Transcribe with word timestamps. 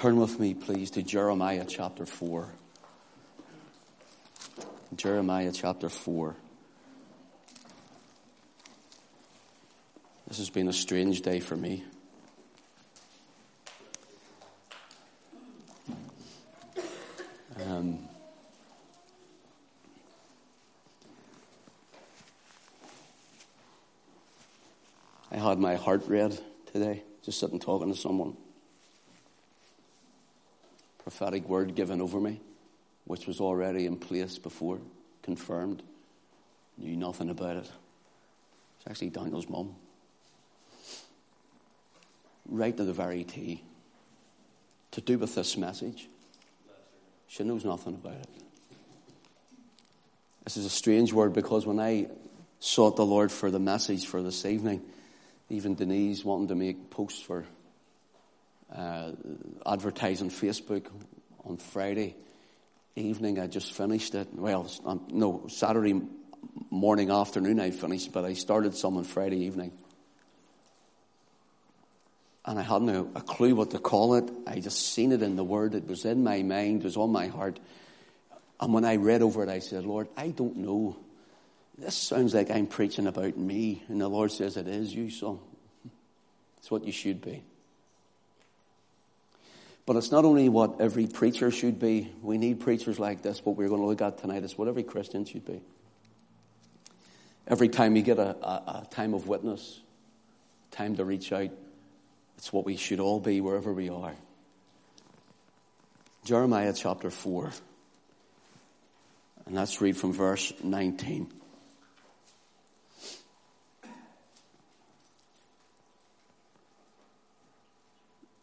Turn 0.00 0.16
with 0.16 0.40
me, 0.40 0.54
please, 0.54 0.92
to 0.92 1.02
Jeremiah 1.02 1.66
chapter 1.68 2.06
4. 2.06 2.48
Jeremiah 4.96 5.52
chapter 5.52 5.90
4. 5.90 6.34
This 10.26 10.38
has 10.38 10.48
been 10.48 10.68
a 10.68 10.72
strange 10.72 11.20
day 11.20 11.38
for 11.38 11.54
me. 11.54 11.84
Um, 17.62 17.98
I 25.30 25.36
had 25.36 25.58
my 25.58 25.74
heart 25.74 26.04
read 26.06 26.40
today, 26.72 27.02
just 27.22 27.38
sitting 27.38 27.58
talking 27.58 27.92
to 27.92 27.98
someone 27.98 28.38
prophetic 31.10 31.48
word 31.48 31.74
given 31.74 32.00
over 32.00 32.20
me, 32.20 32.40
which 33.04 33.26
was 33.26 33.40
already 33.40 33.84
in 33.84 33.96
place 33.96 34.38
before, 34.38 34.78
confirmed. 35.22 35.82
Knew 36.78 36.96
nothing 36.96 37.30
about 37.30 37.56
it. 37.56 37.70
It's 38.78 38.88
actually 38.88 39.10
Daniel's 39.10 39.48
mum. 39.48 39.74
Right 42.48 42.76
to 42.76 42.84
the 42.84 42.92
very 42.92 43.24
T. 43.24 43.64
To 44.92 45.00
do 45.00 45.18
with 45.18 45.34
this 45.34 45.56
message. 45.56 46.06
She 47.26 47.42
knows 47.42 47.64
nothing 47.64 47.94
about 47.94 48.14
it. 48.14 48.28
This 50.44 50.56
is 50.56 50.64
a 50.64 50.70
strange 50.70 51.12
word 51.12 51.32
because 51.32 51.66
when 51.66 51.80
I 51.80 52.06
sought 52.60 52.94
the 52.94 53.04
Lord 53.04 53.32
for 53.32 53.50
the 53.50 53.58
message 53.58 54.06
for 54.06 54.22
this 54.22 54.46
evening, 54.46 54.80
even 55.48 55.74
Denise 55.74 56.24
wanting 56.24 56.48
to 56.48 56.54
make 56.54 56.88
posts 56.88 57.20
for 57.20 57.44
uh, 58.74 59.12
advertising 59.66 60.30
Facebook 60.30 60.86
on 61.44 61.56
Friday 61.56 62.16
evening. 62.96 63.38
I 63.38 63.46
just 63.46 63.72
finished 63.72 64.14
it. 64.14 64.28
Well, 64.32 64.70
um, 64.84 65.06
no, 65.10 65.46
Saturday 65.48 66.00
morning, 66.70 67.10
afternoon 67.10 67.60
I 67.60 67.70
finished, 67.70 68.12
but 68.12 68.24
I 68.24 68.34
started 68.34 68.74
some 68.76 68.96
on 68.96 69.04
Friday 69.04 69.44
evening. 69.44 69.72
And 72.44 72.58
I 72.58 72.62
hadn't 72.62 72.88
a, 72.88 73.02
a 73.02 73.20
clue 73.20 73.54
what 73.54 73.70
to 73.72 73.78
call 73.78 74.14
it. 74.14 74.30
I 74.46 74.60
just 74.60 74.94
seen 74.94 75.12
it 75.12 75.22
in 75.22 75.36
the 75.36 75.44
Word. 75.44 75.74
It 75.74 75.86
was 75.86 76.04
in 76.04 76.24
my 76.24 76.42
mind, 76.42 76.80
it 76.80 76.84
was 76.84 76.96
on 76.96 77.10
my 77.10 77.26
heart. 77.26 77.60
And 78.60 78.74
when 78.74 78.84
I 78.84 78.96
read 78.96 79.22
over 79.22 79.42
it, 79.42 79.48
I 79.48 79.60
said, 79.60 79.84
Lord, 79.84 80.08
I 80.16 80.28
don't 80.28 80.56
know. 80.56 80.96
This 81.78 81.94
sounds 81.94 82.34
like 82.34 82.50
I'm 82.50 82.66
preaching 82.66 83.06
about 83.06 83.36
me. 83.36 83.82
And 83.88 84.00
the 84.00 84.08
Lord 84.08 84.32
says, 84.32 84.56
It 84.56 84.68
is 84.68 84.94
you, 84.94 85.10
son. 85.10 85.38
It's 86.58 86.70
what 86.70 86.84
you 86.84 86.92
should 86.92 87.22
be. 87.22 87.42
But 89.90 89.96
it's 89.96 90.12
not 90.12 90.24
only 90.24 90.48
what 90.48 90.80
every 90.80 91.08
preacher 91.08 91.50
should 91.50 91.80
be. 91.80 92.12
We 92.22 92.38
need 92.38 92.60
preachers 92.60 93.00
like 93.00 93.22
this. 93.22 93.40
but 93.40 93.56
we're 93.56 93.66
going 93.66 93.80
to 93.80 93.88
look 93.88 94.00
at 94.00 94.18
tonight 94.18 94.44
is 94.44 94.56
what 94.56 94.68
every 94.68 94.84
Christian 94.84 95.24
should 95.24 95.44
be. 95.44 95.60
Every 97.48 97.68
time 97.68 97.96
you 97.96 98.02
get 98.02 98.20
a, 98.20 98.36
a, 98.36 98.84
a 98.84 98.88
time 98.92 99.14
of 99.14 99.26
witness, 99.26 99.80
time 100.70 100.94
to 100.94 101.04
reach 101.04 101.32
out, 101.32 101.50
it's 102.38 102.52
what 102.52 102.64
we 102.64 102.76
should 102.76 103.00
all 103.00 103.18
be 103.18 103.40
wherever 103.40 103.72
we 103.72 103.88
are. 103.88 104.14
Jeremiah 106.24 106.72
chapter 106.72 107.10
4. 107.10 107.50
And 109.46 109.56
let's 109.56 109.80
read 109.80 109.96
from 109.96 110.12
verse 110.12 110.52
19. 110.62 111.32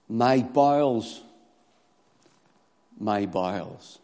My 0.10 0.40
bowels 0.42 1.22
my 3.00 3.26
bowels. 3.26 4.00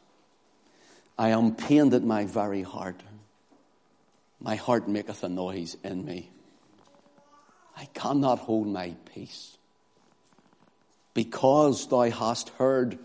I 1.18 1.30
am 1.30 1.56
pained 1.56 1.94
at 1.94 2.04
my 2.04 2.26
very 2.26 2.64
heart. 2.64 3.02
My 4.40 4.56
heart 4.56 4.88
maketh 4.88 5.24
a 5.24 5.30
noise 5.30 5.78
in 5.84 6.04
me. 6.04 6.30
I 7.78 7.86
cannot 7.94 8.40
hold 8.40 8.68
my 8.68 8.96
peace. 9.14 9.58
Because 11.14 11.88
thou 11.88 12.09
hast 12.09 12.50
heard, 12.50 12.98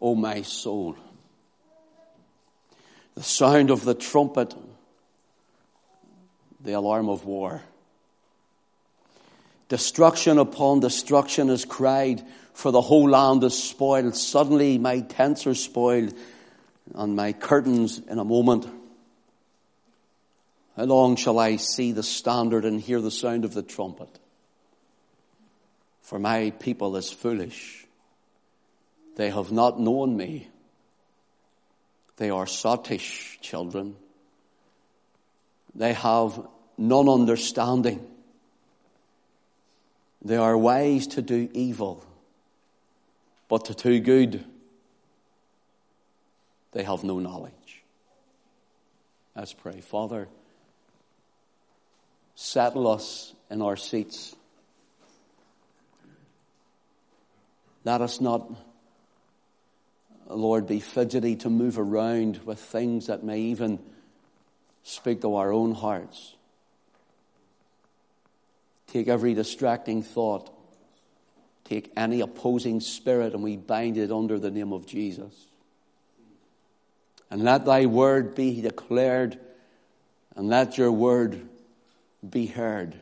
O 0.00 0.14
my 0.14 0.42
soul, 0.42 0.96
the 3.14 3.22
sound 3.22 3.70
of 3.70 3.84
the 3.84 3.94
trumpet, 3.94 4.54
the 6.60 6.72
alarm 6.72 7.08
of 7.08 7.24
war. 7.24 7.62
Destruction 9.68 10.38
upon 10.38 10.80
destruction 10.80 11.50
is 11.50 11.64
cried, 11.64 12.24
for 12.52 12.70
the 12.72 12.80
whole 12.80 13.08
land 13.08 13.44
is 13.44 13.60
spoiled. 13.60 14.16
Suddenly 14.16 14.78
my 14.78 15.00
tents 15.00 15.46
are 15.46 15.54
spoiled, 15.54 16.14
and 16.94 17.16
my 17.16 17.32
curtains 17.32 17.98
in 17.98 18.18
a 18.18 18.24
moment. 18.24 18.66
How 20.76 20.84
long 20.84 21.16
shall 21.16 21.38
I 21.38 21.56
see 21.56 21.92
the 21.92 22.02
standard 22.02 22.64
and 22.64 22.80
hear 22.80 23.00
the 23.00 23.10
sound 23.10 23.44
of 23.44 23.54
the 23.54 23.62
trumpet? 23.62 24.08
For 26.02 26.18
my 26.18 26.50
people 26.50 26.96
is 26.96 27.10
foolish. 27.10 27.86
They 29.16 29.30
have 29.30 29.52
not 29.52 29.78
known 29.78 30.16
me. 30.16 30.48
They 32.16 32.30
are 32.30 32.46
sottish 32.46 33.40
children. 33.40 33.96
They 35.74 35.92
have 35.92 36.40
none 36.76 37.08
understanding. 37.08 38.06
They 40.22 40.36
are 40.36 40.56
wise 40.56 41.06
to 41.08 41.22
do 41.22 41.48
evil, 41.52 42.04
but 43.50 43.66
to 43.66 43.74
too 43.74 43.98
good 43.98 44.44
they 46.72 46.84
have 46.84 47.02
no 47.02 47.18
knowledge. 47.18 47.82
Let's 49.34 49.52
pray. 49.52 49.80
Father, 49.80 50.28
settle 52.36 52.86
us 52.86 53.34
in 53.50 53.60
our 53.60 53.76
seats. 53.76 54.36
Let 57.84 58.00
us 58.02 58.20
not, 58.20 58.48
Lord, 60.28 60.68
be 60.68 60.78
fidgety 60.78 61.34
to 61.36 61.50
move 61.50 61.76
around 61.76 62.38
with 62.44 62.60
things 62.60 63.08
that 63.08 63.24
may 63.24 63.40
even 63.40 63.80
speak 64.84 65.22
to 65.22 65.34
our 65.34 65.52
own 65.52 65.72
hearts. 65.72 66.36
Take 68.86 69.08
every 69.08 69.34
distracting 69.34 70.04
thought. 70.04 70.52
Take 71.70 71.92
any 71.96 72.20
opposing 72.20 72.80
spirit 72.80 73.32
and 73.32 73.44
we 73.44 73.56
bind 73.56 73.96
it 73.96 74.10
under 74.10 74.40
the 74.40 74.50
name 74.50 74.72
of 74.72 74.86
Jesus. 74.86 75.32
And 77.30 77.44
let 77.44 77.64
thy 77.64 77.86
word 77.86 78.34
be 78.34 78.60
declared 78.60 79.38
and 80.34 80.48
let 80.48 80.76
your 80.76 80.90
word 80.90 81.48
be 82.28 82.46
heard. 82.46 82.96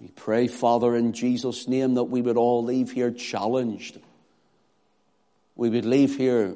We 0.00 0.08
pray, 0.08 0.48
Father, 0.48 0.96
in 0.96 1.12
Jesus' 1.12 1.68
name 1.68 1.94
that 1.94 2.04
we 2.04 2.22
would 2.22 2.38
all 2.38 2.64
leave 2.64 2.90
here 2.92 3.10
challenged. 3.10 4.00
We 5.54 5.68
would 5.68 5.84
leave 5.84 6.16
here 6.16 6.54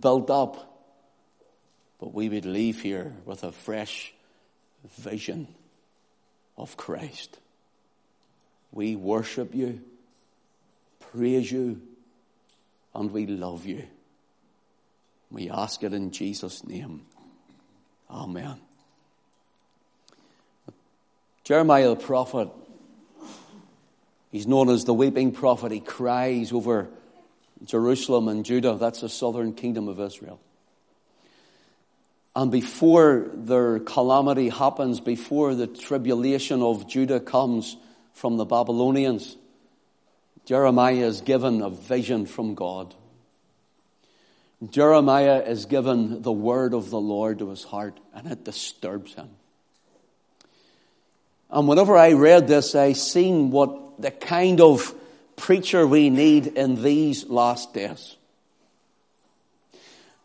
built 0.00 0.30
up, 0.30 0.84
but 2.00 2.12
we 2.12 2.28
would 2.28 2.44
leave 2.44 2.82
here 2.82 3.14
with 3.24 3.44
a 3.44 3.52
fresh 3.52 4.12
vision 4.98 5.46
of 6.58 6.76
Christ. 6.76 7.38
We 8.72 8.96
worship 8.96 9.54
you, 9.54 9.80
praise 11.14 11.50
you, 11.50 11.80
and 12.94 13.10
we 13.10 13.26
love 13.26 13.66
you. 13.66 13.84
We 15.30 15.50
ask 15.50 15.82
it 15.82 15.92
in 15.92 16.10
Jesus' 16.10 16.64
name. 16.64 17.02
Amen. 18.10 18.60
Jeremiah 21.44 21.88
the 21.88 21.96
prophet, 21.96 22.48
he's 24.30 24.46
known 24.46 24.68
as 24.68 24.84
the 24.84 24.94
weeping 24.94 25.32
prophet. 25.32 25.72
He 25.72 25.80
cries 25.80 26.52
over 26.52 26.88
Jerusalem 27.64 28.28
and 28.28 28.44
Judah. 28.44 28.74
That's 28.74 29.00
the 29.00 29.08
southern 29.08 29.54
kingdom 29.54 29.88
of 29.88 29.98
Israel. 30.00 30.40
And 32.34 32.50
before 32.50 33.30
their 33.34 33.80
calamity 33.80 34.48
happens, 34.48 35.00
before 35.00 35.54
the 35.54 35.66
tribulation 35.66 36.62
of 36.62 36.88
Judah 36.88 37.20
comes 37.20 37.76
from 38.14 38.36
the 38.36 38.46
Babylonians, 38.46 39.36
Jeremiah 40.44 41.06
is 41.06 41.20
given 41.20 41.62
a 41.62 41.70
vision 41.70 42.26
from 42.26 42.54
God. 42.54 42.94
Jeremiah 44.70 45.42
is 45.42 45.66
given 45.66 46.22
the 46.22 46.32
word 46.32 46.74
of 46.74 46.90
the 46.90 47.00
Lord 47.00 47.40
to 47.40 47.50
his 47.50 47.64
heart, 47.64 47.98
and 48.14 48.30
it 48.30 48.44
disturbs 48.44 49.14
him. 49.14 49.30
And 51.50 51.68
whenever 51.68 51.96
I 51.96 52.12
read 52.12 52.48
this, 52.48 52.74
I 52.74 52.92
seen 52.92 53.50
what 53.50 54.00
the 54.00 54.10
kind 54.10 54.60
of 54.60 54.94
preacher 55.36 55.86
we 55.86 56.10
need 56.10 56.46
in 56.46 56.82
these 56.82 57.26
last 57.28 57.74
days. 57.74 58.16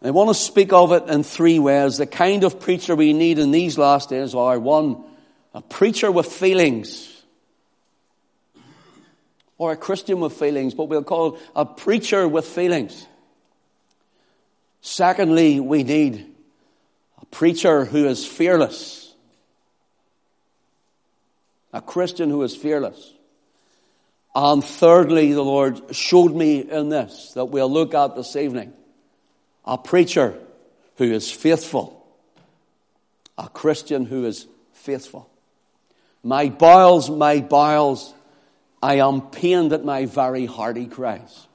I 0.02 0.12
want 0.12 0.30
to 0.30 0.36
speak 0.36 0.72
of 0.72 0.92
it 0.92 1.10
in 1.10 1.24
three 1.24 1.58
ways. 1.58 1.98
The 1.98 2.06
kind 2.06 2.44
of 2.44 2.60
preacher 2.60 2.96
we 2.96 3.14
need 3.14 3.40
in 3.40 3.52
these 3.52 3.78
last 3.78 4.10
days 4.10 4.36
are 4.36 4.60
one, 4.60 5.04
a 5.56 5.62
preacher 5.62 6.12
with 6.12 6.28
feelings. 6.28 7.17
Or 9.58 9.72
a 9.72 9.78
Christian 9.78 10.20
with 10.20 10.34
feelings, 10.34 10.74
but 10.74 10.86
we'll 10.86 11.04
call 11.04 11.40
a 11.56 11.66
preacher 11.66 12.28
with 12.28 12.46
feelings. 12.46 13.08
Secondly, 14.82 15.60
we 15.60 15.84
need 15.84 16.26
a 17.22 17.26
preacher 17.26 17.86
who 17.86 18.06
is 18.06 18.26
fearless. 18.26 19.14
A 21.74 21.82
Christian 21.82 22.30
who 22.30 22.44
is 22.44 22.56
fearless. 22.56 23.14
And 24.36 24.64
thirdly, 24.64 25.34
the 25.34 25.44
Lord 25.44 25.96
showed 25.96 26.36
me 26.36 26.60
in 26.60 26.90
this 26.90 27.32
that 27.34 27.46
we'll 27.46 27.72
look 27.72 27.94
at 27.94 28.16
this 28.16 28.36
evening 28.36 28.74
a 29.66 29.78
preacher 29.78 30.38
who 30.96 31.12
is 31.12 31.30
faithful, 31.30 32.06
a 33.38 33.50
Christian 33.50 34.06
who 34.06 34.26
is 34.26 34.48
faithful. 34.74 35.30
My 36.24 36.50
bowels, 36.50 37.10
my 37.10 37.42
bowels, 37.42 38.14
I 38.82 38.96
am 38.96 39.22
pained 39.22 39.74
at 39.74 39.84
my 39.84 40.06
very 40.06 40.46
heart, 40.46 40.78
he 40.78 40.86
cries. 40.86 41.48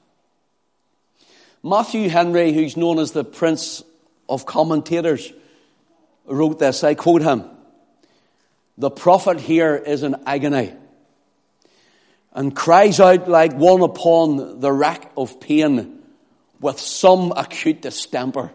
Matthew 1.62 2.08
Henry, 2.08 2.52
who's 2.52 2.76
known 2.76 2.98
as 2.98 3.12
the 3.12 3.24
Prince 3.24 3.84
of 4.28 4.46
Commentators, 4.46 5.32
wrote 6.26 6.58
this. 6.58 6.82
I 6.82 6.94
quote 6.94 7.22
him. 7.22 7.44
The 8.78 8.90
prophet 8.90 9.38
here 9.38 9.76
is 9.76 10.02
in 10.02 10.16
agony 10.26 10.74
and 12.32 12.56
cries 12.56 12.98
out 12.98 13.28
like 13.28 13.52
one 13.52 13.82
upon 13.82 14.60
the 14.60 14.72
rack 14.72 15.12
of 15.16 15.38
pain 15.38 16.02
with 16.60 16.80
some 16.80 17.32
acute 17.36 17.82
distemper. 17.82 18.50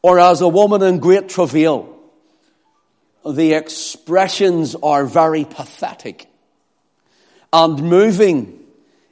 Or 0.00 0.18
as 0.18 0.40
a 0.40 0.48
woman 0.48 0.82
in 0.82 1.00
great 1.00 1.28
travail, 1.28 1.98
the 3.26 3.52
expressions 3.54 4.74
are 4.76 5.04
very 5.04 5.44
pathetic 5.44 6.28
and 7.52 7.82
moving 7.82 8.60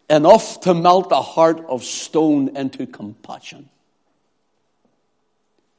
enough 0.09 0.61
to 0.63 0.75
melt 0.75 1.13
a 1.13 1.21
heart 1.21 1.65
of 1.67 1.85
stone 1.85 2.57
into 2.57 2.87
compassion. 2.87 3.69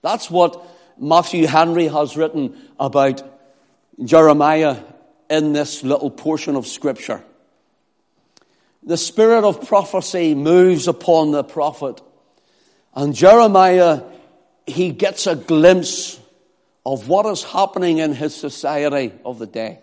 That's 0.02 0.30
what 0.30 0.66
Matthew 0.98 1.48
Henry 1.48 1.88
has 1.88 2.16
written 2.16 2.69
about 2.80 3.24
Jeremiah 4.04 4.78
in 5.30 5.54
this 5.54 5.84
little 5.84 6.12
portion 6.12 6.56
of 6.56 6.68
scripture. 6.68 7.24
The 8.84 8.98
spirit 8.98 9.44
of 9.44 9.68
prophecy 9.68 10.34
moves 10.34 10.88
upon 10.88 11.31
the 11.31 11.44
prophet 11.44 12.02
and 12.94 13.16
Jeremiah, 13.16 14.04
he 14.68 14.92
gets 14.92 15.28
a 15.28 15.36
glimpse 15.36 16.19
of 16.86 17.08
what 17.08 17.25
is 17.25 17.44
happening 17.44 18.00
in 18.00 18.13
his 18.13 18.36
society 18.36 19.13
of 19.24 19.40
the 19.40 19.48
day. 19.48 19.80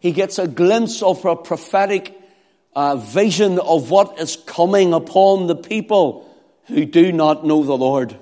He 0.00 0.12
gets 0.12 0.38
a 0.38 0.46
glimpse 0.46 1.02
of 1.02 1.24
a 1.24 1.36
prophetic 1.36 2.14
uh, 2.74 2.96
vision 2.96 3.58
of 3.58 3.90
what 3.90 4.20
is 4.20 4.36
coming 4.36 4.92
upon 4.92 5.46
the 5.46 5.56
people 5.56 6.28
who 6.66 6.84
do 6.84 7.12
not 7.12 7.44
know 7.44 7.64
the 7.64 7.76
Lord. 7.76 8.16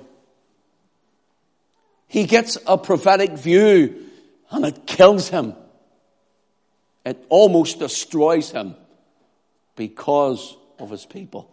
He 2.07 2.25
gets 2.25 2.57
a 2.65 2.77
prophetic 2.77 3.31
view 3.31 4.05
and 4.49 4.65
it 4.65 4.85
kills 4.85 5.29
him. 5.29 5.55
It 7.05 7.23
almost 7.29 7.79
destroys 7.79 8.51
him 8.51 8.75
because 9.75 10.55
of 10.79 10.89
his 10.89 11.05
people. 11.05 11.51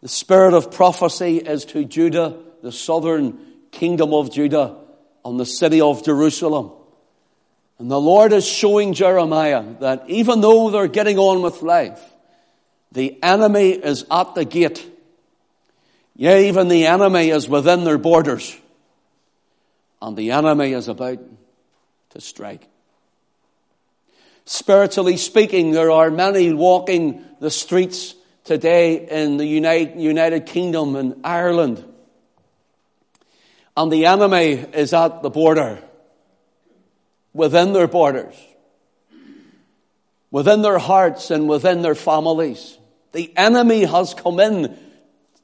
The 0.00 0.08
spirit 0.08 0.54
of 0.54 0.70
prophecy 0.70 1.38
is 1.38 1.64
to 1.66 1.84
Judah, 1.84 2.36
the 2.62 2.72
southern 2.72 3.38
kingdom 3.70 4.12
of 4.12 4.32
Judah, 4.32 4.76
on 5.24 5.36
the 5.36 5.46
city 5.46 5.80
of 5.80 6.04
Jerusalem. 6.04 6.72
And 7.84 7.90
the 7.90 8.00
Lord 8.00 8.32
is 8.32 8.46
showing 8.46 8.94
Jeremiah 8.94 9.62
that 9.80 10.04
even 10.08 10.40
though 10.40 10.70
they're 10.70 10.88
getting 10.88 11.18
on 11.18 11.42
with 11.42 11.60
life, 11.60 12.00
the 12.92 13.22
enemy 13.22 13.72
is 13.72 14.06
at 14.10 14.34
the 14.34 14.46
gate. 14.46 14.90
Yeah, 16.16 16.38
even 16.38 16.68
the 16.68 16.86
enemy 16.86 17.28
is 17.28 17.46
within 17.46 17.84
their 17.84 17.98
borders. 17.98 18.56
And 20.00 20.16
the 20.16 20.30
enemy 20.30 20.72
is 20.72 20.88
about 20.88 21.18
to 22.12 22.20
strike. 22.22 22.66
Spiritually 24.46 25.18
speaking, 25.18 25.72
there 25.72 25.90
are 25.90 26.10
many 26.10 26.54
walking 26.54 27.22
the 27.38 27.50
streets 27.50 28.14
today 28.44 29.06
in 29.06 29.36
the 29.36 29.44
United 29.44 30.46
Kingdom 30.46 30.96
and 30.96 31.20
Ireland. 31.22 31.84
And 33.76 33.92
the 33.92 34.06
enemy 34.06 34.52
is 34.52 34.94
at 34.94 35.20
the 35.20 35.28
border, 35.28 35.82
within 37.34 37.72
their 37.72 37.88
borders, 37.88 38.34
within 40.30 40.62
their 40.62 40.78
hearts 40.78 41.30
and 41.30 41.48
within 41.48 41.82
their 41.82 41.94
families. 41.94 42.78
The 43.12 43.32
enemy 43.36 43.84
has 43.84 44.14
come 44.14 44.40
in 44.40 44.76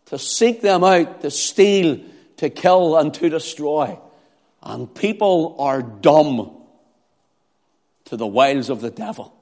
to 0.07 0.19
seek 0.19 0.63
them 0.63 0.83
out, 0.83 1.21
to 1.21 1.31
steal, 1.31 2.01
to 2.39 2.49
kill, 2.49 2.97
and 2.97 3.13
to 3.15 3.29
destroy. 3.29 3.99
And 4.63 4.93
people 4.95 5.57
are 5.59 5.83
dumb 5.83 6.57
to 8.07 8.17
the 8.17 8.27
wiles 8.27 8.71
of 8.71 8.81
the 8.81 8.91
devil. 8.91 9.35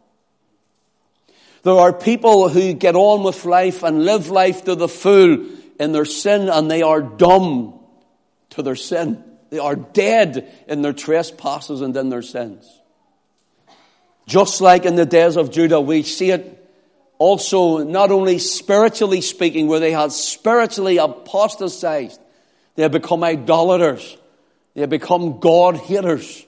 There 1.62 1.75
are 1.75 1.93
people 1.93 2.49
who 2.49 2.73
get 2.73 2.94
on 2.94 3.25
with 3.25 3.44
life 3.44 3.83
and 3.83 4.05
live 4.05 4.29
life 4.29 4.65
to 4.65 4.75
the 4.75 4.89
full 4.89 5.47
in 5.81 5.93
their 5.93 6.05
sin 6.05 6.49
and 6.49 6.71
they 6.71 6.83
are 6.83 7.03
dumb 7.03 7.81
to 8.51 8.62
their 8.62 8.77
sin. 8.77 9.23
They 9.50 9.59
are 9.59 9.77
dead 9.77 10.53
in 10.67 10.83
their 10.83 10.93
trespasses 10.93 11.81
and 11.81 11.97
in 11.97 12.11
their 12.11 12.23
sins. 12.23 12.67
Just 14.27 14.61
like 14.61 14.85
in 14.85 14.97
the 14.97 15.06
days 15.06 15.37
of 15.37 15.50
Judah, 15.50 15.81
we 15.81 16.03
see 16.03 16.31
it 16.31 16.55
also 17.19 17.79
not 17.79 18.11
only 18.11 18.39
spiritually 18.39 19.23
speaking, 19.23 19.67
where 19.69 19.81
they 19.81 19.93
had 19.93 20.12
spiritually 20.12 20.99
apostatized, 20.99 22.21
they 22.75 22.83
had 22.83 22.93
become 22.93 23.25
idolaters, 23.25 24.17
they 24.75 24.83
had 24.83 24.91
become 24.91 25.41
God 25.41 25.77
haters. 25.77 26.44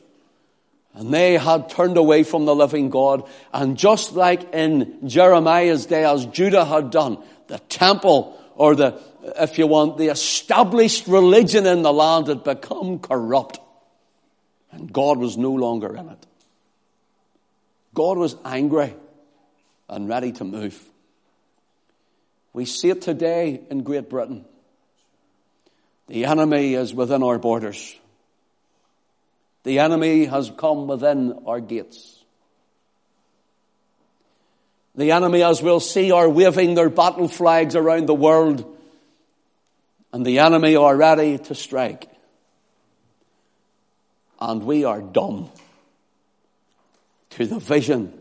And 0.93 1.14
they 1.14 1.35
had 1.38 1.70
turned 1.70 1.96
away 1.96 2.25
from 2.25 2.46
the 2.46 2.55
living 2.55 2.91
God. 2.91 3.29
And 3.53 3.76
just 3.76 4.12
like 4.14 4.53
in 4.53 5.08
Jeremiah's 5.08 5.87
day, 5.87 6.05
as 6.05 6.26
Judah 6.26 6.64
had 6.64 6.91
done, 6.91 7.19
the 7.46 7.61
temple, 7.61 8.37
or 8.56 8.75
the, 8.75 9.00
if 9.22 9.58
you 9.58 9.67
want, 9.67 9.99
the 9.99 10.08
established 10.08 11.06
religion 11.06 11.67
in 11.67 11.82
the 11.82 11.93
land 11.93 12.28
had 12.28 12.44
become 12.44 12.99
corrupt. 12.99 13.58
And 14.72 14.93
God 14.93 15.19
was 15.19 15.37
no 15.37 15.52
longer 15.52 15.96
in 15.96 16.08
it. 16.08 16.26
God 17.94 18.19
was 18.19 18.37
angry 18.44 18.94
and 19.88 20.08
ready 20.08 20.32
to 20.32 20.44
move. 20.44 20.81
We 22.52 22.64
see 22.64 22.90
it 22.90 23.02
today 23.02 23.61
in 23.70 23.82
Great 23.82 24.08
Britain. 24.08 24.44
The 26.06 26.24
enemy 26.24 26.74
is 26.74 26.93
within 26.93 27.22
our 27.22 27.39
borders. 27.39 27.96
The 29.62 29.79
enemy 29.79 30.24
has 30.24 30.50
come 30.56 30.86
within 30.86 31.43
our 31.46 31.60
gates. 31.60 32.24
The 34.96 35.12
enemy, 35.12 35.43
as 35.43 35.62
we'll 35.62 35.81
see, 35.81 36.10
are 36.10 36.29
waving 36.29 36.74
their 36.74 36.91
battle 36.91 37.29
flags 37.29 37.77
around 37.77 38.06
the 38.06 38.15
world, 38.15 38.77
and 40.12 40.24
the 40.24 40.38
enemy 40.38 40.76
are 40.76 40.96
ready 40.96 41.38
to 41.38 41.55
strike. 41.55 42.08
And 44.40 44.64
we 44.64 44.84
are 44.84 45.00
dumb 45.00 45.50
to 47.31 47.46
the 47.46 47.58
vision 47.58 48.12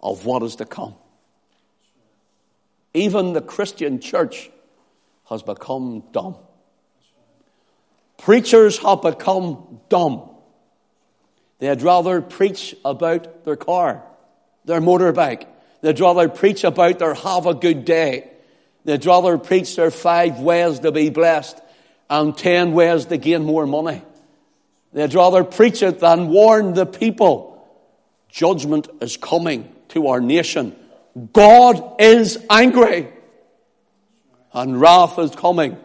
of 0.00 0.24
what 0.24 0.42
is 0.42 0.56
to 0.56 0.64
come. 0.64 0.94
Even 2.94 3.32
the 3.32 3.40
Christian 3.40 4.00
church 4.00 4.50
has 5.28 5.42
become 5.42 6.02
dumb. 6.12 6.36
Preachers 8.16 8.78
have 8.78 9.02
become 9.02 9.80
dumb. 9.88 10.28
They'd 11.58 11.82
rather 11.82 12.20
preach 12.20 12.74
about 12.84 13.44
their 13.44 13.56
car, 13.56 14.02
their 14.64 14.80
motorbike. 14.80 15.46
They'd 15.80 16.00
rather 16.00 16.28
preach 16.28 16.64
about 16.64 16.98
their 16.98 17.14
have 17.14 17.46
a 17.46 17.54
good 17.54 17.84
day. 17.84 18.30
They'd 18.84 19.04
rather 19.04 19.38
preach 19.38 19.76
their 19.76 19.90
five 19.90 20.40
ways 20.40 20.80
to 20.80 20.92
be 20.92 21.10
blessed 21.10 21.60
and 22.08 22.36
ten 22.36 22.72
ways 22.72 23.06
to 23.06 23.16
gain 23.16 23.44
more 23.44 23.66
money. 23.66 24.02
They'd 24.92 25.14
rather 25.14 25.44
preach 25.44 25.82
it 25.82 26.00
than 26.00 26.28
warn 26.28 26.74
the 26.74 26.86
people. 26.86 27.68
Judgment 28.30 28.88
is 29.00 29.16
coming 29.16 29.72
to 29.88 30.08
our 30.08 30.20
nation. 30.20 30.74
God 31.32 32.00
is 32.00 32.38
angry 32.48 33.08
and 34.52 34.80
wrath 34.80 35.18
is 35.18 35.34
coming 35.34 35.76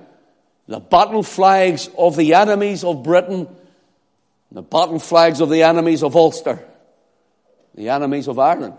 the 0.68 0.80
battle 0.80 1.24
flags 1.24 1.90
of 1.98 2.16
the 2.16 2.36
enemies 2.36 2.84
of 2.84 3.04
Britain, 3.04 3.48
the 4.52 4.62
battle 4.62 5.00
flags 5.00 5.42
of 5.42 5.50
the 5.50 5.64
enemies 5.64 6.04
of 6.04 6.16
Ulster, 6.16 6.64
the 7.76 7.90
enemies 7.90 8.28
of 8.28 8.40
Ireland, 8.40 8.76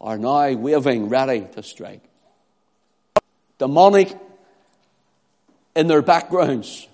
are 0.00 0.16
now 0.16 0.52
waving 0.52 1.08
ready 1.08 1.46
to 1.54 1.62
strike. 1.62 2.07
Demonic 3.58 4.16
in 5.74 5.86
their 5.86 6.02
backgrounds, 6.02 6.88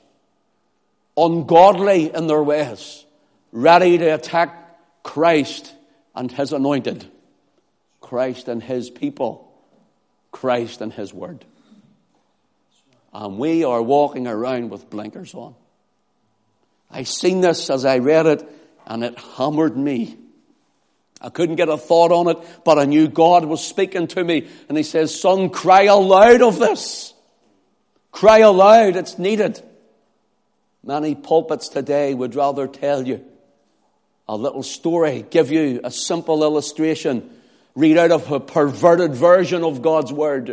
ungodly 1.16 2.14
in 2.14 2.26
their 2.26 2.42
ways, 2.42 3.04
ready 3.52 3.98
to 3.98 4.14
attack 4.14 4.78
Christ 5.02 5.72
and 6.14 6.30
his 6.30 6.52
anointed, 6.52 7.06
Christ 8.00 8.48
and 8.48 8.62
his 8.62 8.90
people, 8.90 9.52
Christ 10.32 10.80
and 10.80 10.92
his 10.92 11.14
word. 11.14 11.44
And 13.12 13.38
we 13.38 13.64
are 13.64 13.80
walking 13.80 14.26
around 14.26 14.70
with 14.70 14.90
blinkers 14.90 15.34
on. 15.34 15.54
I 16.90 17.04
seen 17.04 17.40
this 17.40 17.70
as 17.70 17.84
I 17.84 17.98
read 17.98 18.26
it 18.26 18.48
and 18.86 19.04
it 19.04 19.18
hammered 19.18 19.76
me. 19.76 20.16
I 21.24 21.30
couldn't 21.30 21.56
get 21.56 21.70
a 21.70 21.78
thought 21.78 22.12
on 22.12 22.28
it, 22.28 22.36
but 22.64 22.78
I 22.78 22.84
knew 22.84 23.08
God 23.08 23.46
was 23.46 23.64
speaking 23.64 24.08
to 24.08 24.22
me 24.22 24.46
and 24.68 24.76
he 24.76 24.84
says, 24.84 25.18
son, 25.18 25.48
cry 25.48 25.84
aloud 25.84 26.42
of 26.42 26.58
this. 26.58 27.14
Cry 28.12 28.40
aloud. 28.40 28.94
It's 28.94 29.18
needed. 29.18 29.62
Many 30.84 31.14
pulpits 31.14 31.70
today 31.70 32.12
would 32.12 32.34
rather 32.34 32.66
tell 32.66 33.08
you 33.08 33.24
a 34.28 34.36
little 34.36 34.62
story, 34.62 35.24
give 35.30 35.50
you 35.50 35.80
a 35.82 35.90
simple 35.90 36.42
illustration, 36.42 37.30
read 37.74 37.96
out 37.96 38.10
of 38.10 38.30
a 38.30 38.38
perverted 38.38 39.14
version 39.14 39.64
of 39.64 39.80
God's 39.80 40.12
Word. 40.12 40.50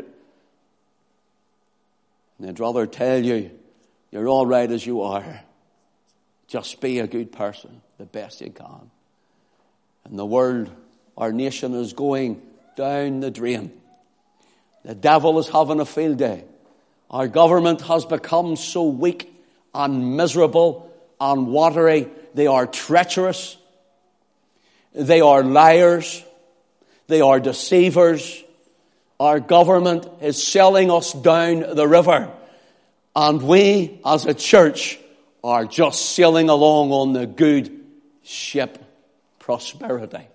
And 2.37 2.47
they'd 2.47 2.61
rather 2.61 2.87
tell 2.87 3.21
you, 3.21 3.51
you're 4.09 4.29
all 4.29 4.45
right 4.45 4.71
as 4.71 4.85
you 4.85 5.01
are. 5.01 5.41
Just 6.47 6.79
be 6.79 6.99
a 6.99 7.07
good 7.07 7.33
person, 7.33 7.81
the 7.97 8.05
best 8.05 8.39
you 8.39 8.51
can. 8.51 8.89
And 10.05 10.17
the 10.17 10.25
world, 10.25 10.69
our 11.17 11.31
nation 11.31 11.73
is 11.73 11.93
going 11.93 12.41
down 12.75 13.19
the 13.19 13.31
drain. 13.31 13.71
The 14.83 14.95
devil 14.95 15.37
is 15.39 15.47
having 15.47 15.79
a 15.79 15.85
field 15.85 16.17
day. 16.17 16.43
Our 17.09 17.27
government 17.27 17.81
has 17.81 18.05
become 18.05 18.55
so 18.55 18.87
weak 18.87 19.31
and 19.73 20.17
miserable 20.17 20.91
and 21.19 21.47
watery. 21.47 22.07
They 22.33 22.47
are 22.47 22.65
treacherous. 22.65 23.57
They 24.93 25.21
are 25.21 25.43
liars. 25.43 26.23
They 27.07 27.21
are 27.21 27.39
deceivers. 27.39 28.43
Our 29.19 29.39
government 29.39 30.07
is 30.21 30.41
selling 30.41 30.89
us 30.89 31.13
down 31.13 31.75
the 31.75 31.87
river. 31.87 32.31
And 33.15 33.41
we, 33.41 33.99
as 34.05 34.25
a 34.25 34.33
church, 34.33 34.97
are 35.43 35.65
just 35.65 36.15
sailing 36.15 36.49
along 36.49 36.91
on 36.91 37.13
the 37.13 37.27
good 37.27 37.79
ship 38.23 38.77
prosperity. 39.51 40.25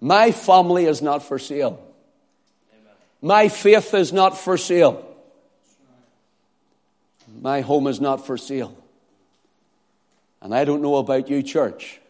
My 0.00 0.32
family 0.32 0.86
is 0.86 1.00
not 1.00 1.22
for 1.22 1.38
sale. 1.38 1.78
My 3.22 3.46
faith 3.48 3.94
is 3.94 4.12
not 4.12 4.36
for 4.36 4.58
sale. 4.58 5.06
My 7.40 7.60
home 7.60 7.86
is 7.86 8.00
not 8.00 8.26
for 8.26 8.36
sale. 8.36 8.76
And 10.42 10.52
I 10.52 10.64
don't 10.64 10.82
know 10.82 10.96
about 10.96 11.30
you, 11.30 11.44
church. 11.44 12.00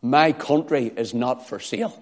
My 0.00 0.30
country 0.30 0.92
is 0.96 1.12
not 1.12 1.48
for 1.48 1.58
sale. 1.58 1.92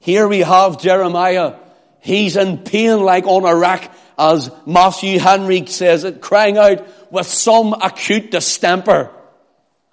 Here 0.00 0.26
we 0.26 0.38
have 0.38 0.80
Jeremiah. 0.80 1.56
He's 2.00 2.36
in 2.36 2.56
pain 2.58 3.00
like 3.00 3.26
on 3.26 3.44
a 3.44 3.54
rack, 3.54 3.92
as 4.18 4.50
Matthew 4.66 5.18
Henry 5.18 5.64
says 5.66 6.04
it, 6.04 6.20
crying 6.20 6.58
out 6.58 6.86
with 7.12 7.26
some 7.26 7.72
acute 7.72 8.30
distemper. 8.30 9.10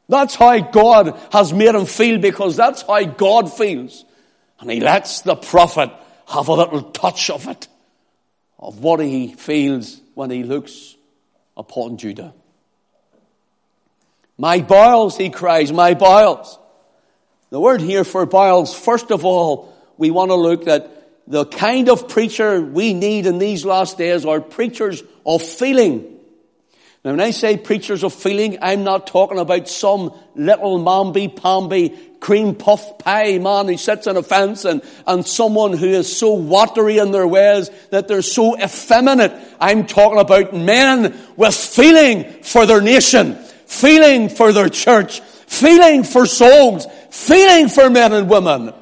That's 0.10 0.36
how 0.36 0.60
God 0.60 1.20
has 1.32 1.53
made 1.53 1.75
him 1.75 1.86
feel 1.86 2.20
because 2.20 2.55
that's 2.55 2.82
how 2.82 3.03
God 3.03 3.53
feels. 3.53 4.03
And 4.60 4.72
he 4.72 4.79
lets 4.79 5.22
the 5.22 5.36
prophet 5.36 5.91
have 6.27 6.48
a 6.48 6.53
little 6.53 6.84
touch 6.84 7.29
of 7.29 7.48
it, 7.48 7.67
of 8.58 8.79
what 8.79 9.00
he 9.00 9.34
feels 9.34 10.00
when 10.15 10.32
he 10.32 10.44
looks 10.44 10.96
upon 11.55 11.98
Judah. 11.98 12.34
My 14.38 14.62
bowels, 14.62 15.17
he 15.17 15.29
cries, 15.29 15.72
my 15.72 15.94
bowels. 15.94 16.58
The 17.51 17.60
word 17.60 17.79
here 17.79 18.03
for 18.03 18.25
bowels, 18.25 18.77
first 18.77 19.12
of 19.12 19.24
all, 19.24 19.74
we 19.98 20.12
want 20.12 20.32
to 20.32 20.36
look 20.36 20.67
at 20.67 20.89
the 21.27 21.46
kind 21.46 21.89
of 21.89 22.08
preacher 22.08 22.62
we 22.62 22.94
need 22.94 23.25
in 23.25 23.39
these 23.39 23.65
last 23.65 23.98
days 23.98 24.25
are 24.25 24.41
preachers 24.41 25.03
of 25.25 25.41
feeling. 25.41 26.01
Now 27.03 27.12
when 27.12 27.22
I 27.22 27.32
say 27.32 27.58
preachers 27.58 28.03
of 28.03 28.13
feeling, 28.13 28.58
I'm 28.62 28.84
not 28.84 29.08
talking 29.08 29.38
about 29.38 29.67
some 29.67 30.13
little 30.36 30.79
mamby-pamby 30.79 31.98
cream 32.20 32.55
puff 32.55 32.98
pie 32.98 33.38
man 33.38 33.67
who 33.67 33.77
sits 33.77 34.08
on 34.08 34.17
a 34.17 34.24
fence 34.24 34.65
and, 34.65 34.82
and 35.05 35.25
someone 35.25 35.74
who 35.74 35.88
is 35.88 36.15
so 36.15 36.34
watery 36.34 36.98
in 36.98 37.12
their 37.12 37.27
ways 37.27 37.70
that 37.91 38.08
they're 38.08 38.24
so 38.24 38.58
effeminate. 38.58 39.34
I'm 39.60 39.86
talking 39.86 40.20
about 40.20 40.55
men 40.55 41.15
with 41.36 41.55
feeling 41.55 42.41
for 42.41 42.65
their 42.65 42.82
nation 42.82 43.38
feeling 43.65 44.29
for 44.29 44.53
their 44.53 44.70
church, 44.70 45.22
feeling 45.22 46.03
for 46.03 46.25
souls, 46.25 46.88
feeling 47.10 47.67
for 47.67 47.89
men 47.89 48.13
and 48.13 48.29
women. 48.29 48.74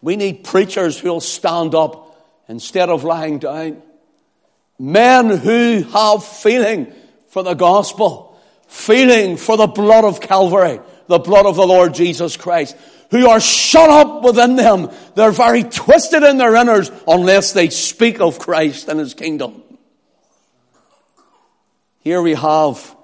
We 0.00 0.16
need 0.16 0.44
preachers 0.44 0.98
who'll 0.98 1.20
stand 1.20 1.74
up 1.74 2.16
instead 2.48 2.88
of 2.88 3.04
lying 3.04 3.38
down. 3.38 3.82
Men 4.78 5.30
who 5.30 5.82
have 5.82 6.24
feeling 6.24 6.92
for 7.28 7.42
the 7.42 7.54
gospel, 7.54 8.40
feeling 8.68 9.36
for 9.36 9.56
the 9.56 9.66
blood 9.66 10.04
of 10.04 10.20
Calvary, 10.20 10.80
the 11.08 11.18
blood 11.18 11.46
of 11.46 11.56
the 11.56 11.66
Lord 11.66 11.94
Jesus 11.94 12.36
Christ, 12.36 12.76
who 13.10 13.28
are 13.28 13.40
shut 13.40 13.90
up 13.90 14.22
within 14.22 14.56
them. 14.56 14.90
They're 15.14 15.32
very 15.32 15.64
twisted 15.64 16.22
in 16.22 16.36
their 16.36 16.52
inners 16.52 16.92
unless 17.08 17.52
they 17.52 17.70
speak 17.70 18.20
of 18.20 18.38
Christ 18.38 18.88
and 18.88 19.00
His 19.00 19.14
kingdom. 19.14 19.62
Here 22.00 22.22
we 22.22 22.34
have 22.34 22.96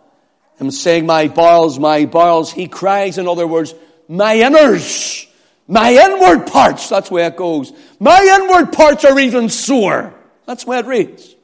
him 0.59 0.71
saying, 0.71 1.07
my 1.07 1.29
bowels, 1.29 1.79
my 1.79 2.07
bowels. 2.07 2.53
He 2.53 2.69
cries, 2.69 3.19
in 3.19 3.27
other 3.29 3.47
words, 3.47 3.75
my 4.09 4.37
inners, 4.37 5.27
my 5.67 5.93
inward 5.93 6.47
parts. 6.47 6.89
That's 6.89 7.11
where 7.11 7.29
it 7.29 7.37
goes. 7.37 7.73
My 7.99 8.41
inward 8.41 8.73
parts 8.73 9.05
are 9.05 9.19
even 9.19 9.49
sore. 9.49 10.15
That's 10.47 10.67
where 10.67 10.81
it 10.81 10.87
reads. 10.87 11.35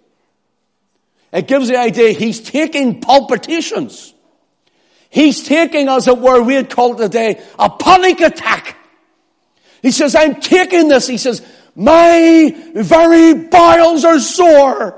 It 1.33 1.47
gives 1.47 1.69
the 1.69 1.77
idea 1.77 2.11
he's 2.11 2.41
taking 2.41 3.01
palpitations. 3.01 4.13
He's 5.11 5.43
taking, 5.43 5.89
as 5.89 6.07
it 6.07 6.19
were, 6.19 6.43
we'd 6.43 6.71
call 6.71 6.95
it 6.95 6.99
today, 6.99 7.43
a 7.59 7.71
panic 7.71 8.21
attack. 8.21 8.77
He 9.83 9.91
says, 9.91 10.15
I'm 10.15 10.41
taking 10.41 10.89
this. 10.89 11.07
He 11.07 11.19
says, 11.19 11.43
my 11.75 12.55
very 12.75 13.35
bowels 13.35 14.05
are 14.05 14.19
sore. 14.19 14.97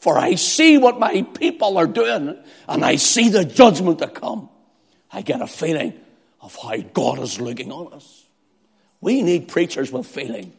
For 0.00 0.16
I 0.18 0.36
see 0.36 0.78
what 0.78 1.00
my 1.00 1.22
people 1.22 1.78
are 1.78 1.86
doing 1.86 2.38
and 2.68 2.84
I 2.84 2.96
see 2.96 3.30
the 3.30 3.44
judgment 3.44 3.98
to 3.98 4.08
come. 4.08 4.48
I 5.10 5.22
get 5.22 5.40
a 5.40 5.46
feeling 5.46 5.94
of 6.48 6.56
how 6.56 6.78
God 6.94 7.18
is 7.18 7.38
looking 7.38 7.70
on 7.70 7.92
us. 7.92 8.24
We 9.02 9.20
need 9.20 9.48
preachers 9.48 9.92
with 9.92 10.06
feeling. 10.06 10.54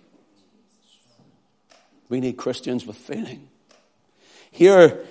We 2.10 2.20
need 2.20 2.38
Christians 2.38 2.86
with 2.86 2.96
feeling. 2.96 3.50
Here 4.52 5.04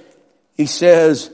he 0.57 0.67
says, 0.67 1.33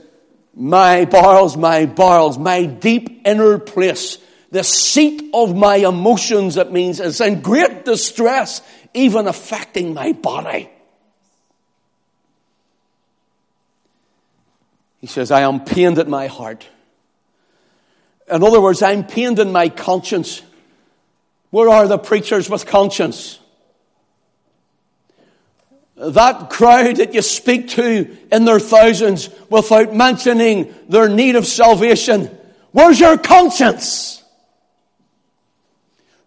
my 0.55 1.05
bowels, 1.05 1.55
my 1.55 1.85
bowels, 1.85 2.39
my 2.39 2.65
deep 2.65 3.21
inner 3.23 3.59
place, 3.59 4.17
the 4.49 4.63
seat 4.63 5.29
of 5.31 5.55
my 5.55 5.75
emotions, 5.75 6.57
it 6.57 6.71
means, 6.71 6.99
is 6.99 7.21
in 7.21 7.41
great 7.41 7.85
distress, 7.85 8.63
even 8.95 9.27
affecting 9.27 9.93
my 9.93 10.13
body. 10.13 10.71
He 15.01 15.07
says, 15.07 15.29
I 15.29 15.41
am 15.41 15.63
pained 15.65 15.99
at 15.99 16.07
my 16.07 16.25
heart. 16.25 16.67
In 18.31 18.43
other 18.43 18.59
words, 18.59 18.81
I'm 18.81 19.05
pained 19.05 19.39
in 19.39 19.51
my 19.51 19.69
conscience. 19.69 20.41
Where 21.51 21.69
are 21.69 21.87
the 21.87 21.97
preachers 21.97 22.49
with 22.49 22.65
conscience? 22.65 23.39
That 25.95 26.49
crowd 26.49 26.97
that 26.97 27.13
you 27.13 27.21
speak 27.21 27.69
to 27.69 28.17
in 28.31 28.45
their 28.45 28.59
thousands 28.59 29.29
without 29.49 29.93
mentioning 29.95 30.73
their 30.89 31.07
need 31.07 31.35
of 31.35 31.45
salvation. 31.45 32.35
Where's 32.71 32.99
your 32.99 33.17
conscience? 33.17 34.21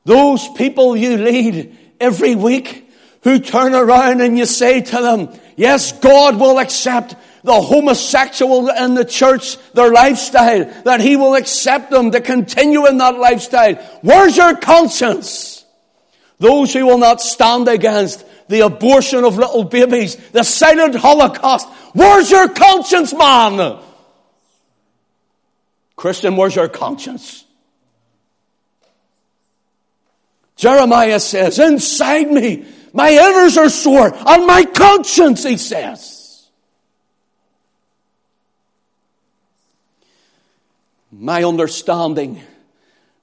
Those 0.05 0.49
people 0.57 0.97
you 0.97 1.19
lead 1.19 1.77
every 2.01 2.35
week 2.35 2.91
who 3.25 3.39
turn 3.39 3.75
around 3.75 4.23
and 4.23 4.39
you 4.39 4.47
say 4.47 4.81
to 4.81 5.03
them, 5.03 5.29
yes, 5.57 5.93
God 5.93 6.41
will 6.41 6.59
accept 6.59 7.15
the 7.45 7.61
homosexual 7.61 8.69
in 8.69 8.95
the 8.95 9.05
church, 9.05 9.57
their 9.73 9.93
lifestyle, 9.93 10.65
that 10.83 11.01
He 11.01 11.17
will 11.17 11.35
accept 11.35 11.91
them 11.91 12.11
to 12.11 12.21
continue 12.21 12.87
in 12.87 12.99
that 12.99 13.19
lifestyle. 13.19 13.75
Where's 14.03 14.37
your 14.37 14.57
conscience? 14.57 15.65
Those 16.39 16.73
who 16.73 16.87
will 16.87 16.99
not 16.99 17.21
stand 17.21 17.69
against 17.69 18.25
the 18.49 18.61
abortion 18.61 19.25
of 19.25 19.37
little 19.37 19.65
babies, 19.65 20.17
the 20.31 20.43
silent 20.43 20.95
holocaust. 20.95 21.69
Where's 21.93 22.31
your 22.31 22.49
conscience, 22.49 23.13
man? 23.13 23.81
Christian, 25.97 26.37
where's 26.37 26.55
your 26.55 26.69
conscience? 26.69 27.45
Jeremiah 30.57 31.21
says, 31.21 31.59
inside 31.59 32.31
me, 32.31 32.67
my 32.93 33.11
inners 33.11 33.57
are 33.57 33.69
sore, 33.69 34.13
and 34.13 34.47
my 34.47 34.65
conscience, 34.65 35.45
he 35.45 35.57
says. 35.57 36.18
My 41.19 41.45
understanding, 41.45 42.41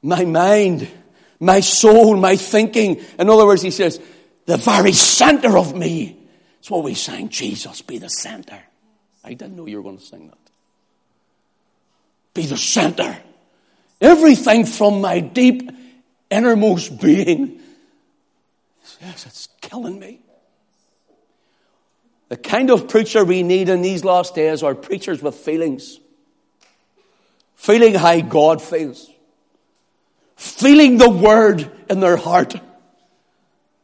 my 0.02 0.26
mind, 0.26 0.88
my 1.40 1.60
soul, 1.60 2.16
my 2.16 2.36
thinking. 2.36 3.02
In 3.18 3.30
other 3.30 3.46
words, 3.46 3.62
he 3.62 3.72
says, 3.72 4.00
the 4.46 4.58
very 4.58 4.92
center 4.92 5.58
of 5.58 5.76
me. 5.76 6.18
That's 6.58 6.70
what 6.70 6.84
we 6.84 6.94
sang, 6.94 7.30
Jesus, 7.30 7.82
be 7.82 7.98
the 7.98 8.10
center. 8.10 8.62
I 9.24 9.34
didn't 9.34 9.56
know 9.56 9.66
you 9.66 9.78
were 9.78 9.84
going 9.84 9.98
to 9.98 10.04
sing 10.04 10.28
that. 10.28 10.38
Be 12.34 12.46
the 12.46 12.58
center. 12.58 13.18
Everything 14.02 14.66
from 14.66 15.02
my 15.02 15.20
deep 15.20 15.72
innermost 16.30 17.00
being 17.00 17.62
Yes, 19.02 19.26
it's 19.26 19.50
killing 19.62 20.00
me. 20.00 20.20
The 22.30 22.38
kind 22.38 22.72
of 22.72 22.88
preacher 22.88 23.24
we 23.24 23.44
need 23.44 23.70
in 23.70 23.82
these 23.82 24.04
last 24.04 24.36
days 24.36 24.64
are 24.64 24.74
preachers 24.74 25.22
with 25.22 25.36
feelings. 25.36 26.00
Feeling 27.56 27.96
how 27.96 28.20
God 28.22 28.62
feels. 28.62 29.10
Feeling 30.36 30.98
the 30.98 31.10
word 31.10 31.72
in 31.90 32.00
their 32.00 32.18
heart. 32.18 32.56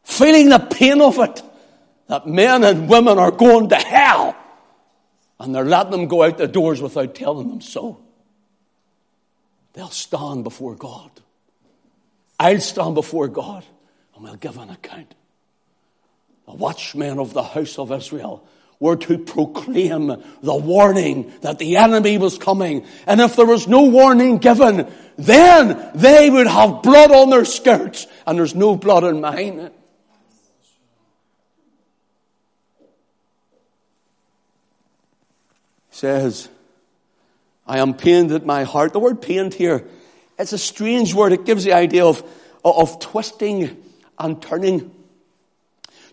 Feeling 0.04 0.50
the 0.50 0.58
pain 0.58 1.00
of 1.00 1.18
it. 1.18 1.42
That 2.08 2.26
men 2.26 2.64
and 2.64 2.88
women 2.88 3.18
are 3.18 3.30
going 3.30 3.70
to 3.70 3.76
hell. 3.76 4.36
And 5.40 5.54
they're 5.54 5.64
letting 5.64 5.92
them 5.92 6.06
go 6.08 6.22
out 6.22 6.38
the 6.38 6.46
doors 6.46 6.80
without 6.80 7.14
telling 7.14 7.48
them 7.48 7.60
so. 7.60 7.98
They'll 9.72 9.88
stand 9.88 10.44
before 10.44 10.74
God. 10.74 11.10
I'll 12.38 12.60
stand 12.60 12.94
before 12.94 13.28
God 13.28 13.64
and 14.14 14.24
we'll 14.24 14.36
give 14.36 14.58
an 14.58 14.70
account. 14.70 15.14
The 16.46 16.54
watchmen 16.54 17.18
of 17.18 17.32
the 17.32 17.42
house 17.42 17.78
of 17.78 17.92
Israel 17.92 18.46
were 18.82 18.96
to 18.96 19.16
proclaim 19.16 20.08
the 20.08 20.56
warning 20.56 21.32
that 21.42 21.60
the 21.60 21.76
enemy 21.76 22.18
was 22.18 22.36
coming. 22.36 22.84
And 23.06 23.20
if 23.20 23.36
there 23.36 23.46
was 23.46 23.68
no 23.68 23.84
warning 23.84 24.38
given, 24.38 24.92
then 25.16 25.92
they 25.94 26.28
would 26.28 26.48
have 26.48 26.82
blood 26.82 27.12
on 27.12 27.30
their 27.30 27.44
skirts. 27.44 28.08
And 28.26 28.36
there's 28.36 28.56
no 28.56 28.74
blood 28.74 29.04
in 29.04 29.20
mine. 29.20 29.70
says, 35.90 36.48
I 37.64 37.78
am 37.78 37.94
pained 37.94 38.32
at 38.32 38.44
my 38.44 38.64
heart. 38.64 38.92
The 38.92 38.98
word 38.98 39.22
pained 39.22 39.54
here, 39.54 39.86
it's 40.36 40.52
a 40.52 40.58
strange 40.58 41.14
word. 41.14 41.32
It 41.32 41.44
gives 41.44 41.62
the 41.62 41.74
idea 41.74 42.04
of, 42.04 42.24
of 42.64 42.98
twisting 42.98 43.80
and 44.18 44.42
turning. 44.42 44.90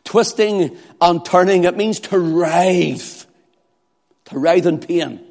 Twisting 0.03 0.77
and 1.01 1.25
turning. 1.25 1.63
It 1.63 1.77
means 1.77 1.99
to 2.01 2.19
writhe. 2.19 3.25
To 4.25 4.39
writhe 4.39 4.65
in 4.65 4.79
pain. 4.79 5.21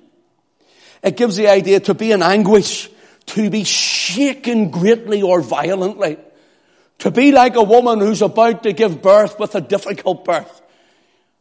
It 1.03 1.17
gives 1.17 1.37
the 1.37 1.49
idea 1.49 1.81
to 1.81 1.95
be 1.95 2.13
in 2.13 2.23
anguish, 2.23 2.91
to 3.27 3.51
be 3.51 3.65
shaken 3.65 4.71
greatly 4.71 5.23
or 5.23 5.41
violently. 5.41 6.19
To 7.01 7.11
be 7.11 7.31
like 7.31 7.55
a 7.55 7.63
woman 7.63 8.01
who's 8.01 8.23
about 8.23 8.65
to 8.65 8.73
give 8.73 9.03
birth 9.03 9.39
with 9.39 9.55
a 9.55 9.61
difficult 9.61 10.25
birth. 10.25 10.63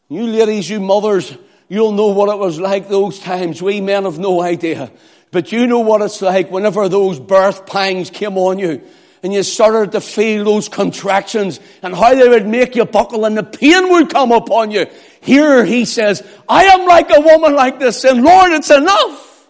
You 0.10 0.28
ladies, 0.28 0.70
you 0.70 0.80
mothers, 0.80 1.36
You'll 1.70 1.92
know 1.92 2.08
what 2.08 2.30
it 2.30 2.38
was 2.38 2.60
like 2.60 2.88
those 2.88 3.20
times. 3.20 3.62
We 3.62 3.82
men 3.82 4.04
have 4.06 4.20
no 4.20 4.42
idea. 4.42 4.92
But 5.32 5.52
you 5.52 5.68
know 5.68 5.80
what 5.80 6.02
it's 6.02 6.22
like 6.22 6.50
whenever 6.50 6.88
those 6.88 7.20
birth 7.20 7.66
pangs 7.66 8.10
came 8.10 8.38
on 8.38 8.60
you 8.60 8.82
and 9.24 9.34
you 9.34 9.44
started 9.44 9.92
to 9.94 10.02
feel 10.02 10.46
those 10.46 10.70
contractions 10.70 11.60
and 11.82 11.96
how 11.96 12.14
they 12.14 12.28
would 12.28 12.48
make 12.48 12.76
you 12.76 12.86
buckle 12.86 13.26
and 13.26 13.38
the 13.38 13.44
pain 13.44 13.90
would 13.90 14.10
come 14.10 14.32
upon 14.32 14.72
you. 14.72 14.86
Here 15.22 15.66
he 15.66 15.86
says, 15.86 16.26
I 16.48 16.66
am 16.66 16.86
like 16.86 17.10
a 17.10 17.22
woman 17.22 17.56
like 17.56 17.80
this 17.80 18.04
and 18.04 18.24
Lord, 18.24 18.52
it's 18.52 18.70
enough. 18.70 19.48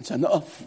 It's 0.00 0.10
enough. 0.10 0.60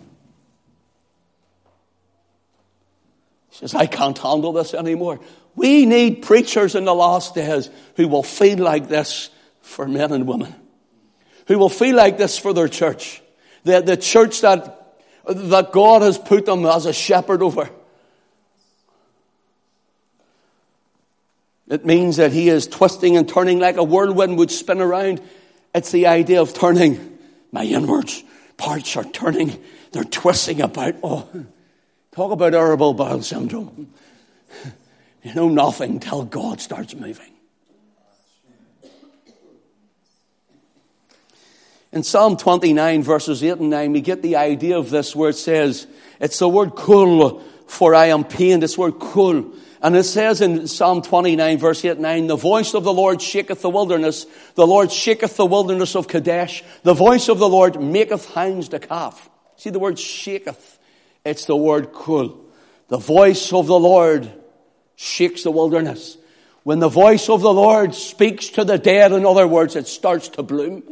He 3.49 3.57
says, 3.57 3.75
I 3.75 3.85
can't 3.85 4.17
handle 4.17 4.53
this 4.53 4.73
anymore. 4.73 5.19
We 5.55 5.85
need 5.85 6.23
preachers 6.23 6.75
in 6.75 6.85
the 6.85 6.95
last 6.95 7.35
days 7.35 7.69
who 7.95 8.07
will 8.07 8.23
feel 8.23 8.59
like 8.59 8.87
this 8.87 9.29
for 9.61 9.87
men 9.87 10.11
and 10.11 10.27
women 10.27 10.53
who 11.47 11.59
will 11.59 11.69
feel 11.69 11.95
like 11.95 12.17
this 12.17 12.37
for 12.37 12.53
their 12.53 12.67
church. 12.67 13.21
The, 13.63 13.81
the 13.81 13.97
church 13.97 14.41
that, 14.41 14.84
that 15.27 15.71
God 15.71 16.01
has 16.01 16.17
put 16.17 16.45
them 16.45 16.65
as 16.65 16.85
a 16.85 16.93
shepherd 16.93 17.41
over. 17.41 17.69
It 21.67 21.85
means 21.85 22.17
that 22.17 22.31
he 22.31 22.49
is 22.49 22.67
twisting 22.67 23.17
and 23.17 23.27
turning 23.27 23.59
like 23.59 23.77
a 23.77 23.83
whirlwind 23.83 24.37
would 24.37 24.51
spin 24.51 24.81
around. 24.81 25.21
It's 25.73 25.91
the 25.91 26.07
idea 26.07 26.41
of 26.41 26.53
turning. 26.53 27.17
My 27.51 27.63
inwards 27.63 28.23
parts 28.57 28.95
are 28.97 29.03
turning. 29.03 29.61
They're 29.91 30.03
twisting 30.03 30.61
about. 30.61 30.95
Oh, 31.03 31.27
talk 32.11 32.31
about 32.31 32.53
irritable 32.53 32.93
bowel 32.93 33.21
syndrome. 33.21 33.91
You 35.23 35.33
know 35.33 35.49
nothing 35.49 35.99
till 35.99 36.23
God 36.23 36.61
starts 36.61 36.93
moving. 36.93 37.34
In 41.95 42.03
Psalm 42.03 42.35
29 42.35 43.03
verses 43.03 43.41
8 43.41 43.59
and 43.59 43.69
9, 43.69 43.93
we 43.93 44.01
get 44.01 44.21
the 44.21 44.35
idea 44.35 44.77
of 44.77 44.89
this 44.89 45.15
where 45.15 45.29
it 45.29 45.37
says, 45.37 45.87
it's 46.19 46.39
the 46.39 46.49
word 46.49 46.75
kul, 46.75 47.39
for 47.67 47.95
I 47.95 48.07
am 48.07 48.25
pained. 48.25 48.61
This 48.61 48.77
word 48.77 48.99
kul. 48.99 49.53
And 49.81 49.95
it 49.95 50.03
says 50.03 50.41
in 50.41 50.67
Psalm 50.67 51.01
29 51.01 51.57
verse 51.57 51.85
8 51.85 51.91
and 51.91 52.01
9, 52.01 52.27
the 52.27 52.35
voice 52.35 52.73
of 52.73 52.83
the 52.83 52.91
Lord 52.91 53.21
shaketh 53.21 53.61
the 53.61 53.69
wilderness. 53.69 54.25
The 54.55 54.67
Lord 54.67 54.91
shaketh 54.91 55.37
the 55.37 55.45
wilderness 55.45 55.95
of 55.95 56.09
Kadesh. 56.09 56.65
The 56.83 56.93
voice 56.93 57.29
of 57.29 57.39
the 57.39 57.47
Lord 57.47 57.81
maketh 57.81 58.29
hounds 58.33 58.67
to 58.69 58.79
calf. 58.79 59.29
See 59.55 59.69
the 59.69 59.79
word 59.79 59.97
shaketh. 59.97 60.77
It's 61.23 61.45
the 61.45 61.55
word 61.55 61.93
kul. 61.93 62.43
The 62.89 62.97
voice 62.97 63.53
of 63.53 63.67
the 63.67 63.79
Lord 63.79 64.29
shakes 64.97 65.43
the 65.43 65.51
wilderness. 65.51 66.17
When 66.63 66.79
the 66.79 66.89
voice 66.89 67.29
of 67.29 67.39
the 67.39 67.53
Lord 67.53 67.95
speaks 67.95 68.49
to 68.49 68.65
the 68.65 68.77
dead, 68.77 69.13
in 69.13 69.25
other 69.25 69.47
words, 69.47 69.77
it 69.77 69.87
starts 69.87 70.27
to 70.29 70.43
bloom. 70.43 70.83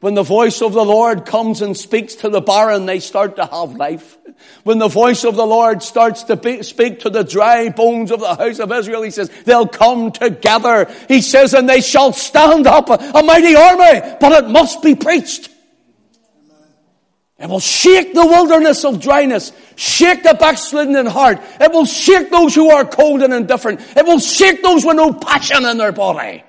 When 0.00 0.14
the 0.14 0.22
voice 0.22 0.60
of 0.60 0.72
the 0.74 0.84
Lord 0.84 1.24
comes 1.24 1.62
and 1.62 1.76
speaks 1.76 2.16
to 2.16 2.28
the 2.28 2.42
barren, 2.42 2.84
they 2.86 3.00
start 3.00 3.36
to 3.36 3.46
have 3.46 3.74
life. 3.74 4.18
When 4.62 4.78
the 4.78 4.88
voice 4.88 5.24
of 5.24 5.36
the 5.36 5.46
Lord 5.46 5.82
starts 5.82 6.24
to 6.24 6.36
be, 6.36 6.62
speak 6.62 7.00
to 7.00 7.10
the 7.10 7.24
dry 7.24 7.70
bones 7.70 8.10
of 8.10 8.20
the 8.20 8.34
house 8.34 8.58
of 8.58 8.70
Israel, 8.70 9.02
he 9.02 9.10
says, 9.10 9.30
they'll 9.44 9.66
come 9.66 10.12
together. 10.12 10.92
He 11.08 11.22
says, 11.22 11.54
and 11.54 11.68
they 11.68 11.80
shall 11.80 12.12
stand 12.12 12.66
up 12.66 12.90
a 12.90 13.22
mighty 13.22 13.56
army, 13.56 14.16
but 14.20 14.32
it 14.32 14.50
must 14.50 14.82
be 14.82 14.94
preached. 14.94 15.48
It 17.38 17.48
will 17.48 17.60
shake 17.60 18.12
the 18.12 18.24
wilderness 18.24 18.84
of 18.84 19.00
dryness, 19.00 19.52
shake 19.76 20.22
the 20.22 20.34
backslidden 20.34 21.06
heart. 21.06 21.38
It 21.60 21.72
will 21.72 21.84
shake 21.86 22.30
those 22.30 22.54
who 22.54 22.70
are 22.70 22.84
cold 22.84 23.22
and 23.22 23.32
indifferent. 23.32 23.80
It 23.96 24.06
will 24.06 24.18
shake 24.18 24.62
those 24.62 24.84
with 24.84 24.96
no 24.96 25.12
passion 25.14 25.64
in 25.64 25.78
their 25.78 25.92
body 25.92 26.44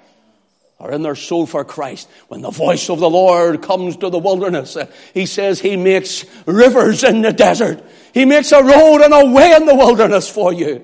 or 0.80 0.92
in 0.92 1.02
their 1.02 1.16
soul 1.16 1.46
for 1.46 1.66
Christ. 1.66 2.08
When 2.28 2.42
the 2.42 2.52
voice 2.52 2.90
of 2.90 3.00
the 3.00 3.10
Lord 3.10 3.62
comes 3.62 3.98
to 3.98 4.10
the 4.10 4.20
wilderness, 4.20 4.76
uh, 4.76 4.88
he 5.14 5.26
says 5.26 5.60
he 5.60 5.76
makes 5.76 6.26
rivers 6.46 7.04
in 7.04 7.22
the 7.22 7.34
desert. 7.34 7.84
He 8.14 8.26
makes 8.26 8.52
a 8.52 8.64
road 8.64 9.02
and 9.02 9.14
a 9.14 9.32
way 9.32 9.54
in 9.54 9.66
the 9.66 9.76
wilderness 9.76 10.30
for 10.30 10.54
you. 10.54 10.84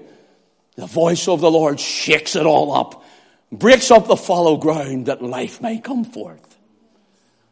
The 0.75 0.87
voice 0.87 1.27
of 1.27 1.41
the 1.41 1.51
Lord 1.51 1.79
shakes 1.79 2.35
it 2.35 2.45
all 2.45 2.73
up, 2.73 3.03
breaks 3.51 3.91
up 3.91 4.07
the 4.07 4.15
fallow 4.15 4.57
ground 4.57 5.05
that 5.05 5.21
life 5.21 5.61
may 5.61 5.77
come 5.77 6.03
forth. 6.03 6.41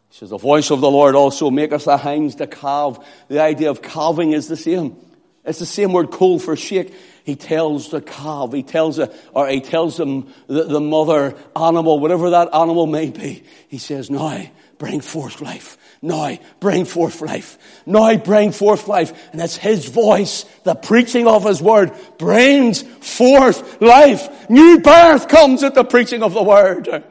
He 0.10 0.18
says, 0.18 0.32
the 0.32 0.38
voice 0.38 0.72
of 0.72 0.82
the 0.82 0.90
Lord 0.92 1.16
also 1.16 1.52
maketh 1.52 1.86
the 1.86 1.98
hinds 1.98 2.36
to 2.36 2.48
calve. 2.48 3.06
The 3.28 3.40
idea 3.40 3.70
of 3.70 3.82
calving 3.82 4.32
is 4.32 4.48
the 4.48 4.58
same. 4.58 4.98
It's 5.46 5.60
the 5.60 5.66
same 5.66 5.94
word 5.94 6.12
kul 6.12 6.40
for 6.40 6.56
shake 6.56 6.94
he 7.24 7.36
tells 7.36 7.90
the 7.90 8.02
calf, 8.02 8.52
he 8.52 8.64
tells 8.64 8.98
a, 9.00 9.14
or 9.34 9.48
he 9.48 9.62
tells 9.62 9.98
them 9.98 10.34
the, 10.48 10.64
the 10.64 10.80
mother 10.80 11.36
animal, 11.56 12.00
whatever 12.00 12.32
that 12.32 12.54
animal 12.54 12.88
may 12.88 13.10
be. 13.10 13.44
He 13.68 13.78
says, 13.78 14.10
now 14.10 14.44
bring 14.78 15.02
forth 15.02 15.42
life. 15.42 15.78
Now 16.02 16.40
bring 16.60 16.86
forth 16.86 17.22
life. 17.22 17.60
Now 17.86 18.16
bring 18.18 18.52
forth 18.52 18.88
life. 18.88 19.14
And 19.32 19.40
it's 19.40 19.56
his 19.56 19.88
voice, 19.88 20.46
the 20.64 20.74
preaching 20.74 21.28
of 21.28 21.44
his 21.44 21.62
word 21.62 21.92
brings 22.18 22.82
forth 22.82 23.80
life. 23.82 24.50
New 24.50 24.80
birth 24.80 25.28
comes 25.28 25.62
at 25.64 25.76
the 25.76 25.84
preaching 25.84 26.24
of 26.24 26.34
the 26.34 26.42
word. 26.42 27.04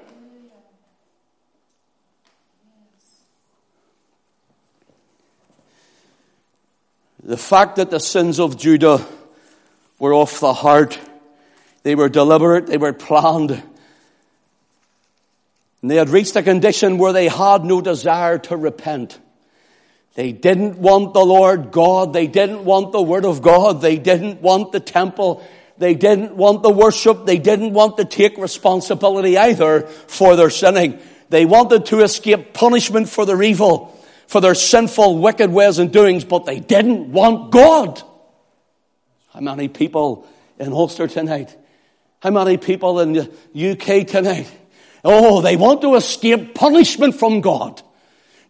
The 7.22 7.36
fact 7.36 7.76
that 7.76 7.90
the 7.90 8.00
sins 8.00 8.40
of 8.40 8.56
Judah 8.56 9.06
were 10.00 10.12
off 10.12 10.40
the 10.40 10.52
heart. 10.52 10.98
They 11.84 11.94
were 11.94 12.08
deliberate. 12.08 12.66
They 12.66 12.78
were 12.78 12.92
planned. 12.92 13.52
And 15.82 15.90
they 15.90 15.96
had 15.96 16.08
reached 16.08 16.34
a 16.34 16.42
condition 16.42 16.98
where 16.98 17.12
they 17.12 17.28
had 17.28 17.64
no 17.64 17.80
desire 17.80 18.38
to 18.38 18.56
repent. 18.56 19.20
They 20.14 20.32
didn't 20.32 20.76
want 20.78 21.14
the 21.14 21.24
Lord 21.24 21.70
God. 21.70 22.12
They 22.12 22.26
didn't 22.26 22.64
want 22.64 22.90
the 22.90 23.00
Word 23.00 23.24
of 23.24 23.40
God. 23.40 23.80
They 23.80 23.96
didn't 23.96 24.42
want 24.42 24.72
the 24.72 24.80
temple. 24.80 25.46
They 25.78 25.94
didn't 25.94 26.36
want 26.36 26.62
the 26.62 26.70
worship. 26.70 27.24
They 27.24 27.38
didn't 27.38 27.72
want 27.72 27.96
to 27.98 28.04
take 28.04 28.36
responsibility 28.36 29.38
either 29.38 29.82
for 29.82 30.34
their 30.36 30.50
sinning. 30.50 30.98
They 31.30 31.46
wanted 31.46 31.86
to 31.86 32.00
escape 32.00 32.52
punishment 32.52 33.08
for 33.08 33.24
their 33.24 33.42
evil. 33.42 33.96
for 34.30 34.40
their 34.40 34.54
sinful, 34.54 35.18
wicked 35.18 35.50
ways 35.50 35.80
and 35.80 35.92
doings, 35.92 36.22
but 36.22 36.46
they 36.46 36.60
didn't 36.60 37.10
want 37.10 37.50
God. 37.50 38.00
How 39.32 39.40
many 39.40 39.68
people 39.68 40.26
in 40.58 40.72
Ulster 40.72 41.08
tonight? 41.08 41.56
How 42.20 42.30
many 42.30 42.56
people 42.56 43.00
in 43.00 43.12
the 43.12 43.30
UK 43.54 44.06
tonight? 44.06 44.50
Oh, 45.04 45.40
they 45.40 45.56
want 45.56 45.80
to 45.82 45.94
escape 45.94 46.54
punishment 46.54 47.14
from 47.14 47.40
God. 47.40 47.80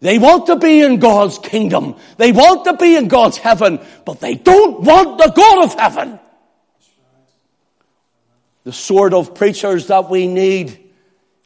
They 0.01 0.17
want 0.17 0.47
to 0.47 0.55
be 0.55 0.81
in 0.81 0.99
God's 0.99 1.37
kingdom. 1.37 1.95
They 2.17 2.31
want 2.31 2.65
to 2.65 2.73
be 2.73 2.95
in 2.95 3.07
God's 3.07 3.37
heaven, 3.37 3.79
but 4.05 4.19
they 4.19 4.33
don't 4.33 4.81
want 4.81 5.19
the 5.19 5.31
God 5.31 5.63
of 5.63 5.75
heaven. 5.75 6.19
The 8.63 8.73
sort 8.73 9.13
of 9.13 9.35
preachers 9.35 9.87
that 9.87 10.09
we 10.09 10.27
need 10.27 10.79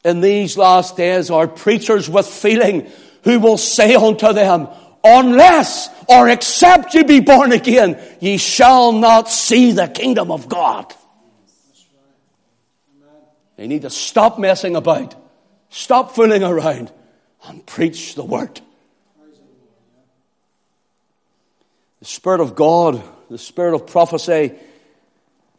in 0.04 0.22
these 0.22 0.58
last 0.58 0.96
days 0.96 1.30
are 1.30 1.48
preachers 1.48 2.10
with 2.10 2.28
feeling 2.28 2.90
who 3.24 3.40
will 3.40 3.58
say 3.58 3.96
unto 3.96 4.32
them, 4.34 4.70
unless 5.06 5.90
or 6.10 6.28
except 6.28 6.96
you 6.96 7.06
be 7.06 7.20
born 7.20 7.52
again, 7.52 8.00
ye 8.20 8.38
shall 8.38 8.92
not 8.92 9.30
see 9.30 9.72
the 9.72 9.88
kingdom 9.88 10.32
of 10.32 10.50
God. 10.50 10.94
They 13.56 13.68
need 13.68 13.84
to 13.84 13.90
stop 13.90 14.38
messing 14.38 14.76
about, 14.76 15.16
stop 15.70 16.14
fooling 16.14 16.44
around, 16.44 16.92
and 17.48 17.66
preach 17.66 18.16
the 18.16 18.24
word. 18.24 18.60
The 22.00 22.06
Spirit 22.06 22.42
of 22.42 22.56
God, 22.56 23.02
the 23.30 23.38
Spirit 23.38 23.74
of 23.74 23.88
prophecy, 23.88 24.54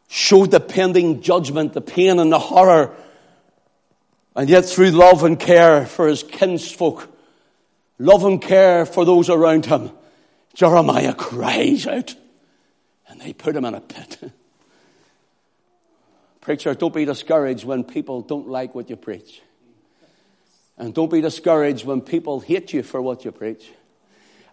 showed 0.08 0.50
the 0.50 0.60
pending 0.60 1.22
judgment, 1.22 1.72
the 1.72 1.80
pain 1.80 2.18
and 2.18 2.30
the 2.30 2.38
horror, 2.38 2.94
and 4.34 4.48
yet 4.48 4.66
through 4.66 4.90
love 4.90 5.24
and 5.24 5.40
care 5.40 5.86
for 5.86 6.06
his 6.06 6.22
kinsfolk, 6.22 7.08
love 7.98 8.24
and 8.24 8.40
care 8.40 8.86
for 8.86 9.04
those 9.04 9.28
around 9.30 9.66
him, 9.66 9.90
Jeremiah 10.54 11.14
cries 11.14 11.86
out, 11.86 12.14
and 13.08 13.20
they 13.20 13.32
put 13.32 13.56
him 13.56 13.64
in 13.64 13.74
a 13.74 13.80
pit. 13.80 14.18
Preacher, 16.40 16.74
don't 16.74 16.94
be 16.94 17.04
discouraged 17.04 17.64
when 17.64 17.82
people 17.84 18.22
don't 18.22 18.48
like 18.48 18.74
what 18.74 18.88
you 18.88 18.96
preach. 18.96 19.42
And 20.78 20.94
don't 20.94 21.10
be 21.10 21.20
discouraged 21.20 21.84
when 21.84 22.00
people 22.00 22.40
hate 22.40 22.72
you 22.72 22.82
for 22.82 23.02
what 23.02 23.24
you 23.24 23.32
preach. 23.32 23.68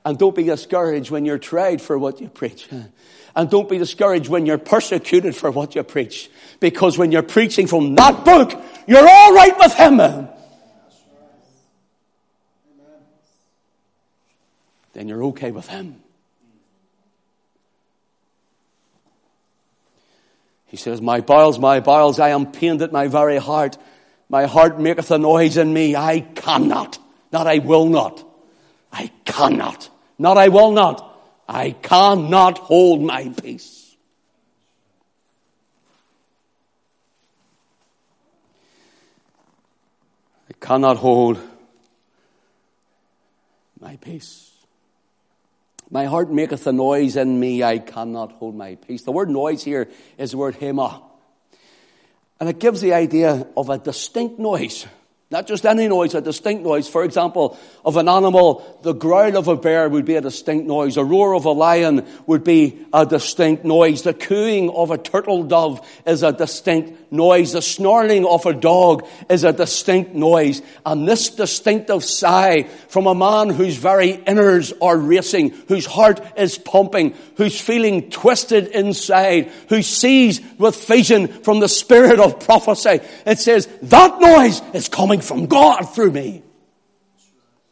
And 0.05 0.17
don't 0.17 0.35
be 0.35 0.43
discouraged 0.43 1.11
when 1.11 1.25
you're 1.25 1.37
tried 1.37 1.81
for 1.81 1.97
what 1.97 2.21
you 2.21 2.29
preach. 2.29 2.67
And 3.35 3.49
don't 3.49 3.67
be 3.67 3.79
discouraged 3.79 4.29
when 4.29 4.45
you're 4.45 4.59
persecuted 4.59 5.35
for 5.35 5.49
what 5.49 5.73
you 5.73 5.81
preach. 5.81 6.29
Because 6.59 6.99
when 6.99 7.11
you're 7.11 7.23
preaching 7.23 7.65
from 7.65 7.95
that 7.95 8.23
book, 8.23 8.53
you're 8.85 9.07
all 9.09 9.33
right 9.33 9.57
with 9.57 9.73
Him. 9.73 10.27
Then 14.93 15.07
you're 15.07 15.23
okay 15.25 15.51
with 15.51 15.67
Him. 15.67 16.01
He 20.67 20.77
says, 20.77 21.01
My 21.01 21.21
bowels, 21.21 21.59
my 21.59 21.81
bowels, 21.81 22.19
I 22.19 22.29
am 22.29 22.51
pained 22.51 22.81
at 22.81 22.91
my 22.91 23.07
very 23.07 23.37
heart. 23.37 23.77
My 24.29 24.45
heart 24.45 24.79
maketh 24.79 25.11
a 25.11 25.19
noise 25.19 25.57
in 25.57 25.71
me. 25.71 25.95
I 25.95 26.21
cannot. 26.21 26.97
Not 27.31 27.45
I 27.45 27.59
will 27.59 27.85
not. 27.85 28.25
I 28.91 29.11
cannot. 29.25 29.89
Not 30.17 30.37
I 30.37 30.47
will 30.47 30.71
not. 30.71 31.15
I 31.47 31.71
cannot 31.71 32.57
hold 32.57 33.03
my 33.03 33.29
peace. 33.41 33.95
I 40.49 40.53
cannot 40.59 40.97
hold 40.97 41.39
my 43.79 43.97
peace. 43.97 44.52
My 45.93 46.05
heart 46.05 46.31
maketh 46.31 46.65
a 46.65 46.73
noise 46.73 47.17
in 47.17 47.39
me, 47.39 47.61
I 47.61 47.77
cannot 47.77 48.31
hold 48.31 48.55
my 48.55 48.73
peace. 48.73 49.03
The 49.03 49.11
word 49.11 49.29
noise 49.29 49.63
here 49.63 49.91
is 50.17 50.31
the 50.31 50.37
word 50.37 50.55
hema. 50.55 51.03
And 52.39 52.49
it 52.49 52.57
gives 52.57 52.81
the 52.81 52.95
idea 52.95 53.45
of 53.55 53.69
a 53.69 53.77
distinct 53.77 54.39
noise. 54.39 54.87
Not 55.31 55.47
just 55.47 55.65
any 55.65 55.87
noise, 55.87 56.13
a 56.13 56.21
distinct 56.21 56.63
noise. 56.63 56.87
For 56.87 57.03
example, 57.03 57.57
of 57.83 57.97
an 57.97 58.07
animal, 58.07 58.79
the 58.83 58.93
growl 58.93 59.35
of 59.35 59.47
a 59.47 59.55
bear 59.55 59.89
would 59.89 60.05
be 60.05 60.15
a 60.15 60.21
distinct 60.21 60.67
noise. 60.67 60.95
A 60.95 61.03
roar 61.03 61.33
of 61.33 61.45
a 61.45 61.51
lion 61.51 62.05
would 62.27 62.43
be 62.43 62.85
a 62.93 63.03
distinct 63.03 63.65
noise. 63.65 64.03
The 64.03 64.13
cooing 64.13 64.69
of 64.69 64.91
a 64.91 64.97
turtle 64.99 65.41
dove 65.41 65.89
is 66.05 66.21
a 66.21 66.31
distinct 66.31 67.11
noise. 67.11 67.53
The 67.53 67.63
snarling 67.63 68.27
of 68.27 68.45
a 68.45 68.53
dog 68.53 69.07
is 69.27 69.43
a 69.43 69.51
distinct 69.51 70.13
noise. 70.13 70.61
And 70.85 71.07
this 71.07 71.29
distinctive 71.29 72.03
sigh 72.03 72.63
from 72.87 73.07
a 73.07 73.15
man 73.15 73.49
whose 73.49 73.77
very 73.77 74.11
innards 74.11 74.71
are 74.83 74.97
racing, 74.97 75.49
whose 75.67 75.87
heart 75.87 76.21
is 76.37 76.59
pumping, 76.59 77.15
who's 77.37 77.59
feeling 77.59 78.11
twisted 78.11 78.67
inside, 78.67 79.51
who 79.69 79.81
sees 79.81 80.41
with 80.59 80.85
vision 80.85 81.27
from 81.27 81.59
the 81.59 81.67
spirit 81.67 82.19
of 82.19 82.39
prophecy. 82.39 82.99
It 83.25 83.39
says, 83.39 83.67
that 83.81 84.19
noise 84.19 84.61
is 84.75 84.89
coming 84.89 85.22
from 85.23 85.47
God 85.47 85.81
through 85.83 86.11
me. 86.11 86.43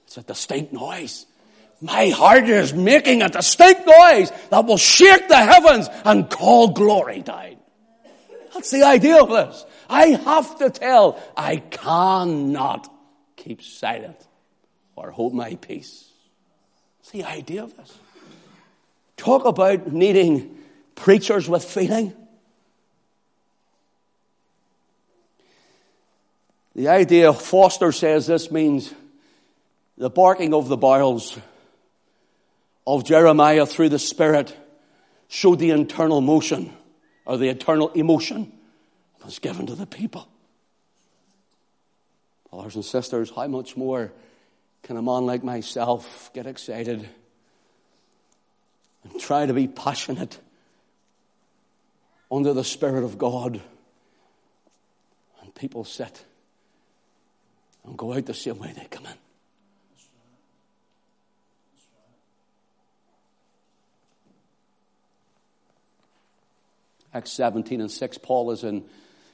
It's 0.06 0.18
a 0.18 0.24
distinct 0.24 0.74
noise. 0.74 1.26
My 1.82 2.10
heart 2.10 2.48
is 2.48 2.74
making 2.74 3.22
a 3.22 3.30
distinct 3.30 3.88
noise 3.88 4.32
that 4.50 4.66
will 4.66 4.78
shake 4.78 5.28
the 5.28 5.38
heavens 5.38 5.90
and 6.06 6.30
call 6.30 6.70
glory 6.70 7.22
down. 7.22 7.58
That's 8.54 8.70
the 8.72 8.84
idea 8.84 9.22
of 9.22 9.30
this. 9.30 9.66
I 9.90 10.08
have 10.08 10.58
to 10.60 10.70
tell, 10.70 11.22
I 11.36 11.58
cannot 11.58 12.92
keep 13.36 13.62
silent 13.62 14.28
or 14.96 15.12
hold 15.12 15.34
my 15.34 15.56
peace. 15.56 16.12
That's 17.00 17.12
the 17.12 17.24
idea 17.24 17.64
of 17.64 17.76
this. 17.76 17.98
Talk 19.18 19.46
about 19.46 19.92
needing 19.92 20.58
preachers 20.96 21.50
with 21.50 21.64
feeling. 21.64 22.14
The 26.74 26.88
idea, 26.88 27.34
Foster 27.34 27.92
says 27.92 28.28
this 28.28 28.50
means 28.50 28.94
the 29.98 30.10
barking 30.10 30.54
of 30.54 30.70
the 30.70 30.78
bowels 30.78 31.38
of 32.88 33.04
Jeremiah 33.04 33.66
through 33.66 33.90
the 33.90 34.00
Spirit 34.00 34.56
showed 35.28 35.60
the 35.60 35.72
internal 35.72 36.22
motion 36.22 36.74
or 37.26 37.38
the 37.38 37.50
eternal 37.50 37.90
emotion 37.90 38.52
was 39.24 39.40
given 39.40 39.68
to 39.68 39.76
the 39.76 39.86
people. 39.86 40.28
Brothers 42.50 42.76
and 42.76 42.86
sisters, 42.86 43.32
how 43.36 43.48
much 43.48 43.78
more 43.78 44.12
can 44.84 44.98
a 44.98 45.02
man 45.02 45.26
like 45.26 45.44
myself 45.44 46.32
get 46.34 46.48
excited 46.48 47.08
and 49.04 49.20
try 49.20 49.46
to 49.46 49.54
be 49.54 49.68
passionate 49.68 50.40
under 52.32 52.54
the 52.54 52.64
Spirit 52.64 53.04
of 53.04 53.18
God? 53.18 53.62
And 55.42 55.54
people 55.54 55.84
sit 55.84 56.26
and 57.86 57.98
go 57.98 58.14
out 58.14 58.26
the 58.26 58.34
same 58.34 58.60
way 58.60 58.74
they 58.76 58.86
come 58.86 59.06
in. 59.06 59.14
Acts 67.14 67.32
17 67.32 67.82
and 67.82 67.92
6, 67.92 68.18
Paul 68.20 68.52
is 68.52 68.64
in, 68.64 68.86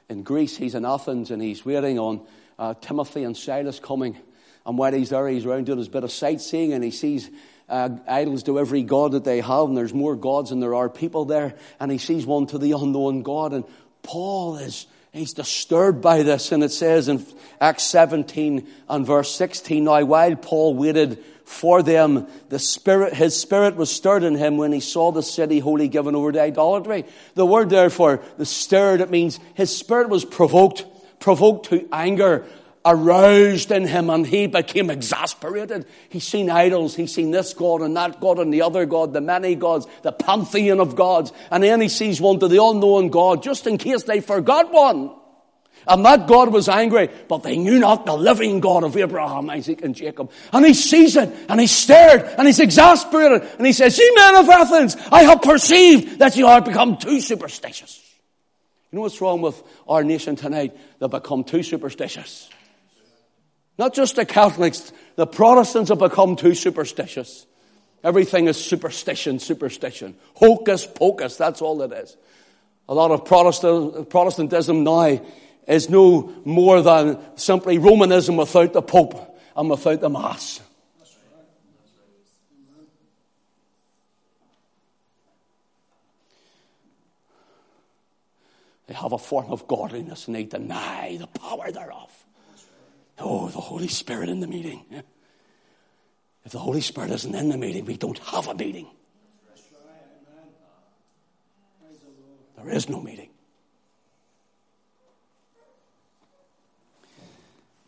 in 0.09 0.23
Greece. 0.23 0.57
He's 0.57 0.73
in 0.73 0.83
Athens 0.83 1.29
and 1.29 1.41
he's 1.41 1.63
waiting 1.63 1.99
on 1.99 2.21
uh, 2.57 2.73
Timothy 2.81 3.23
and 3.23 3.37
Silas 3.37 3.79
coming. 3.79 4.17
And 4.65 4.77
while 4.77 4.91
he's 4.91 5.11
there, 5.11 5.27
he's 5.27 5.45
around 5.45 5.67
doing 5.67 5.77
his 5.77 5.87
bit 5.87 6.03
of 6.03 6.11
sightseeing 6.11 6.73
and 6.73 6.83
he 6.83 6.91
sees 6.91 7.29
uh, 7.69 7.89
idols 8.07 8.43
to 8.43 8.59
every 8.59 8.81
god 8.81 9.11
that 9.11 9.23
they 9.25 9.41
have, 9.41 9.67
and 9.67 9.77
there's 9.77 9.93
more 9.93 10.15
gods 10.15 10.49
than 10.49 10.59
there 10.59 10.75
are 10.75 10.89
people 10.89 11.25
there. 11.25 11.55
And 11.79 11.91
he 11.91 11.97
sees 11.97 12.25
one 12.25 12.47
to 12.47 12.57
the 12.57 12.71
unknown 12.71 13.23
God. 13.23 13.53
And 13.53 13.65
Paul 14.03 14.57
is 14.57 14.87
He's 15.13 15.33
disturbed 15.33 16.01
by 16.01 16.23
this, 16.23 16.51
and 16.51 16.63
it 16.63 16.71
says 16.71 17.07
in 17.07 17.25
Acts 17.59 17.83
17 17.83 18.67
and 18.89 19.05
verse 19.05 19.33
16, 19.33 19.83
Now 19.83 20.03
while 20.05 20.35
Paul 20.35 20.75
waited 20.75 21.23
for 21.45 21.81
them, 21.81 22.27
the 22.49 22.59
spirit, 22.59 23.13
his 23.13 23.39
spirit 23.39 23.77
was 23.77 23.89
stirred 23.89 24.23
in 24.23 24.35
him 24.35 24.57
when 24.57 24.73
he 24.73 24.81
saw 24.81 25.11
the 25.11 25.23
city 25.23 25.59
wholly 25.59 25.87
given 25.87 26.13
over 26.13 26.31
to 26.33 26.41
idolatry. 26.41 27.05
The 27.35 27.45
word 27.45 27.69
therefore, 27.69 28.21
the 28.37 28.45
stirred, 28.45 28.99
it 28.99 29.09
means 29.09 29.39
his 29.53 29.75
spirit 29.75 30.09
was 30.09 30.25
provoked, 30.25 30.85
provoked 31.19 31.69
to 31.69 31.87
anger 31.91 32.45
aroused 32.87 33.71
in 33.71 33.85
him 33.85 34.09
and 34.09 34.25
he 34.25 34.47
became 34.47 34.89
exasperated. 34.89 35.85
He's 36.09 36.25
seen 36.25 36.49
idols, 36.49 36.95
he's 36.95 37.13
seen 37.13 37.31
this 37.31 37.53
God 37.53 37.81
and 37.81 37.95
that 37.97 38.19
God 38.19 38.39
and 38.39 38.53
the 38.53 38.61
other 38.61 38.85
God, 38.85 39.13
the 39.13 39.21
many 39.21 39.55
gods, 39.55 39.85
the 40.03 40.11
pantheon 40.11 40.79
of 40.79 40.95
gods, 40.95 41.31
and 41.51 41.63
then 41.63 41.81
he 41.81 41.89
sees 41.89 42.21
one 42.21 42.39
to 42.39 42.47
the 42.47 42.63
unknown 42.63 43.09
God 43.09 43.43
just 43.43 43.67
in 43.67 43.77
case 43.77 44.03
they 44.03 44.21
forgot 44.21 44.71
one. 44.71 45.11
And 45.87 46.03
that 46.05 46.27
God 46.27 46.49
was 46.49 46.67
angry, 46.67 47.09
but 47.29 47.43
they 47.43 47.57
knew 47.57 47.79
not 47.79 48.05
the 48.05 48.15
living 48.15 48.59
God 48.59 48.83
of 48.83 48.97
Abraham, 48.97 49.49
Isaac, 49.49 49.81
and 49.83 49.95
Jacob. 49.95 50.31
And 50.51 50.65
he 50.65 50.73
sees 50.73 51.15
it, 51.15 51.33
and 51.47 51.59
he's 51.59 51.71
stirred, 51.71 52.23
and 52.37 52.45
he's 52.45 52.59
exasperated, 52.59 53.47
and 53.57 53.65
he 53.65 53.71
says, 53.71 53.97
Ye 53.97 54.11
men 54.15 54.35
of 54.35 54.49
Athens, 54.49 54.97
I 55.11 55.23
have 55.23 55.41
perceived 55.41 56.19
that 56.19 56.35
you 56.35 56.47
are 56.47 56.61
become 56.61 56.97
too 56.97 57.21
superstitious. 57.21 58.03
You 58.91 58.97
know 58.97 59.01
what's 59.03 59.21
wrong 59.21 59.41
with 59.41 59.61
our 59.87 60.03
nation 60.03 60.35
tonight? 60.35 60.77
They've 60.99 61.09
become 61.09 61.43
too 61.43 61.63
superstitious. 61.63 62.49
Not 63.77 63.93
just 63.93 64.15
the 64.15 64.25
Catholics, 64.25 64.91
the 65.15 65.27
Protestants 65.27 65.89
have 65.89 65.99
become 65.99 66.35
too 66.35 66.55
superstitious. 66.55 67.45
Everything 68.03 68.47
is 68.47 68.57
superstition, 68.63 69.39
superstition. 69.39 70.15
Hocus 70.35 70.85
pocus, 70.85 71.37
that's 71.37 71.61
all 71.61 71.81
it 71.81 71.91
is. 71.91 72.17
A 72.89 72.93
lot 72.93 73.11
of 73.11 73.25
Protestant, 73.25 74.09
Protestantism 74.09 74.83
now 74.83 75.19
is 75.67 75.89
no 75.89 76.33
more 76.45 76.81
than 76.81 77.19
simply 77.35 77.77
Romanism 77.77 78.37
without 78.37 78.73
the 78.73 78.81
Pope 78.81 79.39
and 79.55 79.69
without 79.69 79.99
the 79.99 80.09
Mass. 80.09 80.61
They 88.87 88.93
have 88.93 89.11
a 89.11 89.17
form 89.17 89.51
of 89.51 89.67
godliness 89.67 90.27
and 90.27 90.35
they 90.35 90.45
deny 90.45 91.17
the 91.19 91.27
power 91.27 91.71
thereof. 91.71 92.16
Oh, 93.19 93.47
the 93.49 93.59
Holy 93.59 93.87
Spirit 93.87 94.29
in 94.29 94.39
the 94.39 94.47
meeting. 94.47 94.85
If 96.45 96.51
the 96.51 96.59
Holy 96.59 96.81
Spirit 96.81 97.11
isn't 97.11 97.35
in 97.35 97.49
the 97.49 97.57
meeting, 97.57 97.85
we 97.85 97.97
don't 97.97 98.19
have 98.19 98.47
a 98.47 98.53
meeting. 98.53 98.87
There 102.57 102.69
is 102.69 102.89
no 102.89 103.01
meeting. 103.01 103.29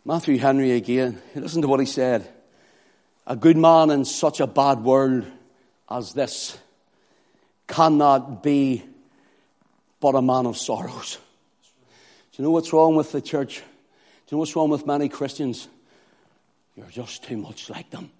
Matthew 0.04 0.38
Henry 0.38 0.72
again, 0.72 1.20
listen 1.34 1.62
to 1.62 1.68
what 1.68 1.80
he 1.80 1.86
said. 1.86 2.28
A 3.26 3.36
good 3.36 3.56
man 3.56 3.90
in 3.90 4.04
such 4.04 4.40
a 4.40 4.46
bad 4.46 4.82
world 4.82 5.24
as 5.88 6.12
this 6.14 6.58
cannot 7.66 8.42
be 8.42 8.82
but 10.00 10.14
a 10.14 10.22
man 10.22 10.46
of 10.46 10.56
sorrows. 10.56 11.18
Do 12.32 12.42
you 12.42 12.44
know 12.44 12.50
what's 12.50 12.72
wrong 12.72 12.96
with 12.96 13.12
the 13.12 13.20
church? 13.20 13.62
You 14.30 14.36
know 14.36 14.40
what's 14.40 14.54
wrong 14.54 14.70
with 14.70 14.86
many 14.86 15.08
Christians? 15.08 15.66
You're 16.76 16.86
just 16.86 17.24
too 17.24 17.36
much 17.36 17.68
like 17.68 17.90
them. 17.90 18.12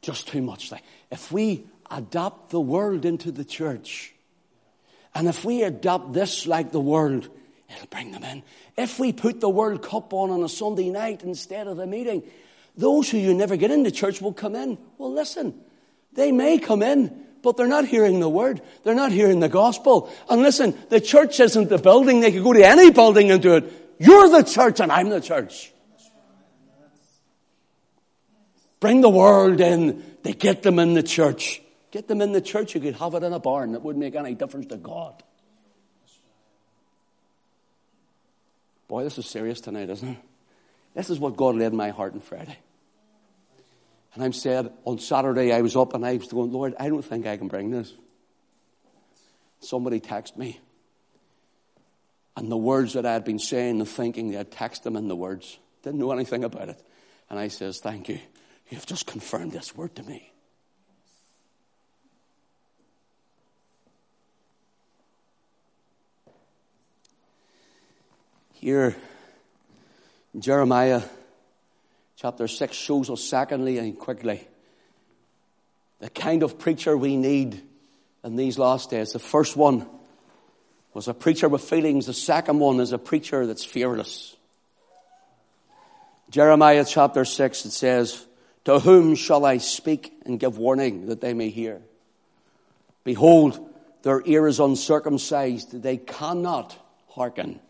Just 0.00 0.28
too 0.28 0.40
much 0.40 0.72
like. 0.72 0.82
If 1.10 1.30
we 1.30 1.66
adapt 1.90 2.48
the 2.48 2.60
world 2.60 3.04
into 3.04 3.30
the 3.30 3.44
church, 3.44 4.14
and 5.14 5.28
if 5.28 5.44
we 5.44 5.62
adopt 5.62 6.14
this 6.14 6.46
like 6.46 6.72
the 6.72 6.80
world, 6.80 7.28
it'll 7.68 7.88
bring 7.88 8.12
them 8.12 8.24
in. 8.24 8.42
If 8.78 8.98
we 8.98 9.12
put 9.12 9.40
the 9.40 9.50
World 9.50 9.82
Cup 9.82 10.14
on 10.14 10.30
on 10.30 10.42
a 10.42 10.48
Sunday 10.48 10.88
night 10.88 11.24
instead 11.24 11.66
of 11.66 11.76
the 11.76 11.86
meeting, 11.86 12.22
those 12.74 13.10
who 13.10 13.18
you 13.18 13.34
never 13.34 13.56
get 13.56 13.70
into 13.70 13.90
church 13.90 14.22
will 14.22 14.32
come 14.32 14.56
in. 14.56 14.78
Well, 14.96 15.12
listen, 15.12 15.52
they 16.14 16.32
may 16.32 16.58
come 16.58 16.82
in, 16.82 17.27
but 17.42 17.56
they're 17.56 17.66
not 17.66 17.86
hearing 17.86 18.20
the 18.20 18.28
word. 18.28 18.60
They're 18.84 18.94
not 18.94 19.12
hearing 19.12 19.40
the 19.40 19.48
gospel. 19.48 20.10
And 20.28 20.42
listen, 20.42 20.76
the 20.88 21.00
church 21.00 21.40
isn't 21.40 21.68
the 21.68 21.78
building. 21.78 22.20
They 22.20 22.32
could 22.32 22.42
go 22.42 22.52
to 22.52 22.66
any 22.66 22.90
building 22.90 23.30
and 23.30 23.42
do 23.42 23.56
it. 23.56 23.72
You're 23.98 24.28
the 24.28 24.42
church 24.42 24.80
and 24.80 24.92
I'm 24.92 25.08
the 25.08 25.20
church. 25.20 25.72
Bring 28.80 29.00
the 29.00 29.08
world 29.08 29.60
in. 29.60 30.04
They 30.22 30.32
get 30.32 30.62
them 30.62 30.78
in 30.78 30.94
the 30.94 31.02
church. 31.02 31.60
Get 31.90 32.06
them 32.06 32.20
in 32.20 32.32
the 32.32 32.40
church. 32.40 32.74
You 32.74 32.80
could 32.80 32.94
have 32.96 33.14
it 33.14 33.22
in 33.22 33.32
a 33.32 33.40
barn. 33.40 33.74
It 33.74 33.82
wouldn't 33.82 34.00
make 34.00 34.14
any 34.14 34.34
difference 34.34 34.66
to 34.66 34.76
God. 34.76 35.22
Boy, 38.86 39.04
this 39.04 39.18
is 39.18 39.26
serious 39.26 39.60
tonight, 39.60 39.90
isn't 39.90 40.08
it? 40.08 40.18
This 40.94 41.10
is 41.10 41.18
what 41.18 41.36
God 41.36 41.56
led 41.56 41.74
my 41.74 41.90
heart 41.90 42.14
on 42.14 42.20
Friday. 42.20 42.56
And 44.14 44.24
I'm 44.24 44.32
said 44.32 44.72
on 44.84 44.98
Saturday 44.98 45.52
I 45.52 45.60
was 45.60 45.76
up 45.76 45.94
and 45.94 46.04
I 46.04 46.16
was 46.16 46.28
going, 46.28 46.52
Lord, 46.52 46.74
I 46.78 46.88
don't 46.88 47.04
think 47.04 47.26
I 47.26 47.36
can 47.36 47.48
bring 47.48 47.70
this. 47.70 47.92
Somebody 49.60 50.00
texted 50.00 50.36
me. 50.36 50.60
And 52.36 52.50
the 52.50 52.56
words 52.56 52.92
that 52.92 53.04
I 53.04 53.12
had 53.12 53.24
been 53.24 53.38
saying 53.38 53.80
and 53.80 53.88
thinking, 53.88 54.30
they 54.30 54.36
had 54.36 54.50
texted 54.50 54.84
them 54.84 54.96
in 54.96 55.08
the 55.08 55.16
words. 55.16 55.58
Didn't 55.82 55.98
know 55.98 56.12
anything 56.12 56.44
about 56.44 56.68
it. 56.68 56.82
And 57.28 57.38
I 57.38 57.48
says, 57.48 57.80
Thank 57.80 58.08
you. 58.08 58.20
You've 58.70 58.86
just 58.86 59.06
confirmed 59.06 59.52
this 59.52 59.76
word 59.76 59.96
to 59.96 60.02
me. 60.02 60.32
Here, 68.52 68.96
Jeremiah 70.38 71.02
chapter 72.20 72.48
6 72.48 72.76
shows 72.76 73.10
us, 73.10 73.22
secondly 73.22 73.78
and 73.78 73.96
quickly, 73.96 74.46
the 76.00 76.10
kind 76.10 76.42
of 76.42 76.58
preacher 76.58 76.96
we 76.96 77.16
need 77.16 77.62
in 78.24 78.34
these 78.34 78.58
last 78.58 78.90
days. 78.90 79.12
The 79.12 79.20
first 79.20 79.56
one 79.56 79.86
was 80.94 81.06
a 81.06 81.14
preacher 81.14 81.48
with 81.48 81.62
feelings, 81.62 82.06
the 82.06 82.12
second 82.12 82.58
one 82.58 82.80
is 82.80 82.92
a 82.92 82.98
preacher 82.98 83.46
that's 83.46 83.64
fearless. 83.64 84.34
Jeremiah 86.30 86.84
chapter 86.84 87.24
6, 87.24 87.66
it 87.66 87.70
says, 87.70 88.26
To 88.64 88.80
whom 88.80 89.14
shall 89.14 89.44
I 89.44 89.58
speak 89.58 90.12
and 90.26 90.40
give 90.40 90.58
warning 90.58 91.06
that 91.06 91.20
they 91.20 91.34
may 91.34 91.50
hear? 91.50 91.80
Behold, 93.04 93.64
their 94.02 94.22
ear 94.24 94.48
is 94.48 94.58
uncircumcised, 94.58 95.82
they 95.82 95.98
cannot 95.98 96.76
hearken. 97.10 97.60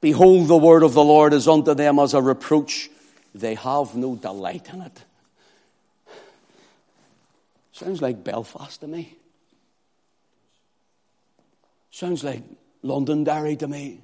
Behold, 0.00 0.48
the 0.48 0.56
word 0.56 0.82
of 0.82 0.94
the 0.94 1.04
Lord 1.04 1.32
is 1.32 1.46
unto 1.46 1.74
them 1.74 2.00
as 2.00 2.12
a 2.12 2.20
reproach. 2.20 2.90
They 3.34 3.54
have 3.54 3.94
no 3.94 4.14
delight 4.14 4.68
in 4.72 4.82
it. 4.82 5.04
Sounds 7.72 8.02
like 8.02 8.22
Belfast 8.22 8.80
to 8.80 8.86
me. 8.86 9.16
Sounds 11.90 12.22
like 12.22 12.42
Londonderry 12.82 13.56
to 13.56 13.68
me. 13.68 14.00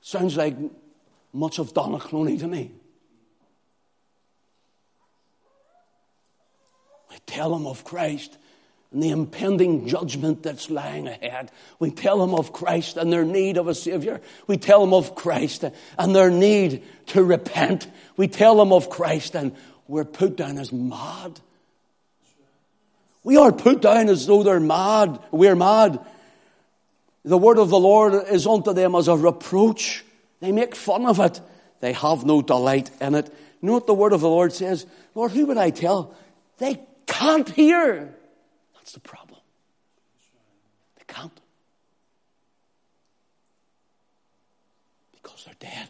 Sounds 0.00 0.36
like 0.36 0.56
much 1.32 1.58
of 1.58 1.74
Donaghcloney 1.74 2.38
to 2.38 2.46
me. 2.46 2.72
I 7.10 7.18
tell 7.26 7.50
them 7.50 7.66
of 7.66 7.84
Christ 7.84 8.38
and 8.92 9.02
the 9.02 9.10
impending 9.10 9.86
judgment 9.86 10.42
that's 10.42 10.70
lying 10.70 11.06
ahead. 11.06 11.50
We 11.78 11.90
tell 11.90 12.18
them 12.18 12.34
of 12.34 12.52
Christ 12.52 12.96
and 12.96 13.12
their 13.12 13.24
need 13.24 13.58
of 13.58 13.68
a 13.68 13.74
Savior. 13.74 14.20
We 14.46 14.56
tell 14.56 14.80
them 14.80 14.94
of 14.94 15.14
Christ 15.14 15.64
and 15.98 16.14
their 16.14 16.30
need 16.30 16.82
to 17.08 17.22
repent. 17.22 17.86
We 18.16 18.28
tell 18.28 18.56
them 18.56 18.72
of 18.72 18.88
Christ 18.88 19.34
and 19.34 19.54
we're 19.86 20.04
put 20.04 20.36
down 20.36 20.58
as 20.58 20.72
mad. 20.72 21.38
We 23.24 23.36
are 23.36 23.52
put 23.52 23.82
down 23.82 24.08
as 24.08 24.26
though 24.26 24.42
they're 24.42 24.60
mad. 24.60 25.20
We're 25.30 25.56
mad. 25.56 26.00
The 27.24 27.36
word 27.36 27.58
of 27.58 27.68
the 27.68 27.78
Lord 27.78 28.14
is 28.14 28.46
unto 28.46 28.72
them 28.72 28.94
as 28.94 29.08
a 29.08 29.16
reproach. 29.16 30.02
They 30.40 30.52
make 30.52 30.74
fun 30.74 31.04
of 31.04 31.20
it. 31.20 31.40
They 31.80 31.92
have 31.92 32.24
no 32.24 32.40
delight 32.40 32.90
in 33.02 33.14
it. 33.14 33.26
You 33.60 33.66
know 33.66 33.74
what 33.74 33.86
the 33.86 33.94
word 33.94 34.14
of 34.14 34.22
the 34.22 34.28
Lord 34.28 34.54
says? 34.54 34.86
Lord, 35.14 35.32
who 35.32 35.46
would 35.46 35.58
I 35.58 35.70
tell? 35.70 36.14
They 36.56 36.80
can't 37.06 37.48
hear. 37.50 38.14
That's 38.88 38.94
the 38.94 39.00
problem. 39.00 39.40
They 40.96 41.04
can't. 41.06 41.38
Because 45.12 45.44
they're 45.44 45.54
dead. 45.60 45.88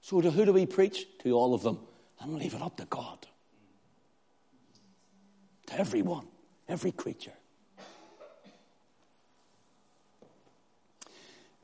So 0.00 0.20
to 0.20 0.32
who 0.32 0.44
do 0.44 0.52
we 0.52 0.66
preach? 0.66 1.06
To 1.22 1.30
all 1.34 1.54
of 1.54 1.62
them. 1.62 1.78
And 2.18 2.34
leave 2.34 2.52
it 2.52 2.60
up 2.60 2.78
to 2.78 2.84
God. 2.86 3.28
To 5.68 5.78
everyone, 5.78 6.26
every 6.68 6.90
creature. 6.90 7.34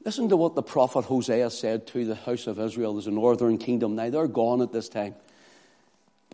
Listen 0.05 0.29
to 0.29 0.37
what 0.37 0.55
the 0.55 0.63
prophet 0.63 1.07
Hosea 1.07 1.51
said 1.51 1.89
to 1.89 2.05
the 2.05 2.15
house 2.15 2.47
of 2.47 2.61
Israel. 2.61 2.93
There's 2.93 3.09
a 3.09 3.11
northern 3.11 3.59
kingdom 3.59 3.97
now. 3.97 4.11
They're 4.11 4.29
gone 4.29 4.63
at 4.63 4.71
this 4.71 4.89
time. 4.89 5.17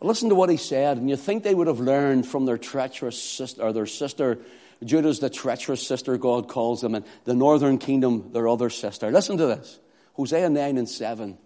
But 0.00 0.08
listen 0.08 0.30
to 0.30 0.34
what 0.34 0.48
he 0.48 0.56
said, 0.56 0.96
and 0.96 1.10
you 1.10 1.16
think 1.16 1.42
they 1.42 1.54
would 1.54 1.66
have 1.66 1.78
learned 1.78 2.26
from 2.26 2.46
their 2.46 2.56
treacherous 2.56 3.22
sister, 3.22 3.62
or 3.62 3.72
their 3.74 3.86
sister, 3.86 4.38
Judah's 4.82 5.20
the 5.20 5.28
treacherous 5.28 5.86
sister, 5.86 6.16
God 6.16 6.48
calls 6.48 6.80
them, 6.80 6.94
and 6.94 7.04
the 7.24 7.34
northern 7.34 7.76
kingdom, 7.76 8.32
their 8.32 8.48
other 8.48 8.70
sister. 8.70 9.10
Listen 9.10 9.36
to 9.36 9.46
this 9.46 9.78
Hosea 10.14 10.48
9 10.48 10.78
and 10.78 10.88
7. 10.88 11.36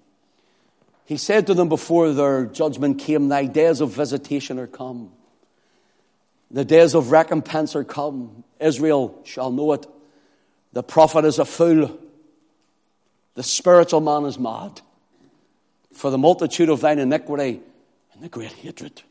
He 1.05 1.17
said 1.17 1.49
to 1.49 1.55
them 1.55 1.69
before 1.69 2.12
their 2.12 2.47
judgment 2.47 3.01
came, 3.01 3.29
Thy 3.29 3.47
days 3.47 3.81
of 3.81 3.90
visitation 3.90 4.61
are 4.61 4.69
come. 4.69 5.11
The 6.53 6.64
days 6.64 6.95
of 6.95 7.11
recompense 7.11 7.75
are 7.75 7.85
come. 7.85 8.45
Israel 8.61 9.21
shall 9.25 9.51
know 9.51 9.73
it. 9.73 9.85
The 10.73 10.85
prophet 10.85 11.25
is 11.25 11.40
a 11.40 11.45
fool. 11.45 11.99
The 13.35 13.43
spiritual 13.43 14.01
man 14.01 14.25
is 14.25 14.38
mad. 14.38 14.81
For 15.93 16.12
the 16.12 16.19
multitude 16.19 16.69
of 16.69 16.81
thine 16.81 17.01
iniquity 17.01 17.61
and 18.14 18.22
the 18.22 18.29
great 18.29 18.53
hatred. 18.53 19.03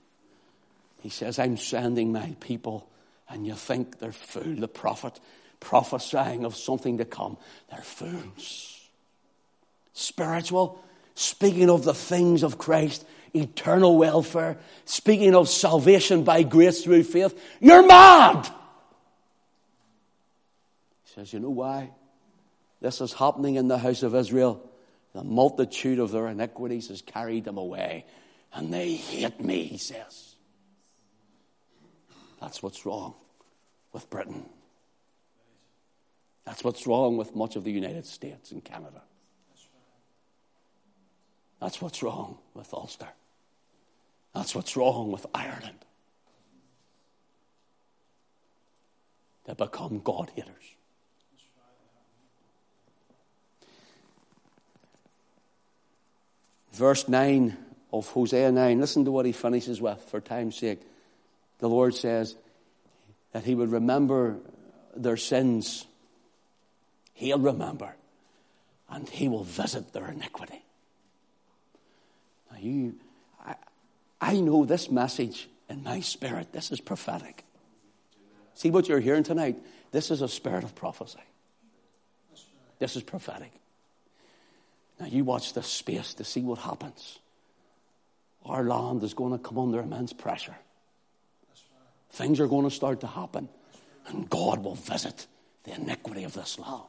He 1.01 1.09
says, 1.09 1.37
I'm 1.37 1.57
sending 1.57 2.11
my 2.11 2.35
people, 2.39 2.89
and 3.29 3.45
you 3.45 3.53
think 3.53 3.99
they're 3.99 4.11
fool, 4.11 4.55
the 4.55 4.67
prophet 4.67 5.19
prophesying 5.63 6.43
of 6.45 6.55
something 6.55 6.97
to 6.97 7.05
come. 7.05 7.37
They're 7.71 7.81
fools. 7.81 8.81
Spiritual, 9.93 10.83
speaking 11.15 11.69
of 11.69 11.83
the 11.83 11.93
things 11.93 12.43
of 12.43 12.57
Christ, 12.57 13.05
eternal 13.33 13.97
welfare, 13.97 14.57
speaking 14.85 15.35
of 15.35 15.49
salvation 15.49 16.23
by 16.23 16.43
grace 16.43 16.83
through 16.83 17.03
faith. 17.03 17.39
You're 17.59 17.85
mad! 17.85 18.45
He 21.05 21.13
says, 21.15 21.33
You 21.33 21.39
know 21.39 21.49
why? 21.49 21.91
This 22.81 22.99
is 22.99 23.13
happening 23.13 23.55
in 23.55 23.67
the 23.67 23.77
house 23.77 24.03
of 24.03 24.13
Israel. 24.13 24.69
The 25.13 25.23
multitude 25.23 25.99
of 25.99 26.11
their 26.11 26.27
iniquities 26.27 26.89
has 26.89 27.01
carried 27.01 27.45
them 27.45 27.57
away, 27.57 28.05
and 28.53 28.73
they 28.73 28.93
hate 28.93 29.39
me, 29.39 29.63
he 29.63 29.77
says. 29.77 30.35
That's 32.39 32.61
what's 32.61 32.85
wrong 32.85 33.15
with 33.91 34.09
Britain. 34.09 34.45
That's 36.45 36.63
what's 36.63 36.85
wrong 36.85 37.17
with 37.17 37.35
much 37.35 37.55
of 37.55 37.63
the 37.63 37.71
United 37.71 38.05
States 38.05 38.51
and 38.51 38.63
Canada. 38.63 39.01
That's 41.59 41.81
what's 41.81 42.03
wrong 42.03 42.37
with 42.53 42.73
Ulster. 42.73 43.07
That's 44.35 44.53
what's 44.53 44.75
wrong 44.75 45.11
with 45.11 45.25
Ireland. 45.33 45.85
They 49.45 49.53
become 49.53 50.01
God 50.03 50.31
haters. 50.35 50.75
Verse 56.73 57.07
9 57.07 57.55
of 57.93 58.07
Hosea 58.09 58.51
9, 58.51 58.79
listen 58.79 59.05
to 59.05 59.11
what 59.11 59.27
he 59.27 59.31
finishes 59.31 59.79
with 59.79 60.01
for 60.09 60.19
time's 60.19 60.57
sake. 60.57 60.81
The 61.59 61.69
Lord 61.69 61.93
says 61.93 62.35
that 63.31 63.43
he 63.43 63.53
would 63.53 63.71
remember 63.71 64.39
their 64.95 65.15
sins. 65.15 65.85
He'll 67.13 67.39
remember 67.39 67.95
and 68.89 69.07
he 69.07 69.27
will 69.27 69.43
visit 69.43 69.93
their 69.93 70.09
iniquity. 70.09 70.63
Now, 72.51 72.57
you, 72.59 72.95
I, 73.45 73.55
I 74.19 74.39
know 74.39 74.65
this 74.65 74.89
message 74.89 75.47
in 75.69 75.83
my 75.83 75.99
spirit. 75.99 76.51
This 76.51 76.71
is 76.71 76.81
prophetic. 76.81 77.43
See 78.55 78.71
what 78.71 78.89
you're 78.89 78.99
hearing 78.99 79.23
tonight? 79.23 79.57
This 79.91 80.09
is 80.09 80.23
a 80.23 80.27
spirit 80.27 80.63
of 80.63 80.73
prophecy. 80.73 81.19
This 82.79 82.95
is 82.95 83.03
prophetic. 83.03 83.51
Now, 84.99 85.05
you 85.05 85.23
watch 85.23 85.53
this 85.53 85.67
space 85.67 86.15
to 86.15 86.23
see 86.23 86.41
what 86.41 86.57
happens. 86.59 87.19
Our 88.45 88.63
land 88.63 89.03
is 89.03 89.13
going 89.13 89.31
to 89.31 89.37
come 89.37 89.57
under 89.57 89.79
immense 89.79 90.13
pressure. 90.13 90.55
Things 92.11 92.39
are 92.39 92.47
going 92.47 92.69
to 92.69 92.75
start 92.75 92.99
to 93.01 93.07
happen, 93.07 93.49
and 94.07 94.29
God 94.29 94.63
will 94.63 94.75
visit 94.75 95.27
the 95.63 95.73
iniquity 95.73 96.23
of 96.25 96.33
this 96.33 96.59
land. 96.59 96.83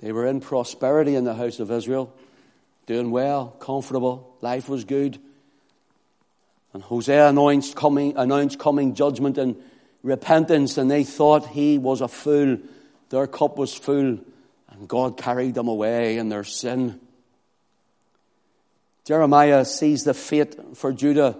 They 0.00 0.12
were 0.12 0.26
in 0.26 0.40
prosperity 0.40 1.14
in 1.14 1.24
the 1.24 1.34
house 1.34 1.60
of 1.60 1.70
Israel, 1.70 2.12
doing 2.84 3.10
well, 3.10 3.56
comfortable, 3.58 4.36
life 4.42 4.68
was 4.68 4.84
good. 4.84 5.18
And 6.74 6.82
Hosea 6.82 7.28
announced 7.28 7.74
coming, 7.74 8.14
announced 8.18 8.58
coming 8.58 8.94
judgment 8.94 9.38
and 9.38 9.56
repentance, 10.04 10.78
and 10.78 10.88
they 10.88 11.02
thought 11.02 11.48
he 11.48 11.78
was 11.78 12.00
a 12.00 12.06
fool. 12.06 12.58
Their 13.08 13.26
cup 13.26 13.58
was 13.58 13.74
full, 13.74 14.18
and 14.68 14.86
God 14.86 15.16
carried 15.16 15.54
them 15.54 15.66
away 15.66 16.18
in 16.18 16.28
their 16.28 16.44
sin. 16.44 17.00
Jeremiah 19.04 19.64
sees 19.64 20.04
the 20.04 20.14
fate 20.14 20.76
for 20.76 20.92
Judah 20.92 21.36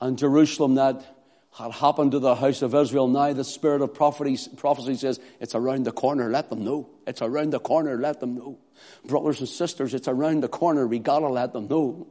and 0.00 0.18
Jerusalem 0.18 0.74
that 0.74 1.16
had 1.52 1.72
happened 1.72 2.12
to 2.12 2.18
the 2.18 2.34
house 2.34 2.62
of 2.62 2.74
Israel. 2.74 3.08
Now 3.08 3.32
the 3.32 3.44
spirit 3.44 3.82
of 3.82 3.94
prophecy, 3.94 4.96
says, 4.96 5.20
it's 5.40 5.54
around 5.54 5.84
the 5.84 5.92
corner, 5.92 6.30
let 6.30 6.48
them 6.48 6.64
know. 6.64 6.88
It's 7.06 7.22
around 7.22 7.50
the 7.50 7.58
corner, 7.58 7.96
let 7.96 8.20
them 8.20 8.36
know. 8.36 8.58
Brothers 9.04 9.40
and 9.40 9.48
sisters, 9.48 9.94
it's 9.94 10.08
around 10.08 10.42
the 10.42 10.48
corner, 10.48 10.86
we 10.86 10.98
gotta 10.98 11.28
let 11.28 11.52
them 11.52 11.68
know. 11.68 12.06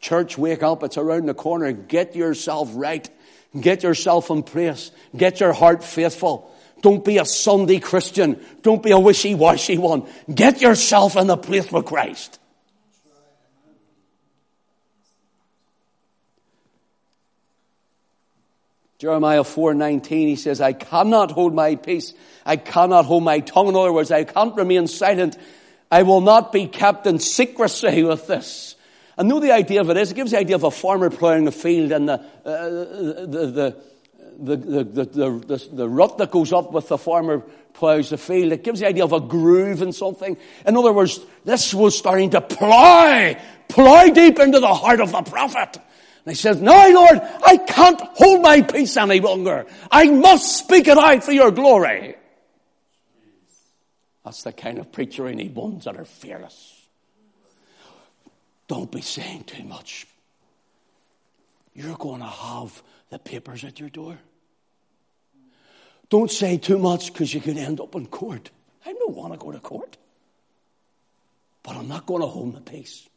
Church, 0.00 0.38
wake 0.38 0.62
up, 0.62 0.82
it's 0.82 0.96
around 0.96 1.26
the 1.26 1.34
corner. 1.34 1.72
Get 1.72 2.16
yourself 2.16 2.70
right. 2.74 3.08
Get 3.58 3.82
yourself 3.82 4.30
in 4.30 4.42
place. 4.42 4.90
Get 5.16 5.40
your 5.40 5.52
heart 5.52 5.82
faithful. 5.82 6.54
Don't 6.82 7.04
be 7.04 7.18
a 7.18 7.24
Sunday 7.24 7.78
Christian. 7.78 8.40
Don't 8.62 8.82
be 8.82 8.92
a 8.92 8.98
wishy-washy 8.98 9.78
one. 9.78 10.06
Get 10.32 10.60
yourself 10.60 11.16
in 11.16 11.26
the 11.26 11.36
place 11.36 11.70
with 11.70 11.84
Christ. 11.84 12.38
Jeremiah 18.98 19.44
4:19 19.44 20.28
he 20.28 20.36
says 20.36 20.60
I 20.60 20.74
cannot 20.74 21.30
hold 21.30 21.54
my 21.54 21.74
peace 21.74 22.12
I 22.44 22.56
cannot 22.56 23.06
hold 23.06 23.24
my 23.24 23.40
tongue 23.40 23.68
in 23.68 23.74
other 23.74 23.94
words 23.94 24.10
I 24.10 24.24
can't 24.24 24.54
remain 24.54 24.88
silent 24.88 25.38
I 25.90 26.02
will 26.02 26.20
not 26.20 26.52
be 26.52 26.66
kept 26.66 27.06
in 27.06 27.18
secrecy 27.18 28.02
with 28.02 28.26
this 28.26 28.76
and 29.20 29.28
know 29.28 29.38
the 29.38 29.52
idea 29.52 29.82
of 29.82 29.90
it 29.90 29.98
is 29.98 30.10
it 30.10 30.14
gives 30.14 30.30
the 30.30 30.38
idea 30.38 30.56
of 30.56 30.64
a 30.64 30.70
farmer 30.70 31.10
plowing 31.10 31.46
a 31.46 31.52
field 31.52 31.92
and 31.92 32.08
the 32.08 32.14
uh, 32.14 32.68
the, 33.26 33.52
the 33.52 33.82
the, 34.42 34.56
the, 34.56 35.68
the, 35.70 35.86
rut 35.86 36.16
that 36.16 36.30
goes 36.30 36.50
up 36.54 36.72
with 36.72 36.88
the 36.88 36.96
farmer 36.96 37.40
plows 37.74 38.08
the 38.08 38.16
field. 38.16 38.52
It 38.52 38.64
gives 38.64 38.80
the 38.80 38.86
idea 38.86 39.04
of 39.04 39.12
a 39.12 39.20
groove 39.20 39.82
in 39.82 39.92
something. 39.92 40.38
In 40.64 40.74
other 40.74 40.94
words, 40.94 41.20
this 41.44 41.74
was 41.74 41.98
starting 41.98 42.30
to 42.30 42.40
plow, 42.40 43.36
plow 43.68 44.06
deep 44.06 44.38
into 44.38 44.58
the 44.58 44.72
heart 44.72 45.02
of 45.02 45.12
the 45.12 45.20
prophet. 45.20 45.76
And 45.76 46.32
he 46.32 46.34
says, 46.34 46.58
No, 46.58 46.72
Lord, 46.72 47.20
I 47.44 47.58
can't 47.58 48.00
hold 48.00 48.40
my 48.40 48.62
peace 48.62 48.96
any 48.96 49.20
longer. 49.20 49.66
I 49.90 50.08
must 50.08 50.56
speak 50.56 50.88
it 50.88 50.96
out 50.96 51.22
for 51.22 51.32
your 51.32 51.50
glory. 51.50 52.16
That's 54.24 54.42
the 54.44 54.52
kind 54.54 54.78
of 54.78 54.90
preacher 54.90 55.26
I 55.26 55.34
need, 55.34 55.54
ones 55.54 55.84
that 55.84 55.98
are 55.98 56.06
fearless. 56.06 56.79
Don't 58.70 58.92
be 58.92 59.00
saying 59.00 59.42
too 59.48 59.64
much. 59.64 60.06
You're 61.74 61.96
going 61.96 62.20
to 62.20 62.26
have 62.26 62.84
the 63.08 63.18
papers 63.18 63.64
at 63.64 63.80
your 63.80 63.88
door. 63.88 64.16
Don't 66.08 66.30
say 66.30 66.56
too 66.56 66.78
much 66.78 67.12
because 67.12 67.34
you 67.34 67.40
could 67.40 67.56
end 67.56 67.80
up 67.80 67.96
in 67.96 68.06
court. 68.06 68.52
I 68.86 68.92
don't 68.92 69.16
want 69.16 69.32
to 69.32 69.40
go 69.40 69.50
to 69.50 69.58
court. 69.58 69.96
But 71.64 71.78
I'm 71.78 71.88
not 71.88 72.06
going 72.06 72.20
to 72.20 72.28
hold 72.28 72.54
my 72.54 72.60
peace. 72.60 73.08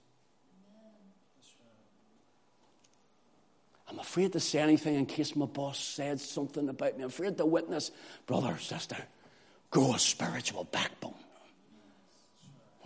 I'm 3.88 4.00
afraid 4.00 4.34
to 4.34 4.39
say 4.39 4.58
anything 4.58 4.96
in 4.96 5.06
case 5.06 5.36
my 5.36 5.46
boss 5.46 5.78
said 5.78 6.20
something 6.20 6.68
about 6.68 6.98
me. 6.98 7.04
I'm 7.04 7.10
afraid 7.10 7.38
to 7.38 7.46
witness. 7.46 7.92
Brother, 8.26 8.58
sister, 8.58 8.98
grow 9.70 9.94
a 9.94 10.00
spiritual 10.00 10.63
backbone. 10.63 11.13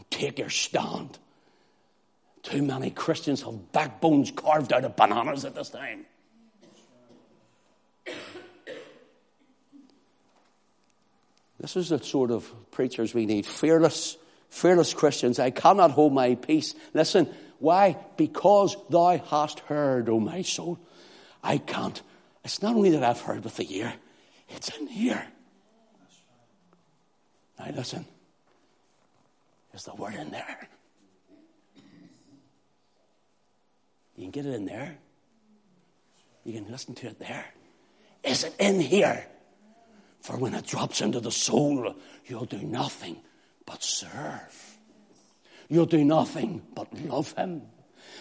Take 0.10 0.40
your 0.40 0.50
stand. 0.50 1.18
Too 2.48 2.62
many 2.62 2.92
Christians 2.92 3.42
have 3.42 3.74
backbones 3.74 4.32
carved 4.32 4.72
out 4.72 4.86
of 4.86 4.96
bananas 4.96 5.44
at 5.44 5.54
this 5.54 5.70
time. 5.70 6.06
This 11.60 11.76
is 11.76 11.90
the 11.90 12.02
sort 12.02 12.32
of 12.32 12.50
preachers 12.72 13.14
we 13.14 13.26
need. 13.26 13.46
Fearless, 13.46 14.16
fearless 14.50 14.94
Christians. 14.94 15.40
I 15.40 15.50
cannot 15.50 15.92
hold 15.92 16.14
my 16.14 16.36
peace. 16.36 16.74
Listen, 16.94 17.28
why? 17.60 17.98
Because 18.16 18.78
thou 18.90 19.18
hast 19.18 19.60
heard, 19.60 20.08
O 20.08 20.18
my 20.18 20.42
soul. 20.42 20.80
I 21.44 21.58
can't. 21.58 22.02
It's 22.46 22.62
not 22.62 22.78
only 22.78 22.92
that 22.92 23.04
I've 23.04 23.20
heard 23.20 23.44
with 23.44 23.58
the 23.58 23.78
ear, 23.78 23.94
it's 24.48 24.70
in 24.78 24.88
here. 24.88 25.28
Now 27.60 27.72
listen. 27.76 28.06
There's 29.74 29.84
the 29.84 29.96
word 29.96 30.16
in 30.16 30.32
there. 30.32 30.70
You 34.18 34.24
can 34.24 34.32
get 34.32 34.46
it 34.46 34.56
in 34.56 34.66
there. 34.66 34.98
You 36.44 36.54
can 36.54 36.70
listen 36.72 36.96
to 36.96 37.08
it 37.08 37.20
there. 37.20 37.46
Is 38.24 38.44
it 38.44 38.56
in 38.60 38.82
here? 38.82 39.26
For 40.22 40.36
when 40.36 40.54
it 40.54 40.66
drops 40.66 41.02
into 41.02 41.20
the 41.20 41.32
soul, 41.32 41.96
you'll 42.26 42.46
do 42.46 42.62
nothing 42.62 43.22
but 43.66 43.84
serve. 43.84 44.78
You'll 45.70 45.86
do 45.86 46.04
nothing 46.04 46.64
but 46.74 46.92
love 47.06 47.32
Him. 47.34 47.62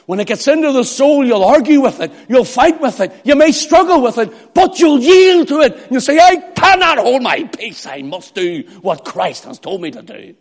When 0.05 0.21
it 0.21 0.27
gets 0.27 0.47
into 0.47 0.71
the 0.73 0.85
soul, 0.85 1.25
you'll 1.25 1.45
argue 1.45 1.81
with 1.81 2.01
it. 2.01 2.13
You'll 2.29 2.45
fight 2.45 2.81
with 2.81 3.01
it. 3.01 3.13
You 3.25 3.35
may 3.35 3.51
struggle 3.51 4.03
with 4.03 4.19
it, 4.19 4.55
but 4.55 4.79
you'll 4.79 5.01
yield 5.01 5.49
to 5.49 5.61
it. 5.63 5.89
You'll 5.91 6.01
say, 6.01 6.19
I 6.19 6.37
cannot 6.55 6.99
hold 6.99 7.23
my 7.23 7.45
peace. 7.45 7.87
I 7.87 8.03
must 8.03 8.35
do 8.35 8.63
what 8.83 9.05
Christ 9.05 9.45
has 9.45 9.59
told 9.59 9.81
me 9.81 9.91
to 9.93 10.03
do. 10.03 10.35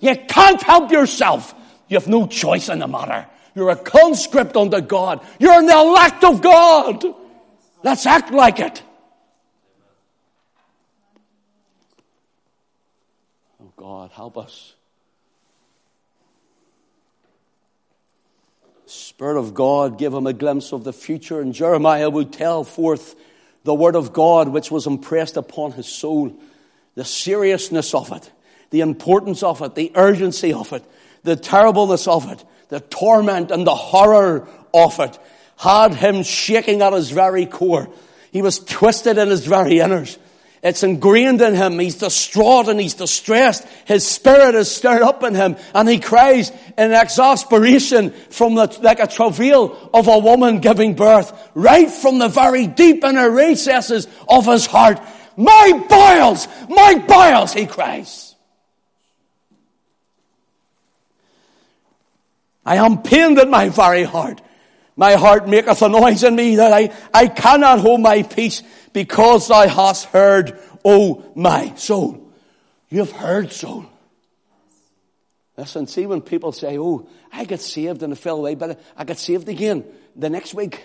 You 0.00 0.16
can't 0.28 0.62
help 0.62 0.90
yourself. 0.92 1.54
You 1.88 1.96
have 1.98 2.08
no 2.08 2.26
choice 2.26 2.68
in 2.68 2.78
the 2.78 2.86
matter. 2.86 3.26
You're 3.54 3.70
a 3.70 3.76
conscript 3.76 4.56
unto 4.56 4.80
God. 4.80 5.24
You're 5.38 5.60
an 5.60 5.68
elect 5.68 6.24
of 6.24 6.40
God. 6.40 7.04
Let's 7.82 8.06
act 8.06 8.32
like 8.32 8.60
it. 8.60 8.82
Oh 13.62 13.72
God, 13.76 14.10
help 14.12 14.38
us. 14.38 14.74
Spirit 18.86 19.38
of 19.38 19.54
God 19.54 19.98
gave 19.98 20.12
him 20.12 20.26
a 20.26 20.32
glimpse 20.32 20.72
of 20.72 20.82
the 20.82 20.92
future, 20.92 21.40
and 21.40 21.54
Jeremiah 21.54 22.10
would 22.10 22.32
tell 22.32 22.64
forth 22.64 23.14
the 23.64 23.74
word 23.74 23.94
of 23.94 24.12
God 24.12 24.48
which 24.48 24.70
was 24.70 24.86
impressed 24.86 25.36
upon 25.36 25.72
his 25.72 25.86
soul, 25.86 26.34
the 26.94 27.04
seriousness 27.04 27.94
of 27.94 28.10
it, 28.12 28.30
the 28.70 28.80
importance 28.80 29.42
of 29.42 29.62
it, 29.62 29.74
the 29.74 29.92
urgency 29.94 30.52
of 30.52 30.72
it, 30.72 30.84
the 31.22 31.36
terribleness 31.36 32.08
of 32.08 32.30
it, 32.32 32.44
the 32.70 32.80
torment 32.80 33.50
and 33.50 33.66
the 33.66 33.74
horror 33.74 34.48
of 34.72 34.98
it 35.00 35.18
had 35.56 35.94
him 35.94 36.22
shaking 36.22 36.80
at 36.80 36.92
his 36.92 37.10
very 37.10 37.44
core. 37.44 37.88
He 38.32 38.42
was 38.42 38.58
twisted 38.60 39.18
in 39.18 39.28
his 39.28 39.44
very 39.44 39.74
inners. 39.74 40.16
It's 40.62 40.82
ingrained 40.82 41.40
in 41.40 41.54
him. 41.54 41.78
He's 41.78 41.96
distraught 41.96 42.68
and 42.68 42.78
he's 42.78 42.94
distressed. 42.94 43.66
His 43.86 44.06
spirit 44.06 44.54
is 44.54 44.70
stirred 44.70 45.02
up 45.02 45.22
in 45.22 45.34
him 45.34 45.56
and 45.74 45.88
he 45.88 45.98
cries 45.98 46.50
in 46.76 46.92
exasperation 46.92 48.10
from 48.30 48.54
the, 48.54 48.78
like 48.82 49.00
a 49.00 49.06
travail 49.06 49.90
of 49.94 50.06
a 50.06 50.18
woman 50.18 50.60
giving 50.60 50.94
birth, 50.94 51.32
right 51.54 51.90
from 51.90 52.18
the 52.18 52.28
very 52.28 52.66
deep 52.66 53.02
inner 53.04 53.30
recesses 53.30 54.06
of 54.28 54.46
his 54.46 54.66
heart. 54.66 55.00
My 55.36 55.84
boils! 55.88 56.46
My 56.68 56.94
boils! 57.06 57.54
He 57.54 57.64
cries. 57.64 58.29
I 62.64 62.76
am 62.76 63.02
pained 63.02 63.38
in 63.38 63.50
my 63.50 63.68
very 63.68 64.04
heart. 64.04 64.40
My 64.96 65.14
heart 65.14 65.48
maketh 65.48 65.80
a 65.82 65.88
noise 65.88 66.24
in 66.24 66.36
me 66.36 66.56
that 66.56 66.72
I, 66.72 66.92
I 67.14 67.26
cannot 67.26 67.80
hold 67.80 68.00
my 68.00 68.22
peace 68.22 68.62
because 68.92 69.48
thou 69.48 69.66
hast 69.66 70.06
heard, 70.06 70.58
O 70.84 71.24
my 71.34 71.74
soul. 71.76 72.30
You 72.90 72.98
have 72.98 73.12
heard, 73.12 73.52
soul. 73.52 73.86
Listen, 75.56 75.86
see 75.86 76.06
when 76.06 76.20
people 76.20 76.52
say, 76.52 76.78
oh, 76.78 77.08
I 77.32 77.44
got 77.44 77.60
saved 77.60 78.02
and 78.02 78.12
I 78.12 78.16
fell 78.16 78.38
away, 78.38 78.54
but 78.54 78.80
I 78.96 79.04
got 79.04 79.18
saved 79.18 79.48
again 79.48 79.84
the 80.16 80.28
next 80.28 80.54
week. 80.54 80.84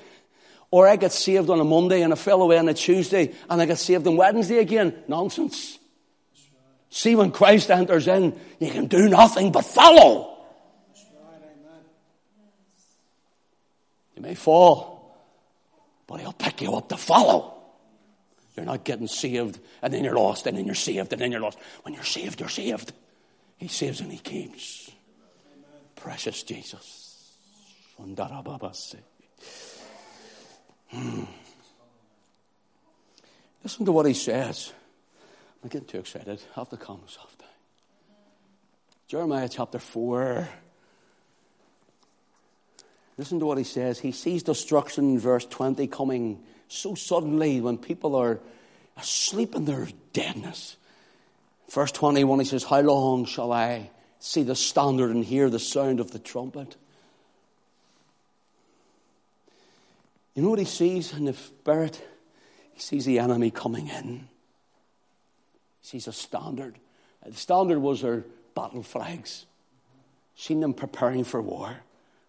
Or 0.72 0.88
I 0.88 0.98
got 0.98 1.12
saved 1.12 1.50
on 1.50 1.60
a 1.60 1.64
Monday 1.64 2.02
and 2.02 2.12
I 2.12 2.16
fell 2.16 2.42
away 2.42 2.58
on 2.58 2.68
a 2.68 2.74
Tuesday 2.74 3.34
and 3.50 3.62
I 3.62 3.66
got 3.66 3.78
saved 3.78 4.06
on 4.08 4.18
Wednesday 4.18 4.60
again. 4.60 4.94
Nonsense. 5.08 5.80
See 6.90 7.16
when 7.16 7.32
Christ 7.32 7.72
enters 7.72 8.08
in, 8.08 8.40
you 8.60 8.72
can 8.72 8.88
do 8.88 9.10
nothing 9.10 9.52
but 9.52 9.66
follow. 9.66 10.35
You 14.16 14.22
may 14.22 14.36
fall, 14.36 15.18
but 16.08 16.20
he'll 16.20 16.34
pick 16.34 16.62
you 16.62 16.76
up 16.76 16.90
to 16.90 16.98
follow. 16.98 17.54
You're 18.56 18.66
not 18.66 18.86
getting 18.86 19.08
saved 19.08 19.60
and 19.82 19.94
then 19.94 20.04
you're 20.04 20.16
lost 20.16 20.48
and 20.48 20.58
then 20.58 20.66
you're 20.66 20.76
saved 20.76 21.12
and 21.12 21.22
then 21.22 21.32
you're 21.32 21.42
lost. 21.42 21.58
When 21.84 21.94
you're 21.94 22.04
saved, 22.04 22.40
you're 22.40 22.50
saved. 22.50 22.94
He 23.58 23.68
saves 23.68 24.00
and 24.00 24.12
he 24.12 24.18
keeps. 24.18 24.92
Precious 25.96 26.44
Jesus. 26.44 27.36
Hmm. 30.92 31.24
Listen 33.64 33.86
to 33.86 33.92
what 33.92 34.06
he 34.06 34.14
says. 34.14 34.72
I'm 35.64 35.70
getting 35.70 35.88
too 35.88 36.00
excited. 36.00 36.42
I 36.56 36.60
have 36.60 36.70
to 36.70 36.78
calm 36.78 37.02
myself 37.02 37.36
down. 37.38 37.50
Jeremiah 39.08 39.50
chapter 39.50 39.80
4. 39.80 40.48
Listen 43.18 43.40
to 43.40 43.46
what 43.46 43.58
he 43.58 43.64
says. 43.64 44.00
He 44.00 44.12
sees 44.12 44.44
destruction 44.44 45.12
in 45.12 45.20
verse 45.20 45.46
20 45.46 45.88
coming 45.88 46.44
so 46.68 46.96
suddenly 46.96 47.62
when 47.62 47.78
people 47.78 48.16
are 48.16 48.40
asleep 48.98 49.56
in 49.56 49.66
their 49.66 49.88
deadness. 50.14 50.78
Verse 51.72 51.92
21, 51.92 52.40
he 52.40 52.46
says, 52.46 52.64
How 52.64 52.82
long 52.82 53.26
shall 53.26 53.52
I 53.52 53.90
see 54.20 54.44
the 54.44 54.56
standard 54.56 55.12
and 55.12 55.24
hear 55.24 55.50
the 55.50 55.60
sound 55.60 56.00
of 56.00 56.12
the 56.12 56.20
trumpet? 56.20 56.76
You 60.34 60.44
know 60.44 60.50
what 60.50 60.60
he 60.60 60.66
sees 60.66 61.14
in 61.14 61.26
the 61.26 61.34
spirit? 61.34 62.02
He 62.74 62.82
sees 62.82 63.06
the 63.06 63.20
enemy 63.20 63.52
coming 63.52 63.88
in. 63.88 64.28
He 65.82 65.88
sees 65.88 66.08
a 66.08 66.14
standard. 66.14 66.76
The 67.26 67.34
standard 67.34 67.80
was 67.80 68.02
their 68.02 68.26
battle 68.54 68.84
flags. 68.84 69.46
Seen 70.36 70.60
them 70.60 70.74
preparing 70.74 71.24
for 71.24 71.42
war. 71.42 71.78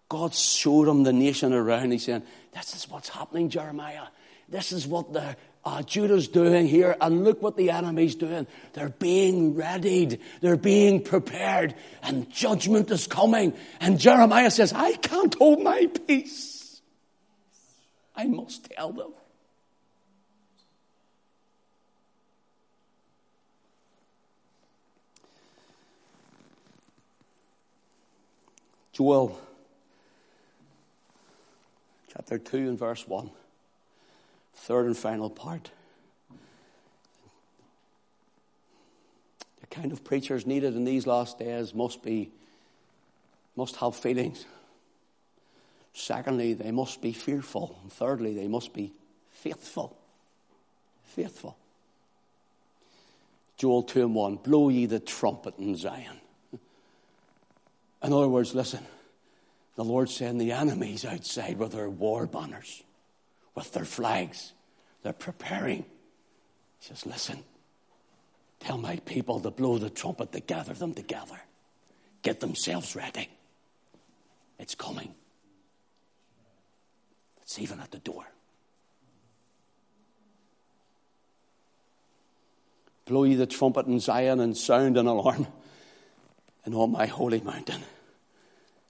God 0.09 0.33
showed 0.33 0.87
him 0.87 1.03
the 1.03 1.13
nation 1.13 1.53
around. 1.53 1.91
He 1.91 1.97
said, 1.97 2.23
This 2.53 2.75
is 2.75 2.89
what's 2.89 3.09
happening, 3.09 3.49
Jeremiah. 3.49 4.07
This 4.49 4.71
is 4.71 4.87
what 4.87 5.11
the 5.11 5.35
uh, 5.65 5.81
Judah's 5.81 6.29
doing 6.29 6.65
here, 6.65 6.95
and 7.01 7.25
look 7.25 7.41
what 7.41 7.57
the 7.57 7.71
enemy's 7.71 8.15
doing. 8.15 8.47
They're 8.71 8.87
being 8.87 9.53
readied, 9.53 10.21
they're 10.39 10.55
being 10.55 11.03
prepared, 11.03 11.75
and 12.01 12.29
judgment 12.31 12.89
is 12.89 13.05
coming. 13.05 13.53
And 13.81 13.99
Jeremiah 13.99 14.49
says, 14.49 14.71
I 14.71 14.93
can't 14.93 15.35
hold 15.35 15.61
my 15.61 15.87
peace. 16.07 16.81
I 18.15 18.27
must 18.27 18.69
tell 18.71 18.93
them. 18.93 19.11
Joel 28.93 29.37
chapter 32.17 32.39
2 32.39 32.57
and 32.57 32.79
verse 32.79 33.07
1 33.07 33.29
third 34.55 34.87
and 34.87 34.97
final 34.97 35.29
part. 35.29 35.69
The 39.61 39.67
kind 39.67 39.91
of 39.91 40.03
preachers 40.03 40.47
needed 40.47 40.75
in 40.75 40.83
these 40.83 41.05
last 41.05 41.37
days 41.37 41.75
must 41.75 42.01
be, 42.01 42.31
must 43.55 43.75
have 43.75 43.95
feelings. 43.95 44.45
Secondly, 45.93 46.53
they 46.53 46.71
must 46.71 47.03
be 47.03 47.11
fearful. 47.11 47.77
And 47.83 47.93
thirdly, 47.93 48.33
they 48.33 48.47
must 48.47 48.73
be 48.73 48.93
faithful. 49.29 49.95
Faithful. 51.03 51.55
Joel 53.57 53.83
2 53.83 54.05
and 54.05 54.15
1 54.15 54.35
Blow 54.37 54.69
ye 54.69 54.87
the 54.87 54.99
trumpet 54.99 55.53
in 55.59 55.75
Zion. 55.75 56.19
In 58.03 58.13
other 58.13 58.27
words, 58.27 58.55
listen, 58.55 58.83
the 59.77 59.85
Lord 59.85 60.09
saying 60.09 60.39
the 60.39 60.51
enemies 60.51 61.05
outside 61.05 61.57
with 61.57 61.71
their 61.71 61.89
war 61.89 62.27
banners 62.27 62.83
with 63.57 63.73
their 63.73 63.85
flags. 63.85 64.53
They're 65.01 65.13
preparing. 65.13 65.79
He 65.79 66.87
says, 66.87 67.07
Listen, 67.07 67.43
tell 68.59 68.77
my 68.77 68.97
people 68.97 69.39
to 69.39 69.49
blow 69.49 69.79
the 69.79 69.89
trumpet 69.89 70.31
to 70.33 70.39
gather 70.39 70.73
them 70.73 70.93
together. 70.93 71.41
Get 72.21 72.39
themselves 72.39 72.95
ready. 72.95 73.29
It's 74.59 74.75
coming. 74.75 75.15
It's 77.41 77.57
even 77.57 77.79
at 77.79 77.89
the 77.89 77.97
door. 77.97 78.25
Blow 83.05 83.23
ye 83.23 83.33
the 83.33 83.47
trumpet 83.47 83.87
in 83.87 83.99
Zion 83.99 84.39
and 84.39 84.55
sound 84.55 84.97
an 84.97 85.07
alarm 85.07 85.47
in 86.65 86.75
all 86.75 86.87
my 86.87 87.07
holy 87.07 87.41
mountain. 87.41 87.81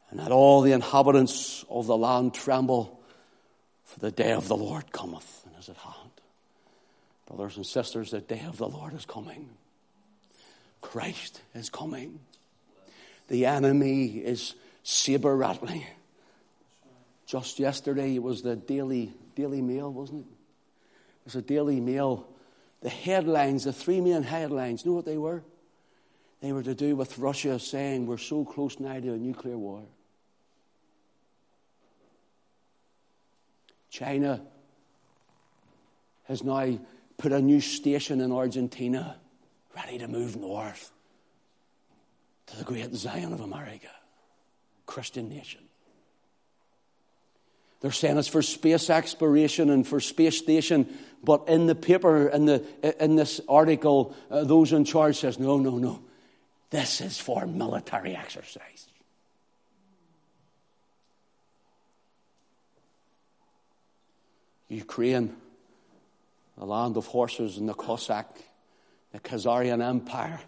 And 0.10 0.20
let 0.20 0.32
all 0.32 0.62
the 0.62 0.72
inhabitants 0.72 1.66
of 1.70 1.88
the 1.88 1.98
land 1.98 2.34
tremble 2.34 3.00
for 3.84 4.00
the 4.00 4.12
day 4.12 4.32
of 4.32 4.48
the 4.48 4.56
Lord 4.56 4.92
cometh 4.92 5.46
and 5.46 5.56
is 5.60 5.70
at 5.70 5.78
hand. 5.78 6.12
Brothers 7.28 7.58
and 7.58 7.66
sisters, 7.66 8.12
the 8.12 8.22
day 8.22 8.44
of 8.48 8.58
the 8.58 8.68
Lord 8.68 8.94
is 8.94 9.06
coming. 9.06 9.50
Christ 10.82 11.42
is 11.54 11.70
coming. 11.70 12.20
The 13.28 13.46
enemy 13.46 14.06
is 14.06 14.54
saber 14.84 15.36
rattling. 15.36 15.84
Just 17.26 17.60
yesterday 17.60 18.16
it 18.16 18.24
was 18.24 18.42
the 18.42 18.56
Daily 18.56 19.14
Daily 19.36 19.62
Mail, 19.62 19.92
wasn't 19.92 20.26
it? 20.26 20.32
It 20.32 21.26
was 21.26 21.36
a 21.36 21.42
Daily 21.42 21.82
Mail. 21.82 22.28
The 22.82 22.90
headlines, 22.90 23.66
the 23.66 23.74
three 23.74 24.02
main 24.02 24.24
headlines, 24.24 24.86
you 24.86 24.92
know 24.92 24.96
what 24.96 25.06
they 25.06 25.18
were? 25.18 25.44
They 26.42 26.52
were 26.54 26.64
to 26.64 26.76
do 26.76 26.96
with 26.96 27.18
Russia 27.18 27.60
saying 27.60 28.06
we're 28.06 28.18
so 28.18 28.46
close 28.46 28.80
now 28.80 29.00
to 29.00 29.14
a 29.14 29.18
nuclear 29.18 29.58
war. 29.58 29.84
China 33.90 34.42
has 36.26 36.44
now 36.44 36.80
put 37.18 37.32
a 37.32 37.42
new 37.42 37.62
station 37.62 38.22
in 38.22 38.32
Argentina 38.32 39.18
ready 39.76 39.98
to 40.00 40.08
move 40.08 40.36
north 40.36 40.92
to 42.48 42.58
the 42.58 42.64
great 42.64 42.94
Zion 42.94 43.34
of 43.34 43.42
America, 43.42 43.90
Christian 44.86 45.30
nation. 45.30 45.62
They're 47.80 47.92
saying 47.92 48.18
it's 48.18 48.28
for 48.28 48.42
space 48.42 48.90
exploration 48.90 49.70
and 49.70 49.86
for 49.86 50.00
space 50.00 50.38
station, 50.38 50.88
but 51.24 51.48
in 51.48 51.68
the 51.68 51.76
paper, 51.76 52.28
in, 52.28 52.46
the, 52.46 53.04
in 53.04 53.16
this 53.16 53.40
article, 53.48 54.16
uh, 54.32 54.44
those 54.44 54.74
in 54.74 54.84
charge 54.84 55.18
says, 55.18 55.38
no, 55.38 55.58
no, 55.58 55.78
no. 55.78 56.02
This 56.70 57.02
is 57.02 57.20
for 57.20 57.46
military 57.46 58.16
exercise. 58.16 58.88
Ukraine, 64.70 65.36
the 66.58 66.66
land 66.66 66.98
of 66.98 67.06
horses 67.08 67.58
and 67.58 67.70
the 67.70 67.74
Cossack, 67.74 68.28
the 69.12 69.20
Khazarian 69.20 69.82
Empire. 69.82 70.40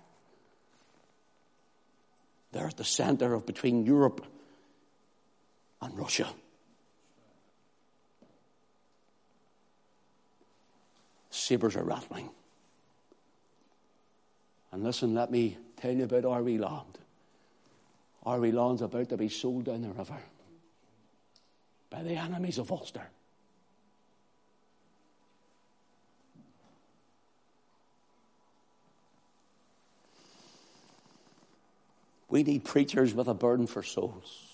They're 2.52 2.68
at 2.68 2.78
the 2.78 2.84
center 2.84 3.34
of 3.34 3.46
between 3.46 3.86
Europe 3.86 4.26
and 5.82 5.98
Russia. 5.98 6.28
Sabres 11.30 11.76
are 11.76 11.84
rattling. 11.84 12.30
And 14.72 14.84
listen, 14.84 15.14
let 15.14 15.32
me 15.32 15.58
tell 15.78 15.92
you 15.92 16.04
about 16.04 16.26
our 16.26 16.44
wee 16.44 16.58
land. 16.58 16.98
Our 18.24 18.40
wee 18.40 18.52
land's 18.52 18.82
about 18.82 19.10
to 19.10 19.18
be 19.18 19.30
sold 19.30 19.66
down 19.66 19.82
the 19.82 19.90
river 19.90 20.18
by 21.90 22.04
the 22.04 22.16
enemies 22.16 22.58
of 22.58 22.72
Ulster. 22.72 23.10
We 32.30 32.44
need 32.44 32.64
preachers 32.64 33.14
with 33.14 33.28
a 33.28 33.34
burden 33.34 33.68
for 33.68 33.84
souls 33.84 34.46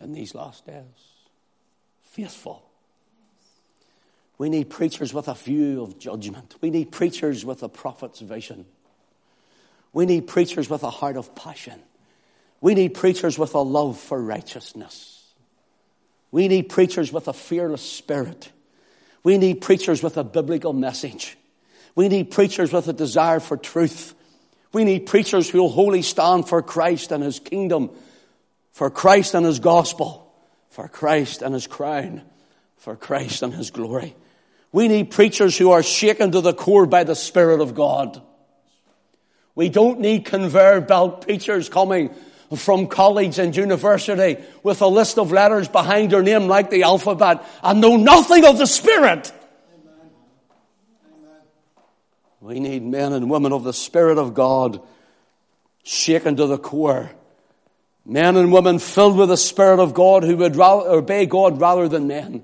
in 0.00 0.12
these 0.12 0.34
last 0.34 0.66
days. 0.66 0.82
Faithful. 2.02 2.62
We 4.38 4.48
need 4.48 4.70
preachers 4.70 5.14
with 5.14 5.28
a 5.28 5.34
view 5.34 5.82
of 5.82 5.98
judgment. 5.98 6.56
We 6.60 6.70
need 6.70 6.90
preachers 6.90 7.44
with 7.44 7.62
a 7.62 7.68
prophet's 7.68 8.20
vision. 8.20 8.66
We 9.92 10.04
need 10.04 10.26
preachers 10.26 10.68
with 10.68 10.82
a 10.82 10.90
heart 10.90 11.16
of 11.16 11.34
passion. 11.34 11.80
We 12.60 12.74
need 12.74 12.94
preachers 12.94 13.38
with 13.38 13.54
a 13.54 13.60
love 13.60 13.98
for 13.98 14.20
righteousness. 14.20 15.32
We 16.30 16.48
need 16.48 16.70
preachers 16.70 17.12
with 17.12 17.28
a 17.28 17.32
fearless 17.32 17.82
spirit. 17.82 18.50
We 19.22 19.38
need 19.38 19.60
preachers 19.60 20.02
with 20.02 20.16
a 20.16 20.24
biblical 20.24 20.72
message. 20.72 21.36
We 21.94 22.08
need 22.08 22.30
preachers 22.30 22.72
with 22.72 22.88
a 22.88 22.92
desire 22.92 23.38
for 23.38 23.56
truth. 23.56 24.14
We 24.72 24.84
need 24.84 25.06
preachers 25.06 25.48
who 25.48 25.60
will 25.60 25.68
wholly 25.68 26.02
stand 26.02 26.48
for 26.48 26.62
Christ 26.62 27.12
and 27.12 27.22
His 27.22 27.38
kingdom, 27.38 27.90
for 28.72 28.90
Christ 28.90 29.34
and 29.34 29.44
His 29.44 29.58
gospel, 29.58 30.32
for 30.70 30.88
Christ 30.88 31.42
and 31.42 31.54
His 31.54 31.66
crown, 31.66 32.22
for 32.78 32.96
Christ 32.96 33.42
and 33.42 33.52
His 33.52 33.70
glory. 33.70 34.14
We 34.72 34.88
need 34.88 35.10
preachers 35.10 35.56
who 35.56 35.70
are 35.70 35.82
shaken 35.82 36.32
to 36.32 36.40
the 36.40 36.54
core 36.54 36.86
by 36.86 37.04
the 37.04 37.14
Spirit 37.14 37.60
of 37.60 37.74
God. 37.74 38.22
We 39.54 39.68
don't 39.68 40.00
need 40.00 40.24
conveyor 40.24 40.80
belt 40.80 41.22
preachers 41.22 41.68
coming 41.68 42.14
from 42.56 42.86
college 42.86 43.38
and 43.38 43.54
university 43.54 44.42
with 44.62 44.80
a 44.80 44.86
list 44.86 45.18
of 45.18 45.32
letters 45.32 45.68
behind 45.68 46.10
their 46.10 46.22
name 46.22 46.48
like 46.48 46.70
the 46.70 46.84
alphabet 46.84 47.44
and 47.62 47.80
know 47.80 47.96
nothing 47.96 48.46
of 48.46 48.58
the 48.58 48.66
Spirit. 48.66 49.32
We 52.42 52.58
need 52.58 52.82
men 52.82 53.12
and 53.12 53.30
women 53.30 53.52
of 53.52 53.62
the 53.62 53.72
Spirit 53.72 54.18
of 54.18 54.34
God 54.34 54.82
shaken 55.84 56.34
to 56.36 56.46
the 56.48 56.58
core. 56.58 57.12
Men 58.04 58.36
and 58.36 58.52
women 58.52 58.80
filled 58.80 59.16
with 59.16 59.28
the 59.28 59.36
Spirit 59.36 59.78
of 59.78 59.94
God 59.94 60.24
who 60.24 60.36
would 60.38 60.58
obey 60.58 61.26
God 61.26 61.60
rather 61.60 61.86
than 61.86 62.08
men. 62.08 62.42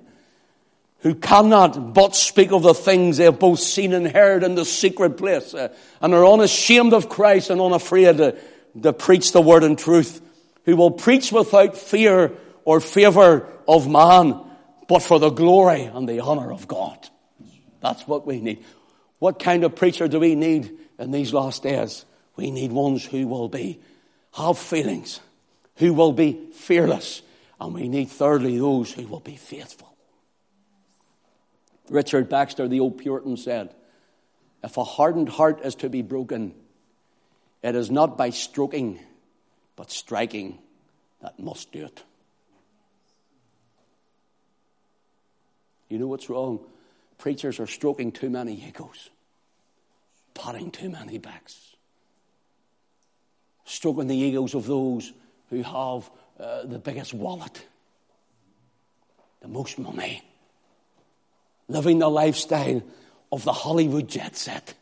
Who 1.01 1.17
cannot 1.17 1.95
but 1.95 2.15
speak 2.15 2.53
of 2.53 2.63
the 2.63 2.75
things 2.75 3.17
they 3.17 3.25
have 3.25 3.41
both 3.41 3.59
seen 3.59 3.93
and 3.93 4.07
heard 4.07 4.45
in 4.45 4.55
the 4.55 4.65
secret 4.65 5.17
place 5.17 5.53
uh, 5.53 5.75
and 6.01 6.15
are 6.15 6.27
unashamed 6.27 6.93
of 6.93 7.09
Christ 7.09 7.51
and 7.51 7.61
unafraid 7.61 8.19
to, 8.19 8.37
to 8.83 8.93
preach 8.93 9.33
the 9.33 9.41
word 9.41 9.65
in 9.65 9.75
truth. 9.75 10.21
Who 10.65 10.77
will 10.77 10.93
preach 10.93 11.33
without 11.33 11.77
fear 11.77 12.33
or 12.65 12.81
favor 12.81 13.49
of 13.67 13.89
man, 13.89 14.41
but 14.87 15.01
for 15.03 15.19
the 15.19 15.31
glory 15.31 15.83
and 15.83 16.09
the 16.09 16.21
honor 16.21 16.53
of 16.53 16.69
God. 16.69 17.09
That's 17.81 18.07
what 18.07 18.27
we 18.27 18.41
need. 18.41 18.65
What 19.19 19.39
kind 19.39 19.65
of 19.65 19.75
preacher 19.75 20.09
do 20.09 20.21
we 20.21 20.35
need 20.35 20.71
in 20.99 21.11
these 21.11 21.33
last 21.33 21.63
days? 21.63 22.05
We 22.37 22.51
need 22.51 22.71
ones 22.71 23.05
who 23.05 23.27
will 23.27 23.49
be, 23.49 23.81
have 24.35 24.59
feelings, 24.59 25.21
who 25.77 25.93
will 25.93 26.13
be 26.13 26.51
fearless, 26.53 27.23
and 27.61 27.75
we 27.75 27.89
need 27.89 28.11
thirdly 28.11 28.59
those 28.59 28.93
who 28.93 29.07
will 29.07 29.21
be 29.21 29.37
faithful. 29.37 29.93
Richard 31.91 32.29
Baxter, 32.29 32.69
the 32.69 32.81
old 32.81 32.99
Puritan, 32.99 33.37
said, 33.37 33.75
If 34.63 34.77
a 34.77 34.85
hardened 34.85 35.29
heart 35.29 35.61
is 35.65 35.75
to 35.77 35.89
be 35.89 36.03
broken, 36.03 36.55
it 37.63 37.75
is 37.75 37.91
not 37.91 38.17
by 38.17 38.31
stroking, 38.31 39.01
but 39.75 39.91
striking 39.91 40.59
that 41.23 41.41
must 41.41 41.73
do 41.73 41.87
it. 41.87 42.05
You 45.89 45.99
know 45.99 46.07
what's 46.07 46.29
wrong? 46.29 46.61
Preachers 47.19 47.59
are 47.59 47.67
stroking 47.67 48.13
too 48.13 48.31
many 48.31 48.55
egos, 48.55 49.11
patting 50.35 50.71
too 50.71 50.89
many 50.89 51.19
backs, 51.19 51.75
stroking 53.65 54.07
the 54.07 54.17
egos 54.17 54.55
of 54.55 54.67
those 54.67 55.13
who 55.51 55.63
have 55.63 56.09
uh, 56.39 56.65
the 56.65 56.79
biggest 56.79 57.13
wallet, 57.13 57.67
the 59.41 59.49
most 59.49 59.79
money, 59.81 60.23
living 61.67 61.99
the 61.99 62.09
lifestyle 62.09 62.83
of 63.33 63.43
the 63.43 63.53
Hollywood 63.53 64.09
jet 64.09 64.37
set. 64.37 64.75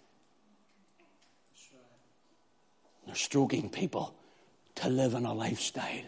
They're 3.06 3.14
stroking 3.14 3.70
people 3.70 4.14
to 4.76 4.90
live 4.90 5.14
in 5.14 5.24
a 5.24 5.32
lifestyle 5.32 6.04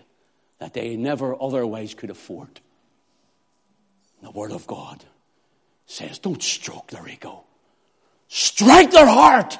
that 0.58 0.74
they 0.74 0.96
never 0.96 1.40
otherwise 1.40 1.94
could 1.94 2.10
afford. 2.10 2.60
The 4.22 4.30
Word 4.30 4.52
of 4.52 4.66
God 4.66 5.04
says, 5.88 6.18
don't 6.18 6.42
stroke 6.42 6.90
their 6.90 7.08
ego. 7.08 7.44
Strike 8.28 8.92
their 8.92 9.06
heart. 9.06 9.58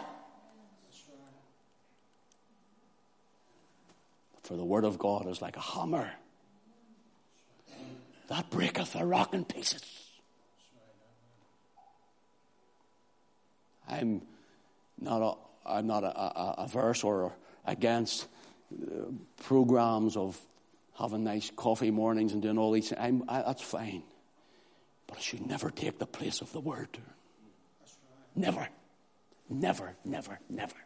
For 4.42 4.56
the 4.56 4.64
word 4.64 4.84
of 4.84 4.98
God 4.98 5.26
is 5.26 5.42
like 5.42 5.56
a 5.56 5.60
hammer 5.60 6.10
that 8.28 8.50
breaketh 8.50 8.94
a 8.94 9.04
rock 9.04 9.32
in 9.32 9.44
pieces. 9.44 9.82
I'm 13.88 14.20
not 15.00 15.22
a, 15.22 15.68
I'm 15.68 15.86
not 15.86 16.04
a, 16.04 16.08
a, 16.08 16.54
averse 16.58 17.04
or 17.04 17.32
against 17.64 18.26
uh, 18.72 19.04
programs 19.44 20.16
of 20.16 20.38
having 20.98 21.24
nice 21.24 21.50
coffee 21.56 21.90
mornings 21.90 22.34
and 22.34 22.42
doing 22.42 22.58
all 22.58 22.70
these 22.72 22.90
things. 22.90 23.00
I'm, 23.00 23.24
I, 23.28 23.42
that's 23.42 23.62
fine. 23.62 24.02
But 25.08 25.18
it 25.18 25.24
should 25.24 25.46
never 25.46 25.70
take 25.70 25.98
the 25.98 26.06
place 26.06 26.40
of 26.40 26.52
the 26.52 26.60
Word. 26.60 26.98
Never. 28.36 28.68
Never, 29.50 29.96
never, 30.04 30.38
never. 30.48 30.76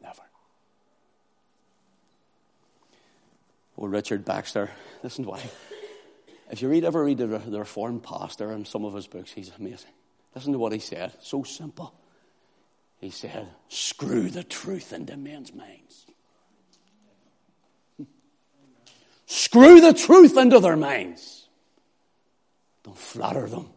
Never. 0.00 0.22
Oh, 3.76 3.86
Richard 3.86 4.24
Baxter, 4.24 4.70
listen 5.02 5.24
to 5.24 5.30
why. 5.30 5.42
If 6.50 6.62
you 6.62 6.68
read 6.68 6.84
ever 6.84 7.04
read 7.04 7.18
the, 7.18 7.26
the 7.26 7.58
Reformed 7.58 8.02
pastor 8.02 8.50
and 8.52 8.66
some 8.66 8.84
of 8.84 8.94
his 8.94 9.06
books, 9.06 9.30
he's 9.30 9.52
amazing. 9.58 9.90
Listen 10.34 10.52
to 10.52 10.58
what 10.58 10.72
he 10.72 10.78
said. 10.78 11.12
So 11.20 11.42
simple. 11.42 11.94
He 13.00 13.10
said, 13.10 13.48
screw 13.68 14.28
the 14.30 14.42
truth 14.42 14.92
into 14.92 15.16
men's 15.16 15.54
minds. 15.54 16.06
Screw 19.26 19.80
the 19.80 19.92
truth 19.92 20.36
into 20.36 20.58
their 20.58 20.76
minds. 20.76 21.37
Don't 22.88 22.96
flatter 22.96 23.46
them 23.46 23.68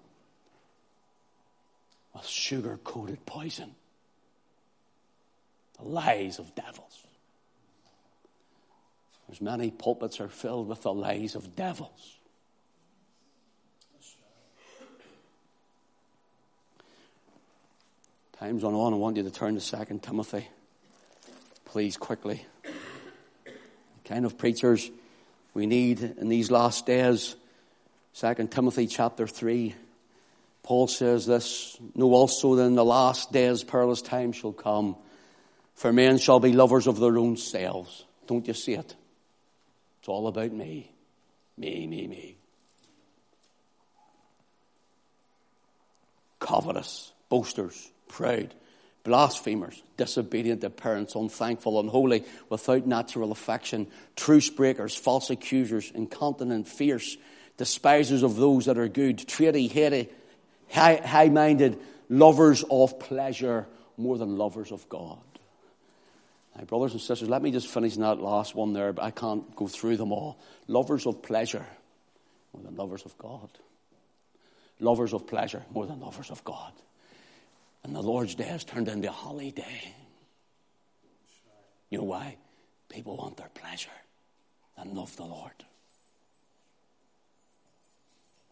with 2.13 2.25
sugar 2.25 2.79
coated 2.81 3.25
poison. 3.25 3.75
The 5.77 5.85
lies 5.85 6.39
of 6.39 6.55
devils. 6.55 7.05
There's 9.27 9.41
many 9.41 9.69
pulpits 9.69 10.21
are 10.21 10.29
filled 10.29 10.69
with 10.69 10.83
the 10.83 10.93
lies 10.93 11.35
of 11.35 11.57
devils. 11.57 12.19
Time's 18.39 18.63
on 18.63 18.73
on. 18.73 18.93
I 18.93 18.95
want 18.95 19.17
you 19.17 19.23
to 19.23 19.31
turn 19.31 19.55
to 19.55 19.61
Second 19.61 20.03
Timothy. 20.03 20.47
Please, 21.65 21.97
quickly. 21.97 22.45
The 22.63 23.51
kind 24.05 24.25
of 24.25 24.37
preachers 24.37 24.89
we 25.53 25.65
need 25.65 26.01
in 26.01 26.29
these 26.29 26.49
last 26.49 26.85
days 26.85 27.35
Second 28.13 28.51
Timothy 28.51 28.87
chapter 28.87 29.27
3, 29.27 29.73
Paul 30.63 30.87
says 30.87 31.25
this, 31.25 31.77
Know 31.95 32.13
also 32.13 32.55
that 32.55 32.63
in 32.63 32.75
the 32.75 32.85
last 32.85 33.31
days 33.31 33.63
perilous 33.63 34.01
times 34.01 34.35
shall 34.35 34.51
come, 34.51 34.95
for 35.75 35.91
men 35.91 36.17
shall 36.17 36.39
be 36.39 36.53
lovers 36.53 36.87
of 36.87 36.99
their 36.99 37.17
own 37.17 37.37
selves. 37.37 38.05
Don't 38.27 38.47
you 38.47 38.53
see 38.53 38.73
it? 38.73 38.95
It's 39.99 40.09
all 40.09 40.27
about 40.27 40.51
me. 40.51 40.91
Me, 41.57 41.87
me, 41.87 42.07
me. 42.07 42.35
Covetous, 46.39 47.11
boasters, 47.29 47.89
proud, 48.07 48.53
blasphemers, 49.03 49.81
disobedient 49.97 50.61
to 50.61 50.69
parents, 50.69 51.15
unthankful, 51.15 51.79
unholy, 51.79 52.23
without 52.49 52.85
natural 52.85 53.31
affection, 53.31 53.87
truce 54.15 54.49
breakers, 54.49 54.95
false 54.95 55.29
accusers, 55.29 55.91
incontinent, 55.93 56.67
fierce, 56.67 57.17
despisers 57.61 58.23
of 58.23 58.37
those 58.37 58.65
that 58.65 58.79
are 58.79 58.87
good, 58.87 59.19
traity, 59.27 59.67
heady, 59.67 60.09
high 60.71 61.29
minded, 61.31 61.79
lovers 62.09 62.63
of 62.71 62.99
pleasure 62.99 63.67
more 63.97 64.17
than 64.17 64.35
lovers 64.35 64.71
of 64.71 64.89
God. 64.89 65.19
Now, 66.57 66.63
brothers 66.63 66.93
and 66.93 67.01
sisters, 67.01 67.29
let 67.29 67.43
me 67.43 67.51
just 67.51 67.67
finish 67.67 67.95
that 67.97 68.19
last 68.19 68.55
one 68.55 68.73
there, 68.73 68.91
but 68.93 69.03
I 69.03 69.11
can't 69.11 69.55
go 69.55 69.67
through 69.67 69.97
them 69.97 70.11
all. 70.11 70.39
Lovers 70.67 71.05
of 71.05 71.21
pleasure 71.21 71.67
more 72.51 72.63
than 72.63 72.75
lovers 72.75 73.05
of 73.05 73.15
God. 73.19 73.51
Lovers 74.79 75.13
of 75.13 75.27
pleasure 75.27 75.61
more 75.71 75.85
than 75.85 75.99
lovers 75.99 76.31
of 76.31 76.43
God. 76.43 76.73
And 77.83 77.95
the 77.95 78.01
Lord's 78.01 78.33
day 78.33 78.45
has 78.45 78.63
turned 78.63 78.87
into 78.87 79.07
a 79.07 79.11
holiday. 79.11 79.93
You 81.91 81.99
know 81.99 82.05
why? 82.05 82.37
People 82.89 83.17
want 83.17 83.37
their 83.37 83.49
pleasure 83.53 83.89
and 84.77 84.93
love 84.93 85.15
the 85.15 85.25
Lord. 85.25 85.51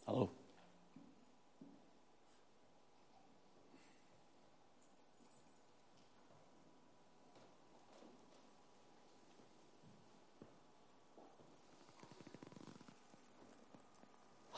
Hello? 0.09 0.31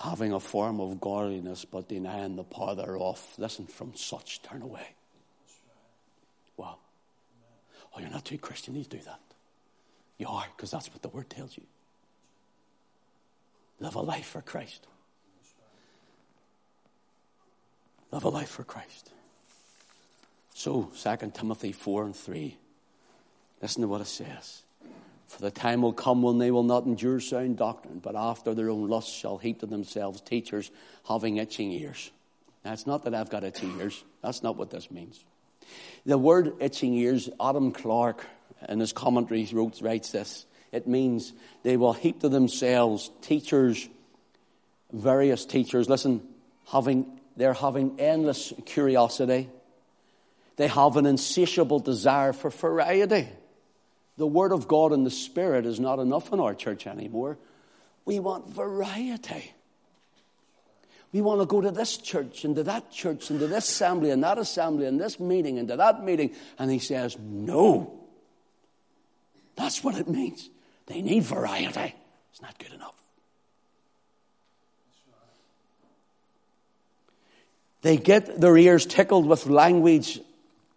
having 0.01 0.31
a 0.31 0.39
form 0.39 0.79
of 0.79 0.99
godliness 0.99 1.63
but 1.63 1.87
denying 1.87 2.35
the 2.35 2.43
power 2.43 2.73
thereof. 2.73 3.21
Listen, 3.37 3.67
from 3.67 3.93
such 3.93 4.41
turn 4.41 4.61
away. 4.61 4.87
Wow. 6.57 6.77
Oh, 7.93 7.99
you're 7.99 8.09
not 8.09 8.25
too 8.25 8.37
Christian 8.37 8.81
to 8.81 8.89
do 8.89 8.97
that. 9.05 9.19
You 10.17 10.27
are, 10.27 10.45
because 10.55 10.71
that's 10.71 10.89
what 10.89 11.01
the 11.01 11.09
word 11.09 11.29
tells 11.29 11.55
you. 11.55 11.63
Live 13.79 13.95
a 13.95 14.01
life 14.01 14.25
for 14.25 14.41
Christ. 14.41 14.87
Live 18.11 18.23
a 18.25 18.29
life 18.29 18.49
for 18.49 18.63
Christ. 18.63 19.11
So, 20.53 20.91
2 21.01 21.31
Timothy 21.33 21.71
4 21.71 22.05
and 22.05 22.15
3. 22.15 22.57
Listen 23.61 23.81
to 23.81 23.87
what 23.87 24.01
it 24.01 24.07
says. 24.07 24.63
For 25.27 25.41
the 25.41 25.51
time 25.51 25.81
will 25.81 25.93
come 25.93 26.21
when 26.21 26.39
they 26.39 26.51
will 26.51 26.63
not 26.63 26.85
endure 26.85 27.21
sound 27.21 27.57
doctrine, 27.57 27.99
but 27.99 28.17
after 28.17 28.53
their 28.53 28.69
own 28.69 28.89
lusts 28.89 29.17
shall 29.17 29.37
heap 29.37 29.61
to 29.61 29.65
themselves 29.65 30.19
teachers 30.19 30.69
having 31.07 31.37
itching 31.37 31.71
ears. 31.71 32.11
Now, 32.65 32.73
it's 32.73 32.85
not 32.85 33.05
that 33.05 33.15
I've 33.15 33.29
got 33.29 33.45
itching 33.45 33.79
ears. 33.79 34.03
That's 34.21 34.43
not 34.43 34.57
what 34.57 34.71
this 34.71 34.91
means. 34.91 35.23
The 36.05 36.17
word 36.17 36.55
itching 36.59 36.93
ears, 36.95 37.29
Adam 37.39 37.71
Clarke, 37.71 38.25
in 38.67 38.79
his 38.79 38.91
commentary 38.91 39.47
wrote, 39.53 39.81
writes 39.81 40.11
this. 40.11 40.45
It 40.71 40.85
means 40.87 41.33
they 41.63 41.77
will 41.77 41.93
heap 41.93 42.21
to 42.21 42.29
themselves 42.29 43.09
teachers, 43.21 43.87
various 44.91 45.45
teachers. 45.45 45.89
Listen, 45.89 46.21
having, 46.67 47.20
they're 47.35 47.53
having 47.53 47.99
endless 47.99 48.53
curiosity. 48.65 49.49
They 50.57 50.67
have 50.67 50.97
an 50.97 51.05
insatiable 51.05 51.79
desire 51.79 52.33
for 52.33 52.49
variety. 52.49 53.27
The 54.17 54.27
Word 54.27 54.51
of 54.51 54.67
God 54.67 54.91
and 54.91 55.05
the 55.05 55.11
Spirit 55.11 55.65
is 55.65 55.79
not 55.79 55.99
enough 55.99 56.31
in 56.31 56.39
our 56.39 56.53
church 56.53 56.85
anymore. 56.85 57.37
We 58.05 58.19
want 58.19 58.49
variety. 58.49 59.53
We 61.11 61.21
want 61.21 61.41
to 61.41 61.45
go 61.45 61.61
to 61.61 61.71
this 61.71 61.97
church 61.97 62.45
and 62.45 62.55
to 62.55 62.63
that 62.63 62.91
church 62.91 63.29
and 63.29 63.39
to 63.39 63.47
this 63.47 63.69
assembly 63.69 64.11
and 64.11 64.23
that 64.23 64.37
assembly 64.37 64.85
and 64.85 64.99
this 64.99 65.19
meeting 65.19 65.59
and 65.59 65.67
to 65.67 65.75
that 65.77 66.03
meeting. 66.03 66.35
And 66.57 66.71
he 66.71 66.79
says, 66.79 67.17
no. 67.19 67.99
That's 69.55 69.83
what 69.83 69.97
it 69.97 70.07
means. 70.07 70.49
They 70.85 71.01
need 71.01 71.23
variety. 71.23 71.95
It's 72.31 72.41
not 72.41 72.57
good 72.59 72.73
enough. 72.73 73.00
They 77.81 77.97
get 77.97 78.39
their 78.39 78.55
ears 78.57 78.85
tickled 78.85 79.25
with 79.25 79.47
language, 79.47 80.19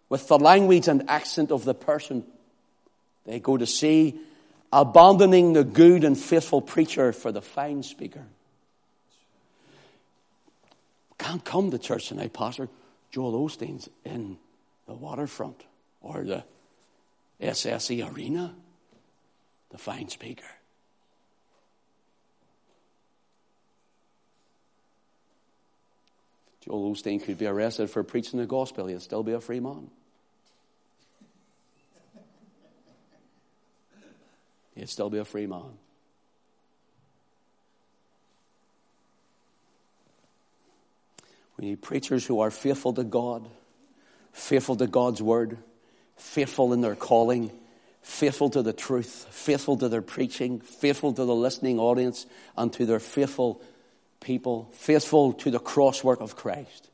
with 0.09 0.27
the 0.27 0.39
language 0.39 0.87
and 0.87 1.09
accent 1.09 1.51
of 1.51 1.65
the 1.65 1.73
person 1.73 2.23
they 3.25 3.39
go 3.39 3.57
to 3.57 3.65
sea, 3.65 4.19
abandoning 4.71 5.53
the 5.53 5.63
good 5.63 6.03
and 6.03 6.17
faithful 6.17 6.61
preacher 6.61 7.11
for 7.11 7.31
the 7.31 7.41
fine 7.41 7.83
speaker. 7.83 8.25
Can't 11.17 11.43
come 11.43 11.71
to 11.71 11.79
church 11.79 12.09
tonight, 12.09 12.33
Pastor. 12.33 12.69
Joel 13.11 13.47
Osteen's 13.47 13.89
in 14.03 14.37
the 14.85 14.93
waterfront 14.93 15.63
or 16.01 16.23
the 16.23 16.43
SSE 17.41 18.13
arena, 18.13 18.53
the 19.71 19.77
fine 19.77 20.09
speaker. 20.09 20.45
Joel 26.65 26.95
Osteen 26.95 27.23
could 27.23 27.37
be 27.37 27.45
arrested 27.45 27.89
for 27.89 28.03
preaching 28.03 28.39
the 28.39 28.45
gospel, 28.45 28.87
he'd 28.87 29.01
still 29.01 29.23
be 29.23 29.33
a 29.33 29.41
free 29.41 29.59
man. 29.59 29.89
he'd 34.75 34.89
still 34.89 35.09
be 35.09 35.17
a 35.17 35.25
free 35.25 35.47
man. 35.47 35.79
We 41.57 41.69
need 41.69 41.81
preachers 41.81 42.25
who 42.25 42.41
are 42.41 42.51
faithful 42.51 42.93
to 42.93 43.03
God, 43.03 43.47
faithful 44.33 44.75
to 44.75 44.87
God's 44.87 45.21
word, 45.21 45.57
faithful 46.17 46.73
in 46.73 46.81
their 46.81 46.95
calling, 46.95 47.49
faithful 48.01 48.49
to 48.49 48.61
the 48.61 48.73
truth, 48.73 49.27
faithful 49.31 49.77
to 49.77 49.87
their 49.87 50.01
preaching, 50.01 50.59
faithful 50.59 51.13
to 51.13 51.23
the 51.23 51.35
listening 51.35 51.79
audience, 51.79 52.25
and 52.57 52.73
to 52.73 52.85
their 52.85 52.99
faithful 52.99 53.61
people, 54.25 54.69
faithful 54.73 55.31
to 55.31 55.49
the 55.49 55.59
crosswork 55.59 56.19
of 56.19 56.35
Christ. 56.35 56.89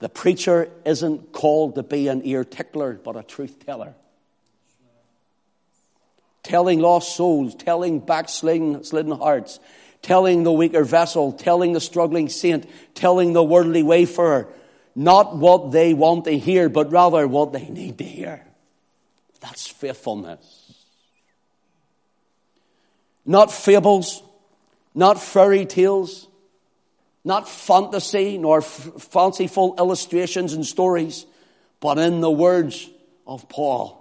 The 0.00 0.10
preacher 0.10 0.70
isn't 0.84 1.32
called 1.32 1.76
to 1.76 1.82
be 1.82 2.08
an 2.08 2.22
ear 2.26 2.44
tickler, 2.44 2.92
but 3.02 3.16
a 3.16 3.22
truth 3.22 3.64
teller 3.64 3.94
telling 6.42 6.80
lost 6.80 7.16
souls, 7.16 7.54
telling 7.54 8.00
backslidden 8.00 9.10
hearts, 9.10 9.60
telling 10.02 10.42
the 10.42 10.52
weaker 10.52 10.84
vessel, 10.84 11.32
telling 11.32 11.72
the 11.72 11.80
struggling 11.80 12.28
saint, 12.28 12.68
telling 12.94 13.32
the 13.32 13.42
worldly 13.42 13.82
wayfarer, 13.82 14.48
not 14.94 15.36
what 15.36 15.70
they 15.70 15.94
want 15.94 16.24
to 16.24 16.38
hear, 16.38 16.68
but 16.68 16.90
rather 16.90 17.28
what 17.28 17.52
they 17.52 17.68
need 17.68 17.98
to 17.98 18.04
hear. 18.04 18.44
That's 19.40 19.66
faithfulness. 19.66 20.74
Not 23.24 23.52
fables, 23.52 24.22
not 24.94 25.22
fairy 25.22 25.66
tales, 25.66 26.26
not 27.24 27.48
fantasy, 27.48 28.38
nor 28.38 28.58
f- 28.58 28.90
fanciful 28.98 29.74
illustrations 29.78 30.52
and 30.52 30.64
stories, 30.64 31.26
but 31.80 31.98
in 31.98 32.20
the 32.20 32.30
words 32.30 32.88
of 33.26 33.48
Paul, 33.48 33.96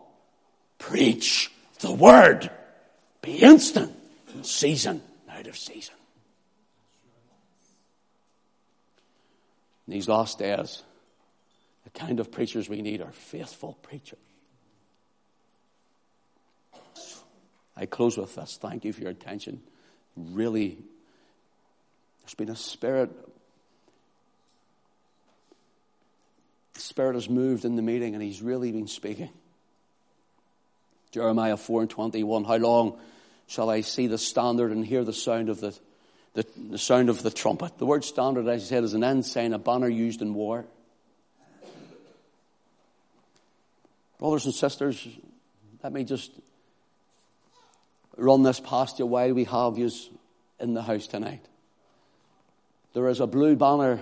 preach 0.77 1.51
the 1.79 1.91
word 1.91 2.49
be 3.21 3.37
instant 3.37 3.91
in 4.33 4.43
season, 4.43 5.01
out 5.29 5.47
of 5.47 5.57
season. 5.57 5.95
In 9.87 9.93
these 9.93 10.07
last 10.07 10.39
days, 10.39 10.83
the 11.83 11.89
kind 11.89 12.19
of 12.19 12.31
preachers 12.31 12.69
we 12.69 12.81
need 12.81 13.01
are 13.01 13.11
faithful 13.11 13.77
preachers. 13.81 14.19
I 17.75 17.85
close 17.85 18.17
with 18.17 18.35
this. 18.35 18.57
Thank 18.61 18.85
you 18.85 18.93
for 18.93 19.01
your 19.01 19.11
attention. 19.11 19.61
Really, 20.15 20.77
there's 22.29 22.35
been 22.35 22.53
a 22.53 22.55
spirit. 22.55 23.09
The 26.75 26.79
Spirit 26.79 27.15
has 27.15 27.27
moved 27.27 27.65
in 27.65 27.75
the 27.75 27.81
meeting 27.81 28.13
and 28.13 28.21
He's 28.21 28.39
really 28.39 28.71
been 28.71 28.87
speaking. 28.87 29.31
Jeremiah 31.11 31.57
4 31.57 31.81
and 31.81 31.89
21. 31.89 32.43
How 32.43 32.57
long 32.57 32.99
shall 33.47 33.71
I 33.71 33.81
see 33.81 34.05
the 34.05 34.19
standard 34.19 34.71
and 34.71 34.85
hear 34.85 35.03
the 35.03 35.11
sound 35.11 35.49
of 35.49 35.59
the, 35.59 35.75
the, 36.35 36.45
the 36.69 36.77
sound 36.77 37.09
of 37.09 37.23
the 37.23 37.31
trumpet? 37.31 37.79
The 37.79 37.87
word 37.87 38.03
standard, 38.03 38.47
as 38.47 38.61
I 38.61 38.65
said, 38.65 38.83
is 38.83 38.93
an 38.93 39.03
ensign, 39.03 39.53
a 39.53 39.57
banner 39.57 39.89
used 39.89 40.21
in 40.21 40.35
war. 40.35 40.65
Brothers 44.19 44.45
and 44.45 44.53
sisters, 44.53 45.07
let 45.81 45.91
me 45.91 46.03
just 46.03 46.31
run 48.17 48.43
this 48.43 48.59
past 48.59 48.99
you 48.99 49.07
while 49.07 49.33
we 49.33 49.45
have 49.45 49.79
you 49.79 49.89
in 50.59 50.75
the 50.75 50.83
house 50.83 51.07
tonight. 51.07 51.43
There 52.93 53.07
is 53.07 53.19
a 53.19 53.27
blue 53.27 53.55
banner 53.55 53.99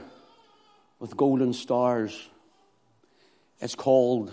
with 1.00 1.18
golden 1.18 1.54
stars. 1.54 2.28
It's 3.60 3.76
called 3.76 4.32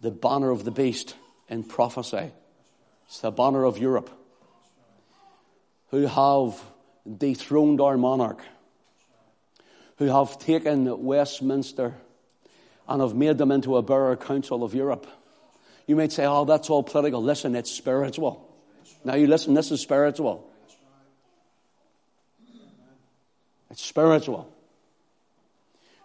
the 0.00 0.10
banner 0.10 0.50
of 0.50 0.64
the 0.64 0.70
beast 0.70 1.14
in 1.48 1.64
prophecy. 1.64 2.30
It's 3.06 3.20
the 3.20 3.30
banner 3.30 3.64
of 3.64 3.78
Europe 3.78 4.10
who 5.90 6.06
have 6.06 6.60
dethroned 7.16 7.80
our 7.80 7.96
monarch, 7.96 8.40
who 9.96 10.06
have 10.06 10.38
taken 10.38 11.04
Westminster 11.04 11.94
and 12.86 13.02
have 13.02 13.14
made 13.14 13.38
them 13.38 13.50
into 13.50 13.76
a 13.76 13.82
borough 13.82 14.16
council 14.16 14.64
of 14.64 14.74
Europe. 14.74 15.06
You 15.86 15.96
might 15.96 16.12
say, 16.12 16.26
oh, 16.26 16.44
that's 16.44 16.70
all 16.70 16.82
political. 16.82 17.22
Listen, 17.22 17.54
it's 17.54 17.70
spiritual. 17.70 18.46
Now 19.04 19.14
you 19.14 19.26
listen, 19.26 19.54
this 19.54 19.70
is 19.70 19.80
spiritual. 19.80 20.47
It's 23.70 23.84
spiritual. 23.84 24.52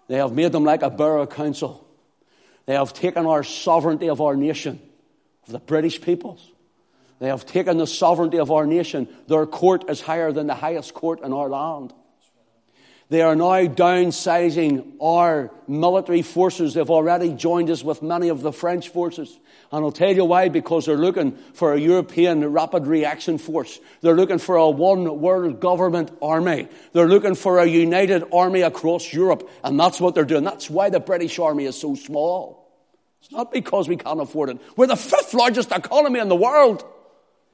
They 0.07 0.18
have 0.18 0.34
made 0.34 0.51
them 0.51 0.64
like 0.64 0.84
a 0.84 0.89
borough 0.89 1.28
council. 1.28 1.88
They 2.66 2.74
have 2.74 2.93
taken 2.93 3.26
our 3.26 3.43
sovereignty 3.43 4.09
of 4.09 4.22
our 4.22 4.36
nation 4.36 4.82
of 5.45 5.53
the 5.53 5.59
British 5.59 6.01
peoples. 6.01 6.51
They 7.20 7.28
have 7.28 7.45
taken 7.45 7.78
the 7.78 7.88
sovereignty 7.88 8.39
of 8.39 8.51
our 8.51 8.66
nation. 8.66 9.07
Their 9.28 9.45
court 9.45 9.89
is 9.89 10.01
higher 10.01 10.32
than 10.32 10.47
the 10.47 10.55
highest 10.55 10.93
court 10.93 11.22
in 11.22 11.32
our 11.32 11.49
land. 11.49 11.93
They 13.10 13.22
are 13.22 13.36
now 13.36 13.66
downsizing 13.66 14.93
our 15.01 15.51
military 15.68 16.22
forces. 16.22 16.74
They've 16.74 16.89
already 16.89 17.34
joined 17.34 17.70
us 17.70 17.84
with 17.84 18.01
many 18.01 18.30
of 18.30 18.41
the 18.41 18.51
French 18.51 18.89
forces. 18.89 19.38
And 19.72 19.84
I'll 19.84 19.91
tell 19.91 20.14
you 20.14 20.26
why, 20.26 20.49
because 20.49 20.86
they're 20.86 20.97
looking 20.97 21.38
for 21.54 21.74
a 21.74 21.80
European 21.80 22.45
rapid 22.51 22.88
reaction 22.88 23.38
force. 23.38 23.80
They're 24.01 24.16
looking 24.16 24.38
for 24.38 24.56
a 24.56 24.70
one 24.70 25.20
world 25.20 25.60
government 25.60 26.12
army. 26.22 26.68
They're 26.93 27.08
looking 27.08 27.36
for 27.36 27.60
a 27.60 27.66
united 27.66 28.24
army 28.32 28.62
across 28.62 29.12
Europe. 29.12 29.49
And 29.64 29.80
that's 29.80 29.99
what 29.99 30.16
they're 30.16 30.26
doing. 30.26 30.43
That's 30.43 30.70
why 30.70 30.89
the 30.89 30.99
British 30.99 31.39
army 31.39 31.66
is 31.66 31.80
so 31.80 31.95
small. 31.95 32.72
It's 33.22 33.32
not 33.32 33.51
because 33.51 33.88
we 33.88 33.97
can't 33.97 34.22
afford 34.22 34.49
it. 34.49 34.60
We're 34.76 34.88
the 34.88 34.95
fifth 34.95 35.34
largest 35.34 35.72
economy 35.72 36.20
in 36.20 36.30
the 36.30 36.36
world. 36.36 36.84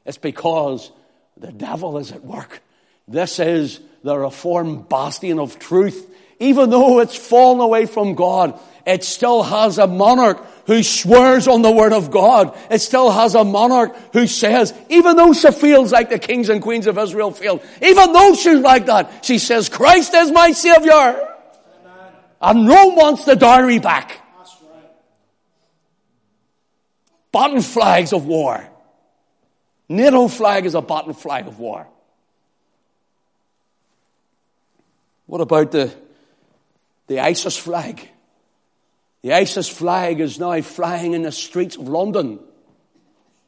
It's 0.06 0.18
because 0.18 0.91
the 1.38 1.52
devil 1.52 1.97
is 1.97 2.12
at 2.12 2.24
work. 2.24 2.62
This 3.10 3.39
is 3.39 3.80
the 4.03 4.18
reformed 4.18 4.88
bastion 4.88 5.39
of 5.39 5.57
truth. 5.57 6.05
Even 6.39 6.70
though 6.70 6.99
it's 6.99 7.16
fallen 7.16 7.60
away 7.60 7.86
from 7.86 8.16
God, 8.16 8.57
it 8.86 9.03
still 9.03 9.43
has 9.43 9.78
a 9.78 9.88
monarch 9.88 10.45
who 10.68 10.84
swears 10.84 11.47
on 11.47 11.64
the 11.64 11.72
word 11.72 11.91
of 11.91 12.12
God. 12.12 12.57
It 12.70 12.80
still 12.80 13.10
has 13.10 13.36
a 13.36 13.43
monarch 13.43 13.95
who 14.14 14.26
says, 14.28 14.74
even 14.89 15.18
though 15.18 15.34
she 15.34 15.51
feels 15.51 15.91
like 15.91 16.10
the 16.10 16.20
kings 16.20 16.47
and 16.47 16.62
queens 16.62 16.88
of 16.88 16.97
Israel 16.97 17.32
feel, 17.32 17.62
even 17.82 18.14
though 18.14 18.36
she's 18.36 18.60
like 18.60 18.86
that, 18.86 19.26
she 19.26 19.39
says, 19.39 19.68
Christ 19.68 20.14
is 20.14 20.32
my 20.32 20.51
savior. 20.51 20.91
Amen. 20.93 22.14
And 22.41 22.70
Rome 22.70 22.95
wants 22.95 23.26
the 23.26 23.36
dowry 23.36 23.80
back. 23.80 24.22
Button 27.32 27.62
flags 27.62 28.14
of 28.14 28.26
war. 28.26 28.68
NATO 29.89 30.28
flag 30.28 30.66
is 30.66 30.76
a 30.76 30.82
button 30.82 31.14
flag 31.14 31.47
of 31.47 31.60
war. 31.60 31.88
What 35.30 35.41
about 35.41 35.69
the, 35.69 35.93
the 37.05 37.19
ISIS 37.19 37.55
flag? 37.55 38.09
The 39.21 39.34
ISIS 39.34 39.69
flag 39.69 40.21
is 40.21 40.39
now 40.39 40.59
flying 40.61 41.13
in 41.13 41.21
the 41.21 41.32
streets 41.32 41.75
of 41.75 41.88
London. 41.88 42.39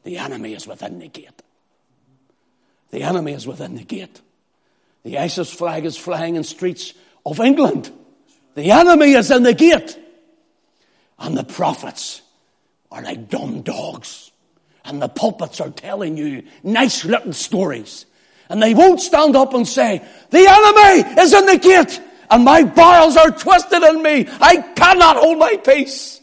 The 0.04 0.18
enemy 0.18 0.54
is 0.54 0.64
within 0.64 1.00
the 1.00 1.08
gate. 1.08 1.42
The 2.90 3.02
enemy 3.02 3.32
is 3.32 3.48
within 3.48 3.74
the 3.74 3.82
gate. 3.82 4.20
The 5.02 5.18
ISIS 5.18 5.52
flag 5.52 5.84
is 5.84 5.96
flying 5.96 6.36
in 6.36 6.44
streets 6.44 6.94
of 7.26 7.40
England. 7.40 7.90
The 8.54 8.70
enemy 8.70 9.14
is 9.14 9.32
in 9.32 9.42
the 9.42 9.52
gate. 9.52 9.98
And 11.18 11.36
the 11.36 11.42
prophets 11.42 12.22
are 12.92 13.02
like 13.02 13.28
dumb 13.28 13.62
dogs. 13.62 14.30
And 14.84 15.02
the 15.02 15.08
pulpits 15.08 15.60
are 15.60 15.70
telling 15.70 16.16
you 16.16 16.44
nice 16.62 17.04
little 17.04 17.32
stories 17.32 18.06
and 18.52 18.62
they 18.62 18.74
won't 18.74 19.00
stand 19.00 19.34
up 19.34 19.54
and 19.54 19.66
say, 19.66 20.02
the 20.28 20.46
enemy 20.46 21.22
is 21.22 21.32
in 21.32 21.46
the 21.46 21.56
gate 21.56 22.02
and 22.30 22.44
my 22.44 22.64
bowels 22.64 23.16
are 23.16 23.30
twisted 23.30 23.82
in 23.82 24.02
me. 24.02 24.28
I 24.28 24.58
cannot 24.76 25.16
hold 25.16 25.38
my 25.38 25.56
peace. 25.56 26.20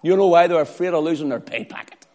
You 0.00 0.16
know 0.16 0.28
why 0.28 0.46
they're 0.46 0.60
afraid 0.60 0.94
of 0.94 1.02
losing 1.02 1.28
their 1.28 1.40
pay 1.40 1.64
packet. 1.64 2.06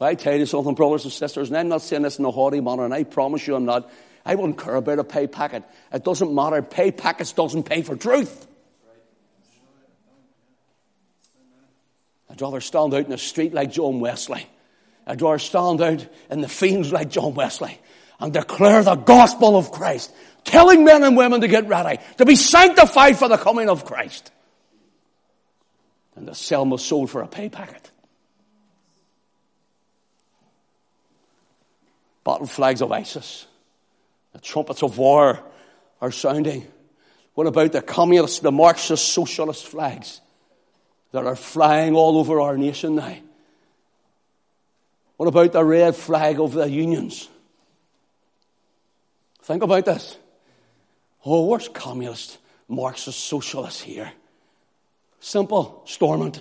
I 0.00 0.14
tell 0.14 0.36
you 0.36 0.46
something, 0.46 0.74
brothers 0.74 1.04
and 1.04 1.12
sisters, 1.12 1.48
and 1.48 1.56
I'm 1.58 1.68
not 1.68 1.82
saying 1.82 2.02
this 2.02 2.18
in 2.18 2.24
a 2.24 2.30
haughty 2.30 2.60
manner, 2.60 2.84
and 2.84 2.92
I 2.92 3.04
promise 3.04 3.46
you 3.46 3.56
I'm 3.56 3.64
not. 3.66 3.90
I 4.24 4.34
wouldn't 4.34 4.58
care 4.58 4.74
about 4.74 4.98
a 4.98 5.04
pay 5.04 5.26
packet. 5.26 5.62
It 5.92 6.04
doesn't 6.04 6.34
matter. 6.34 6.60
Pay 6.62 6.92
packets 6.92 7.32
doesn't 7.32 7.64
pay 7.64 7.82
for 7.82 7.94
truth. 7.94 8.46
I'd 12.30 12.40
rather 12.40 12.60
stand 12.60 12.92
out 12.94 13.04
in 13.04 13.10
the 13.10 13.18
street 13.18 13.54
like 13.54 13.70
John 13.70 14.00
Wesley. 14.00 14.46
I'd 15.06 15.22
rather 15.22 15.38
stand 15.38 15.80
out 15.82 16.06
in 16.30 16.40
the 16.40 16.48
fields 16.48 16.90
like 16.90 17.10
John 17.10 17.34
Wesley 17.34 17.78
and 18.24 18.32
declare 18.32 18.82
the 18.82 18.94
gospel 18.94 19.54
of 19.54 19.70
Christ, 19.70 20.10
telling 20.44 20.82
men 20.82 21.04
and 21.04 21.14
women 21.14 21.42
to 21.42 21.46
get 21.46 21.68
ready, 21.68 22.02
to 22.16 22.24
be 22.24 22.36
sanctified 22.36 23.18
for 23.18 23.28
the 23.28 23.36
coming 23.36 23.68
of 23.68 23.84
Christ, 23.84 24.32
and 26.16 26.26
to 26.26 26.34
sell 26.34 26.64
my 26.64 26.76
soul 26.76 27.06
for 27.06 27.20
a 27.20 27.28
pay 27.28 27.50
packet. 27.50 27.90
Battle 32.24 32.46
flags 32.46 32.80
of 32.80 32.90
ISIS, 32.90 33.46
the 34.32 34.40
trumpets 34.40 34.82
of 34.82 34.96
war 34.96 35.40
are 36.00 36.10
sounding. 36.10 36.66
What 37.34 37.46
about 37.46 37.72
the 37.72 37.82
communist, 37.82 38.40
the 38.40 38.50
Marxist, 38.50 39.06
socialist 39.06 39.66
flags 39.66 40.22
that 41.12 41.26
are 41.26 41.36
flying 41.36 41.94
all 41.94 42.16
over 42.16 42.40
our 42.40 42.56
nation 42.56 42.94
now? 42.94 43.18
What 45.18 45.26
about 45.26 45.52
the 45.52 45.62
red 45.62 45.94
flag 45.94 46.40
of 46.40 46.54
the 46.54 46.70
unions? 46.70 47.28
Think 49.44 49.62
about 49.62 49.84
this. 49.84 50.16
Oh, 51.26 51.44
where's 51.44 51.68
communist, 51.68 52.38
Marxist, 52.66 53.20
socialist 53.20 53.82
here? 53.82 54.10
Simple, 55.20 55.82
Stormont. 55.84 56.40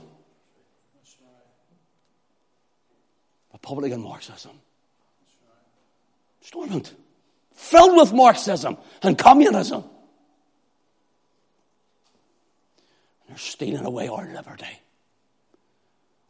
Republican 3.52 4.02
Marxism. 4.02 4.52
Stormont. 6.42 6.94
Filled 7.54 7.98
with 7.98 8.14
Marxism 8.14 8.78
and 9.02 9.18
communism. 9.18 9.84
They're 13.28 13.38
stealing 13.38 13.86
away 13.86 14.08
our 14.08 14.26
liberty. 14.34 14.80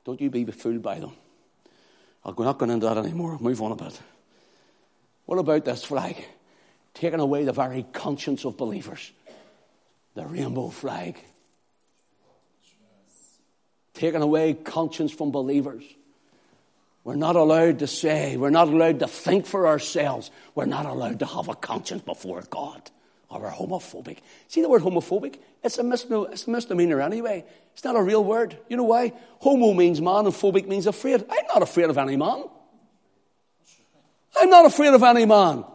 Don't 0.05 0.19
you 0.19 0.32
be 0.32 0.43
fooled 0.45 0.82
by 0.82 0.99
them. 0.99 1.11
I'm 2.26 2.34
not 2.36 2.57
going 2.57 2.71
into 2.71 2.88
that 2.88 2.97
anymore. 2.97 3.38
Move 3.39 3.61
on 3.61 3.74
a 3.74 3.76
bit. 3.76 4.01
What 5.26 5.38
about 5.38 5.65
this 5.65 5.84
flag? 5.84 6.26
Taken 6.94 7.20
away 7.20 7.44
the 7.44 7.54
very 7.54 7.86
conscience 7.94 8.46
of 8.46 8.58
believers. 8.58 9.12
The 10.16 10.26
rainbow 10.26 10.70
flag. 10.70 11.18
Taken 13.94 14.22
away 14.22 14.54
conscience 14.54 15.12
from 15.12 15.32
believers. 15.32 15.84
We're 17.04 17.16
not 17.16 17.36
allowed 17.36 17.80
to 17.80 17.88
say, 17.88 18.38
we're 18.38 18.50
not 18.50 18.70
allowed 18.70 19.00
to 19.00 19.08
think 19.08 19.46
for 19.46 19.68
ourselves. 19.68 20.32
We're 20.56 20.66
not 20.66 20.86
allowed 20.86 21.20
to 21.20 21.26
have 21.26 21.50
a 21.50 21.56
conscience 21.56 22.02
before 22.02 22.44
God. 22.50 22.82
Or 23.30 23.41
we're 23.41 23.52
homophobic. 23.52 24.20
See 24.48 24.62
the 24.62 24.70
word 24.70 24.84
homophobic? 24.84 25.38
It's 25.64 25.78
a, 25.78 25.84
misdemeanor, 25.84 26.32
it's 26.32 26.48
a 26.48 26.50
misdemeanor 26.50 27.02
anyway. 27.02 27.44
It's 27.74 27.84
not 27.84 27.96
a 27.96 28.02
real 28.02 28.24
word. 28.24 28.58
You 28.70 28.78
know 28.78 28.84
why? 28.84 29.14
Homo 29.39 29.74
means 29.74 30.00
man 30.00 30.26
and 30.26 30.34
phobic 30.34 30.68
means 30.68 30.88
afraid. 30.88 31.26
I'm 31.30 31.46
not 31.48 31.62
afraid 31.62 31.89
of 31.89 31.98
any 31.98 32.16
man. 32.16 32.46
I'm 34.36 34.50
not 34.50 34.66
afraid 34.66 34.94
of 34.94 35.04
any 35.04 35.26
man. 35.26 35.66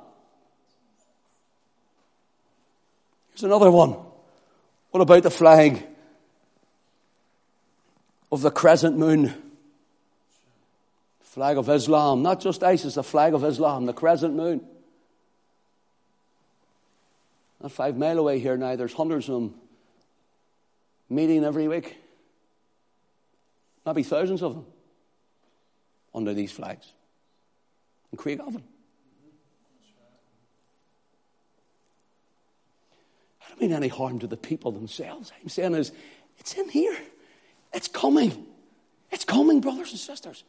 Here's 3.39 3.45
another 3.45 3.71
one. 3.71 3.95
What 4.91 5.01
about 5.01 5.23
the 5.23 5.31
flag 5.31 5.87
of 8.33 8.43
the 8.43 8.51
crescent 8.51 8.99
moon? 8.99 9.33
Flag 11.21 11.57
of 11.57 11.69
Islam, 11.69 12.23
not 12.23 12.41
just 12.41 12.65
ISIS, 12.65 12.95
the 12.97 13.05
flag 13.05 13.35
of 13.35 13.45
Islam, 13.45 13.87
the 13.87 13.93
crescent 13.93 14.35
moon. 14.35 14.67
Not 17.63 17.71
five 17.71 17.97
mile 17.97 18.19
away 18.19 18.41
here 18.41 18.57
now, 18.57 18.75
there's 18.75 18.93
hundreds 18.93 19.29
of 19.29 19.35
them 19.35 19.55
meeting 21.09 21.45
every 21.45 21.69
week. 21.69 21.97
Maybe 23.87 24.03
thousands 24.03 24.43
of 24.43 24.55
them 24.55 24.67
under 26.13 26.35
these 26.35 26.51
flags 26.51 26.93
in 28.11 28.19
Craigavon. 28.19 28.65
Mean 33.61 33.73
any 33.73 33.89
harm 33.89 34.21
to 34.21 34.27
the 34.27 34.37
people 34.37 34.73
themselves. 34.73 35.33
I'm 35.43 35.49
saying 35.49 35.75
is, 35.75 35.93
it's 36.39 36.55
in 36.55 36.69
here. 36.69 36.97
It's 37.73 37.89
coming. 37.89 38.47
It's 39.11 39.25
coming, 39.25 39.61
brothers 39.61 39.91
and 39.91 39.99
sisters. 39.99 40.45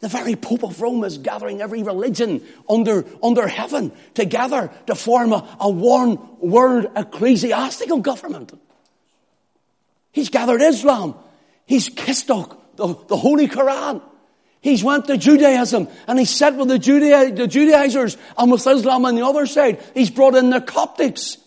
The 0.00 0.08
very 0.08 0.36
Pope 0.36 0.64
of 0.64 0.80
Rome 0.82 1.04
is 1.04 1.16
gathering 1.18 1.62
every 1.62 1.82
religion 1.82 2.42
under, 2.68 3.06
under 3.22 3.48
heaven 3.48 3.92
together 4.12 4.70
to 4.86 4.94
form 4.94 5.32
a, 5.32 5.56
a 5.60 5.70
one 5.70 6.18
world 6.40 6.90
ecclesiastical 6.94 8.00
government. 8.00 8.52
He's 10.12 10.28
gathered 10.28 10.60
Islam. 10.60 11.14
He's 11.64 11.88
kissed 11.88 12.26
the, 12.26 12.54
the, 12.76 12.94
the 13.08 13.16
Holy 13.16 13.48
Quran. 13.48 14.02
He's 14.60 14.84
went 14.84 15.06
to 15.06 15.16
Judaism 15.16 15.88
and 16.06 16.18
he 16.18 16.24
sat 16.24 16.56
with 16.56 16.68
the, 16.68 16.78
Judea, 16.78 17.32
the 17.32 17.46
Judaizers 17.46 18.16
and 18.36 18.50
with 18.50 18.66
Islam 18.66 19.04
on 19.04 19.14
the 19.14 19.24
other 19.24 19.46
side. 19.46 19.82
He's 19.94 20.10
brought 20.10 20.34
in 20.34 20.50
the 20.50 20.60
Coptics. 20.60 21.38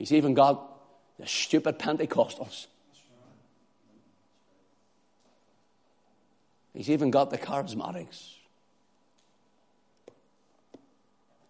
He's 0.00 0.12
even 0.12 0.32
got 0.32 0.66
the 1.18 1.26
stupid 1.26 1.78
Pentecostals. 1.78 2.68
He's 6.72 6.88
even 6.88 7.10
got 7.10 7.28
the 7.28 7.36
charismatics. 7.36 8.32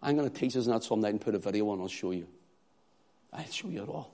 I'm 0.03 0.17
going 0.17 0.29
to 0.29 0.35
teach 0.37 0.57
us 0.57 0.65
that 0.65 0.83
someday 0.83 1.11
and 1.11 1.21
put 1.21 1.33
a 1.33 1.39
video 1.39 1.69
on, 1.69 1.79
I'll 1.79 1.87
show 1.87 2.11
you. 2.11 2.27
I'll 3.31 3.45
show 3.45 3.69
you 3.69 3.83
it 3.83 3.87
all. 3.87 4.13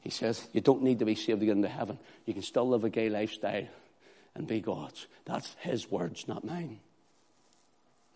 He 0.00 0.10
says, 0.10 0.48
You 0.52 0.60
don't 0.60 0.82
need 0.82 0.98
to 0.98 1.04
be 1.04 1.14
saved 1.14 1.38
to 1.38 1.46
get 1.46 1.52
into 1.52 1.68
heaven. 1.68 1.96
You 2.26 2.34
can 2.34 2.42
still 2.42 2.68
live 2.68 2.82
a 2.82 2.90
gay 2.90 3.08
lifestyle 3.08 3.68
and 4.34 4.48
be 4.48 4.58
God's. 4.58 5.06
That's 5.26 5.54
his 5.60 5.88
words, 5.88 6.26
not 6.26 6.44
mine. 6.44 6.80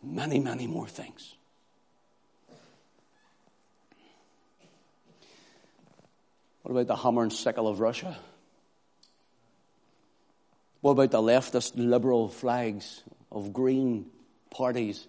Many, 0.03 0.41
many 0.41 0.67
more 0.67 0.89
things. 0.89 1.37
What 6.63 6.73
about 6.73 6.87
the 6.87 6.97
hammer 6.97 7.23
and 7.23 7.33
sickle 7.33 7.69
of 7.69 7.81
Russia? 7.81 8.17
What 10.81 10.93
about 10.93 11.11
the 11.11 11.19
leftist 11.19 11.73
liberal 11.77 12.29
flags 12.29 13.03
of 13.31 13.53
green 13.53 14.07
parties, 14.51 15.07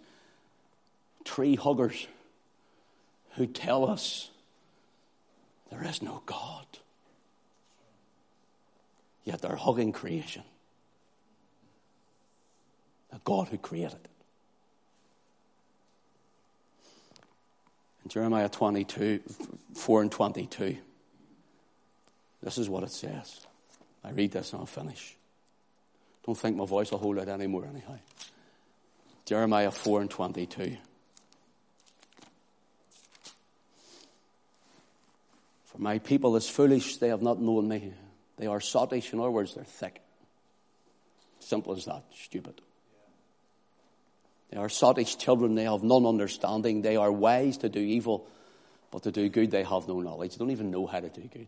tree 1.25 1.55
huggers 1.55 2.07
who 3.35 3.47
tell 3.47 3.89
us 3.89 4.29
there 5.71 5.83
is 5.83 6.01
no 6.01 6.21
God? 6.25 6.65
Yet 9.23 9.41
they're 9.41 9.55
hugging 9.55 9.91
creation. 9.91 10.43
The 13.11 13.19
God 13.23 13.47
who 13.47 13.57
created 13.57 13.99
it. 14.03 14.09
In 18.03 18.09
Jeremiah 18.09 18.49
22, 18.49 19.21
4 19.75 20.01
and 20.01 20.11
22, 20.11 20.77
this 22.43 22.57
is 22.57 22.69
what 22.69 22.83
it 22.83 22.91
says. 22.91 23.39
I 24.03 24.11
read 24.11 24.31
this 24.31 24.51
and 24.51 24.59
I'll 24.59 24.65
finish. 24.65 25.15
Don't 26.25 26.37
think 26.37 26.57
my 26.57 26.65
voice 26.65 26.91
will 26.91 26.99
hold 26.99 27.19
out 27.19 27.29
anymore, 27.29 27.65
anyhow. 27.65 27.97
Jeremiah 29.25 29.71
4 29.71 30.01
and 30.01 30.09
22. 30.09 30.77
For 35.65 35.77
my 35.77 35.99
people 35.99 36.35
is 36.35 36.49
foolish, 36.49 36.97
they 36.97 37.07
have 37.07 37.21
not 37.21 37.41
known 37.41 37.67
me. 37.67 37.93
They 38.37 38.47
are 38.47 38.59
sottish, 38.59 39.13
in 39.13 39.19
other 39.19 39.31
words, 39.31 39.55
they're 39.55 39.63
thick. 39.63 40.01
Simple 41.39 41.75
as 41.75 41.85
that, 41.85 42.03
stupid. 42.13 42.61
They 44.49 44.57
are 44.57 44.67
sottish 44.67 45.17
children, 45.17 45.55
they 45.55 45.63
have 45.63 45.81
none 45.81 46.05
understanding. 46.05 46.81
They 46.81 46.95
are 46.95 47.11
wise 47.11 47.57
to 47.59 47.69
do 47.69 47.79
evil, 47.79 48.27
but 48.91 49.03
to 49.03 49.11
do 49.11 49.29
good 49.29 49.49
they 49.51 49.63
have 49.63 49.87
no 49.87 49.99
knowledge. 50.01 50.33
They 50.33 50.37
don't 50.37 50.51
even 50.51 50.71
know 50.71 50.85
how 50.85 50.99
to 50.99 51.09
do 51.09 51.21
good. 51.21 51.47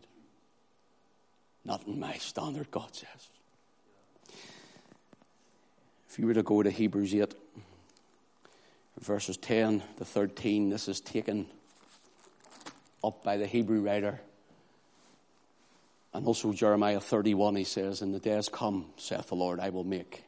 Not 1.66 1.84
in 1.88 1.98
my 1.98 2.14
standard, 2.14 2.70
God 2.70 2.94
says. 2.94 3.28
If 6.08 6.16
you 6.16 6.26
were 6.26 6.34
to 6.34 6.44
go 6.44 6.62
to 6.62 6.70
Hebrews 6.70 7.12
8, 7.12 7.34
verses 9.00 9.36
10 9.36 9.82
to 9.98 10.04
13, 10.04 10.70
this 10.70 10.86
is 10.86 11.00
taken 11.00 11.46
up 13.02 13.24
by 13.24 13.36
the 13.36 13.48
Hebrew 13.48 13.80
writer. 13.80 14.20
And 16.14 16.24
also 16.24 16.52
Jeremiah 16.52 17.00
31, 17.00 17.56
he 17.56 17.64
says, 17.64 18.00
In 18.00 18.12
the 18.12 18.20
days 18.20 18.48
come, 18.48 18.86
saith 18.96 19.26
the 19.26 19.34
Lord, 19.34 19.58
I 19.58 19.70
will 19.70 19.84
make 19.84 20.22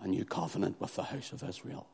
a 0.00 0.06
new 0.06 0.26
covenant 0.26 0.78
with 0.78 0.94
the 0.94 1.04
house 1.04 1.32
of 1.32 1.42
Israel 1.42 1.86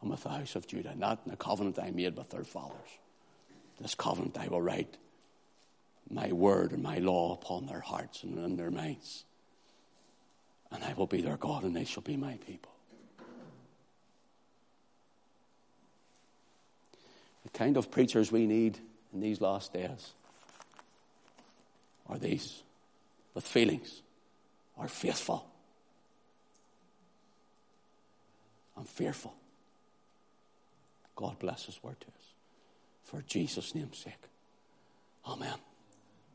and 0.00 0.10
with 0.10 0.22
the 0.22 0.30
house 0.30 0.56
of 0.56 0.66
Judah, 0.66 0.94
not 0.96 1.20
in 1.26 1.30
the 1.30 1.36
covenant 1.36 1.78
I 1.78 1.90
made 1.90 2.16
with 2.16 2.30
their 2.30 2.42
fathers. 2.42 2.88
This 3.78 3.94
covenant 3.94 4.38
I 4.38 4.48
will 4.48 4.62
write 4.62 4.96
my 6.10 6.32
word 6.32 6.72
and 6.72 6.82
my 6.82 6.98
law 6.98 7.32
upon 7.32 7.66
their 7.66 7.80
hearts 7.80 8.22
and 8.22 8.38
in 8.38 8.56
their 8.56 8.70
minds 8.70 9.24
and 10.74 10.82
I 10.82 10.92
will 10.94 11.06
be 11.06 11.20
their 11.20 11.36
God, 11.36 11.62
and 11.62 11.74
they 11.74 11.84
shall 11.84 12.02
be 12.02 12.16
my 12.16 12.36
people. 12.46 12.72
The 17.44 17.50
kind 17.50 17.76
of 17.76 17.92
preachers 17.92 18.32
we 18.32 18.46
need 18.46 18.78
in 19.12 19.20
these 19.20 19.40
last 19.40 19.72
days 19.72 20.12
are 22.08 22.18
these 22.18 22.62
with 23.34 23.46
feelings, 23.46 24.02
are 24.76 24.88
faithful 24.88 25.46
and 28.76 28.88
fearful. 28.88 29.34
God 31.14 31.38
bless 31.38 31.66
His 31.66 31.80
word 31.84 32.00
to 32.00 32.06
us. 32.08 32.32
For 33.04 33.22
Jesus' 33.22 33.76
name's 33.76 33.98
sake. 33.98 34.14
Amen. 35.24 35.58